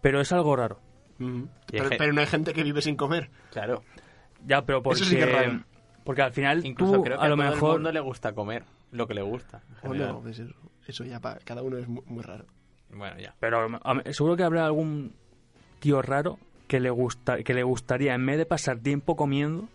Pero 0.00 0.20
es 0.22 0.32
algo 0.32 0.56
raro. 0.56 0.80
Pero, 1.70 2.12
no 2.14 2.20
hay 2.22 2.26
gente 2.26 2.54
que 2.54 2.62
vive 2.62 2.80
sin 2.80 2.96
comer. 2.96 3.28
Claro. 3.50 3.82
Ya, 4.46 4.62
pero 4.62 4.82
porque... 4.82 5.02
Eso 5.02 5.10
sí 5.10 5.16
que 5.16 5.24
es 5.24 5.32
raro. 5.32 5.62
Porque 6.04 6.22
al 6.22 6.32
final 6.32 6.64
Incluso 6.64 6.94
tú, 6.94 7.02
creo 7.04 7.18
que 7.18 7.24
a 7.24 7.28
lo 7.28 7.36
todo 7.36 7.44
el 7.44 7.50
mejor... 7.52 7.72
mundo 7.74 7.92
le 7.92 8.00
gusta 8.00 8.32
comer 8.32 8.64
lo 8.92 9.06
que 9.06 9.12
le 9.14 9.22
gusta. 9.22 9.62
en 9.68 9.76
O 9.76 9.92
general. 9.92 10.08
no, 10.14 10.20
pues 10.22 10.38
eso, 10.38 10.54
eso 10.86 11.04
ya 11.04 11.20
para 11.20 11.38
cada 11.40 11.62
uno 11.62 11.76
es 11.76 11.86
mu- 11.86 12.02
muy, 12.06 12.22
raro. 12.22 12.46
Bueno, 12.90 13.18
ya. 13.20 13.34
Pero 13.40 13.66
a 13.84 14.02
seguro 14.12 14.36
que 14.36 14.42
habrá 14.42 14.64
algún 14.64 15.12
tío 15.80 16.00
raro 16.00 16.38
que 16.66 16.80
le, 16.80 16.88
gusta, 16.90 17.42
que 17.42 17.52
le 17.54 17.62
gustaría, 17.62 18.14
en 18.14 18.24
vez 18.24 18.38
de 18.38 18.46
pasar 18.46 18.78
tiempo 18.80 19.16
comiendo, 19.16 19.68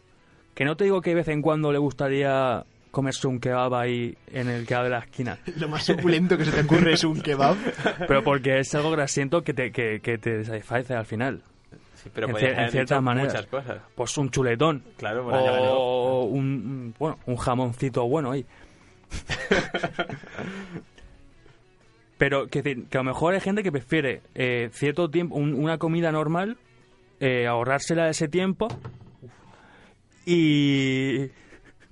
que 0.55 0.65
no 0.65 0.75
te 0.75 0.85
digo 0.85 1.01
que 1.01 1.11
de 1.11 1.17
vez 1.17 1.27
en 1.27 1.41
cuando 1.43 1.71
le 1.71 1.77
gustaría 1.77 2.65
comerse 2.97 3.27
un 3.27 3.39
kebab 3.39 3.73
ahí 3.75 4.17
en 4.33 4.49
el 4.49 4.65
kebab 4.65 4.85
de 4.85 4.89
la 4.89 4.99
esquina, 4.99 5.37
Lo 5.57 5.67
más 5.69 5.85
suculento 5.85 6.35
que 6.37 6.45
se 6.45 6.51
te 6.51 6.61
ocurre 6.61 6.93
es 6.93 7.03
un 7.03 7.21
kebab. 7.21 7.55
pero 8.07 8.23
porque 8.23 8.59
es 8.59 8.73
algo 8.73 8.89
grasiento 8.91 9.43
que 9.43 9.53
te, 9.53 9.71
que, 9.71 9.99
que 10.01 10.17
te 10.17 10.43
satisface 10.43 10.93
al 10.95 11.05
final. 11.05 11.41
Sí, 11.95 12.09
pero 12.13 12.27
En 12.37 12.59
en 12.59 12.71
ciertas 12.71 13.01
maneras. 13.01 13.33
muchas 13.33 13.45
cosas. 13.47 13.81
Pues 13.95 14.17
un 14.17 14.29
chuletón. 14.31 14.83
Claro, 14.97 15.23
bueno, 15.25 15.39
o 15.73 16.23
un, 16.25 16.93
bueno, 16.97 17.17
un 17.27 17.37
jamoncito 17.37 18.07
bueno 18.07 18.31
ahí. 18.31 18.45
Pero 22.17 22.47
que, 22.47 22.59
a 22.91 22.97
lo 22.97 23.03
mejor 23.03 23.35
hay 23.35 23.41
gente 23.41 23.61
que 23.63 23.71
prefiere 23.71 24.21
eh, 24.33 24.69
cierto 24.73 25.07
tiempo, 25.09 25.35
un- 25.35 25.53
una 25.53 25.77
comida 25.77 26.11
normal, 26.11 26.57
eh, 27.19 27.45
ahorrársela 27.47 28.09
ese 28.09 28.27
tiempo 28.27 28.67
y. 30.25 31.25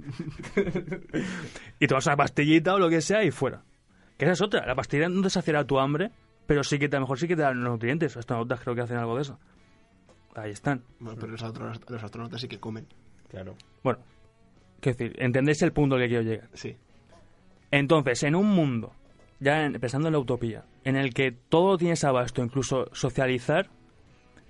y 1.80 1.88
tomas 1.88 2.06
una 2.08 2.16
pastillita 2.18 2.76
o 2.76 2.80
lo 2.80 2.89
que 2.89 3.01
sea 3.01 3.24
y 3.24 3.32
fuera. 3.32 3.64
Que 4.18 4.26
esa 4.26 4.34
es 4.34 4.41
otra. 4.41 4.66
La 4.66 4.76
pastilla 4.76 5.10
no 5.10 5.22
te 5.22 5.30
saciará 5.30 5.66
tu 5.66 5.80
hambre, 5.80 6.12
pero 6.47 6.64
sí 6.64 6.80
que 6.80 6.88
te, 6.89 6.95
a 6.95 6.99
lo 6.99 7.06
mejor 7.06 7.20
sí 7.20 7.28
que 7.28 7.36
te 7.36 7.41
dan 7.41 7.62
los 7.64 7.74
nutrientes. 7.74 8.14
Los 8.16 8.20
astronautas 8.22 8.60
creo 8.62 8.76
que 8.76 8.82
hacen 8.82 8.97
algo 8.97 9.16
de 9.16 9.24
eso. 9.24 9.39
Ahí 10.36 10.51
están. 10.51 10.84
Bueno, 10.99 11.18
pero 11.20 11.32
los 11.34 11.43
astronautas, 11.43 11.89
los 11.89 12.03
astronautas 12.03 12.41
sí 12.41 12.47
que 12.47 12.60
comen. 12.60 12.88
Claro. 13.30 13.56
Bueno, 13.84 13.99
quiero 14.80 14.97
decir, 14.97 15.16
entendéis 15.22 15.62
el 15.62 15.72
punto 15.74 15.95
al 15.95 16.01
que 16.01 16.08
quiero 16.08 16.24
llegar. 16.24 16.49
Sí. 16.53 16.76
Entonces, 17.72 18.24
en 18.24 18.36
un 18.36 18.47
mundo, 18.47 18.93
ya 19.39 19.66
en- 19.66 19.74
pensando 19.80 20.08
en 20.08 20.14
la 20.14 20.20
utopía, 20.20 20.64
en 20.84 20.95
el 20.95 21.14
que 21.14 21.32
todo 21.32 21.72
lo 21.72 21.78
tienes 21.78 22.03
abasto, 22.03 22.43
incluso 22.43 22.88
socializar, 22.93 23.70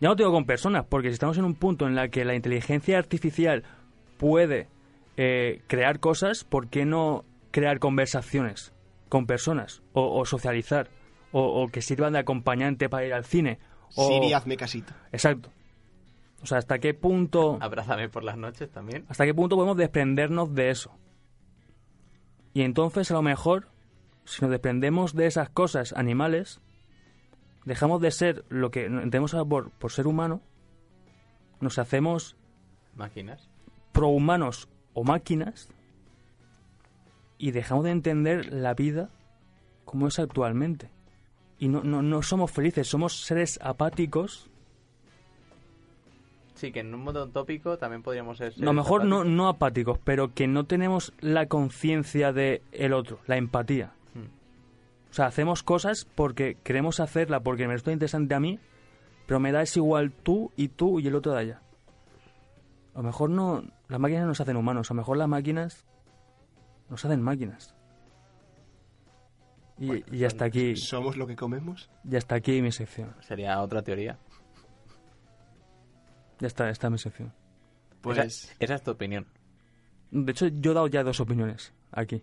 ya 0.01 0.09
no 0.09 0.15
te 0.15 0.23
digo 0.23 0.33
con 0.33 0.45
personas, 0.45 0.85
porque 0.87 1.07
si 1.09 1.13
estamos 1.13 1.37
en 1.37 1.45
un 1.45 1.55
punto 1.55 1.87
en 1.87 1.97
el 1.97 2.09
que 2.09 2.25
la 2.25 2.35
inteligencia 2.35 2.97
artificial 2.97 3.63
puede 4.17 4.67
eh, 5.17 5.61
crear 5.67 5.99
cosas, 5.99 6.43
¿por 6.43 6.69
qué 6.69 6.85
no 6.85 7.25
crear 7.51 7.79
conversaciones 7.79 8.73
con 9.09 9.25
personas? 9.25 9.81
O, 9.93 10.19
o 10.19 10.25
socializar, 10.25 10.89
o, 11.31 11.41
o 11.63 11.67
que 11.69 11.81
sirvan 11.81 12.13
de 12.13 12.19
acompañante 12.19 12.89
para 12.89 13.05
ir 13.05 13.13
al 13.13 13.25
cine. 13.25 13.59
O... 13.95 14.07
Siri, 14.07 14.33
hazme 14.33 14.57
casita. 14.57 14.95
Exacto. 15.11 15.51
O 16.41 16.45
sea, 16.45 16.57
¿hasta 16.57 16.79
qué 16.79 16.93
punto... 16.93 17.57
Abrázame 17.61 18.09
por 18.09 18.23
las 18.23 18.37
noches 18.37 18.69
también. 18.69 19.05
¿Hasta 19.09 19.25
qué 19.25 19.33
punto 19.33 19.55
podemos 19.55 19.77
desprendernos 19.77 20.53
de 20.53 20.69
eso? 20.69 20.97
Y 22.53 22.61
entonces, 22.61 23.09
a 23.11 23.15
lo 23.15 23.21
mejor, 23.21 23.69
si 24.25 24.41
nos 24.41 24.51
desprendemos 24.51 25.13
de 25.13 25.27
esas 25.27 25.49
cosas 25.49 25.93
animales, 25.93 26.61
dejamos 27.65 27.99
de 28.01 28.11
ser 28.11 28.45
lo 28.49 28.71
que 28.71 28.85
entendemos 28.85 29.35
por, 29.49 29.71
por 29.71 29.91
ser 29.91 30.07
humano, 30.07 30.41
nos 31.59 31.79
hacemos 31.79 32.37
Máquinas. 32.95 33.49
prohumanos 33.91 34.69
o 34.95 35.03
máquinas 35.03 35.69
y 37.37 37.51
dejamos 37.51 37.83
de 37.83 37.91
entender 37.91 38.51
la 38.51 38.73
vida 38.73 39.09
como 39.83 40.07
es 40.07 40.17
actualmente. 40.17 40.89
Y 41.59 41.67
no, 41.67 41.83
no, 41.83 42.01
no 42.01 42.21
somos 42.23 42.51
felices, 42.51 42.87
somos 42.87 43.23
seres 43.23 43.59
apáticos. 43.61 44.49
Sí, 46.55 46.71
que 46.71 46.79
en 46.79 46.93
un 46.93 47.01
mundo 47.01 47.23
utópico 47.23 47.77
también 47.77 48.01
podríamos 48.01 48.37
ser. 48.37 48.47
A 48.47 48.55
lo 48.55 48.55
seres 48.55 48.75
mejor 48.75 49.05
no, 49.05 49.17
apáticos. 49.17 49.35
no 49.35 49.47
apáticos, 49.47 49.99
pero 50.03 50.33
que 50.33 50.47
no 50.47 50.63
tenemos 50.65 51.13
la 51.19 51.45
conciencia 51.47 52.33
de 52.33 52.61
el 52.71 52.93
otro, 52.93 53.19
la 53.27 53.37
empatía. 53.37 53.93
Hmm. 54.13 54.29
O 55.11 55.13
sea, 55.13 55.27
hacemos 55.27 55.61
cosas 55.61 56.05
porque 56.15 56.57
queremos 56.63 56.99
hacerla, 56.99 57.41
porque 57.41 57.67
me 57.67 57.73
resulta 57.73 57.91
interesante 57.91 58.33
a 58.33 58.39
mí, 58.39 58.59
pero 59.27 59.39
me 59.39 59.51
da 59.51 59.61
es 59.61 59.75
igual 59.75 60.11
tú 60.11 60.51
y 60.55 60.69
tú 60.69 60.99
y 60.99 61.07
el 61.07 61.15
otro 61.15 61.33
de 61.33 61.39
allá. 61.39 61.61
A 62.93 62.99
lo 62.99 63.03
mejor 63.03 63.29
no, 63.29 63.63
las 63.87 63.99
máquinas 63.99 64.25
no 64.27 64.33
se 64.35 64.43
hacen 64.43 64.57
humanos, 64.57 64.89
a 64.89 64.93
lo 64.93 64.97
mejor 64.99 65.17
las 65.17 65.27
máquinas 65.27 65.85
Nos 66.89 67.03
hacen 67.05 67.21
máquinas. 67.21 67.73
Y, 69.77 69.87
Bueno, 69.87 70.05
y 70.11 70.23
hasta 70.23 70.45
aquí, 70.45 70.75
¿Somos 70.75 71.17
lo 71.17 71.27
que 71.27 71.35
comemos? 71.35 71.89
ya 72.03 72.17
está 72.17 72.35
aquí 72.35 72.61
mi 72.61 72.71
sección. 72.71 73.13
Sería 73.21 73.59
otra 73.61 73.81
teoría. 73.81 74.17
Ya 76.39 76.47
está, 76.47 76.69
está 76.69 76.89
mi 76.89 76.97
sección. 76.97 77.33
Pues 78.01 78.17
Esa, 78.19 78.53
esa 78.59 78.75
es 78.75 78.83
tu 78.83 78.91
opinión. 78.91 79.25
De 80.11 80.31
hecho, 80.31 80.47
yo 80.47 80.71
he 80.71 80.73
dado 80.73 80.87
ya 80.87 81.03
dos 81.03 81.19
opiniones 81.19 81.73
aquí. 81.91 82.21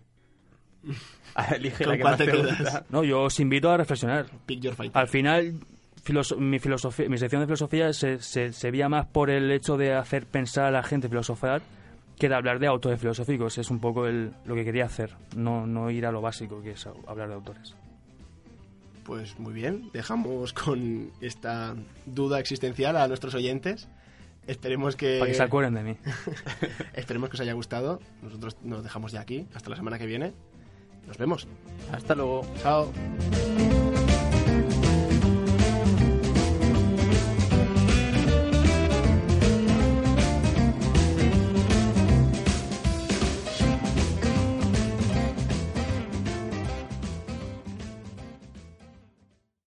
Elige 1.55 1.83
¿Con 1.83 1.91
la 1.93 1.97
que 1.97 2.03
más 2.03 2.17
te. 2.17 2.83
No, 2.89 3.03
yo 3.03 3.23
os 3.23 3.39
invito 3.39 3.69
a 3.69 3.77
reflexionar. 3.77 4.25
pick 4.45 4.61
your 4.61 4.75
fight. 4.75 4.95
Al 4.95 5.07
final, 5.07 5.59
filoso- 6.03 6.37
mi, 6.37 6.59
filosofía, 6.59 7.07
mi 7.09 7.17
sección 7.17 7.41
de 7.41 7.47
filosofía 7.47 7.91
se, 7.93 8.19
se, 8.21 8.51
se 8.53 8.71
veía 8.71 8.89
más 8.89 9.05
por 9.07 9.29
el 9.29 9.51
hecho 9.51 9.77
de 9.77 9.93
hacer 9.93 10.25
pensar 10.25 10.65
a 10.65 10.71
la 10.71 10.83
gente 10.83 11.09
filosofar 11.09 11.61
que 12.19 12.29
de 12.29 12.35
hablar 12.35 12.59
de 12.59 12.67
autores 12.67 12.99
filosóficos. 12.99 13.57
Es 13.57 13.69
un 13.71 13.79
poco 13.79 14.05
el, 14.05 14.31
lo 14.45 14.55
que 14.55 14.63
quería 14.63 14.85
hacer, 14.85 15.15
no, 15.35 15.65
no 15.65 15.89
ir 15.89 16.05
a 16.05 16.11
lo 16.11 16.21
básico, 16.21 16.61
que 16.61 16.71
es 16.71 16.87
hablar 17.07 17.27
de 17.29 17.33
autores. 17.35 17.75
Pues 19.03 19.37
muy 19.37 19.53
bien, 19.53 19.89
dejamos 19.91 20.53
con 20.53 21.11
esta 21.19 21.75
duda 22.05 22.39
existencial 22.39 22.95
a 22.95 23.07
nuestros 23.07 23.33
oyentes. 23.35 23.87
Esperemos 24.47 24.95
que, 24.95 25.19
Para 25.19 25.31
que 25.31 25.37
se 25.37 25.43
acuerden 25.43 25.73
de 25.73 25.83
mí. 25.83 25.97
esperemos 26.93 27.29
que 27.29 27.35
os 27.35 27.41
haya 27.41 27.53
gustado. 27.53 27.99
Nosotros 28.21 28.57
nos 28.63 28.83
dejamos 28.83 29.11
ya 29.11 29.21
aquí. 29.21 29.45
Hasta 29.53 29.69
la 29.69 29.75
semana 29.75 29.97
que 29.97 30.05
viene. 30.05 30.33
Nos 31.07 31.17
vemos. 31.17 31.47
Hasta 31.91 32.15
luego. 32.15 32.45
Chao. 32.61 32.91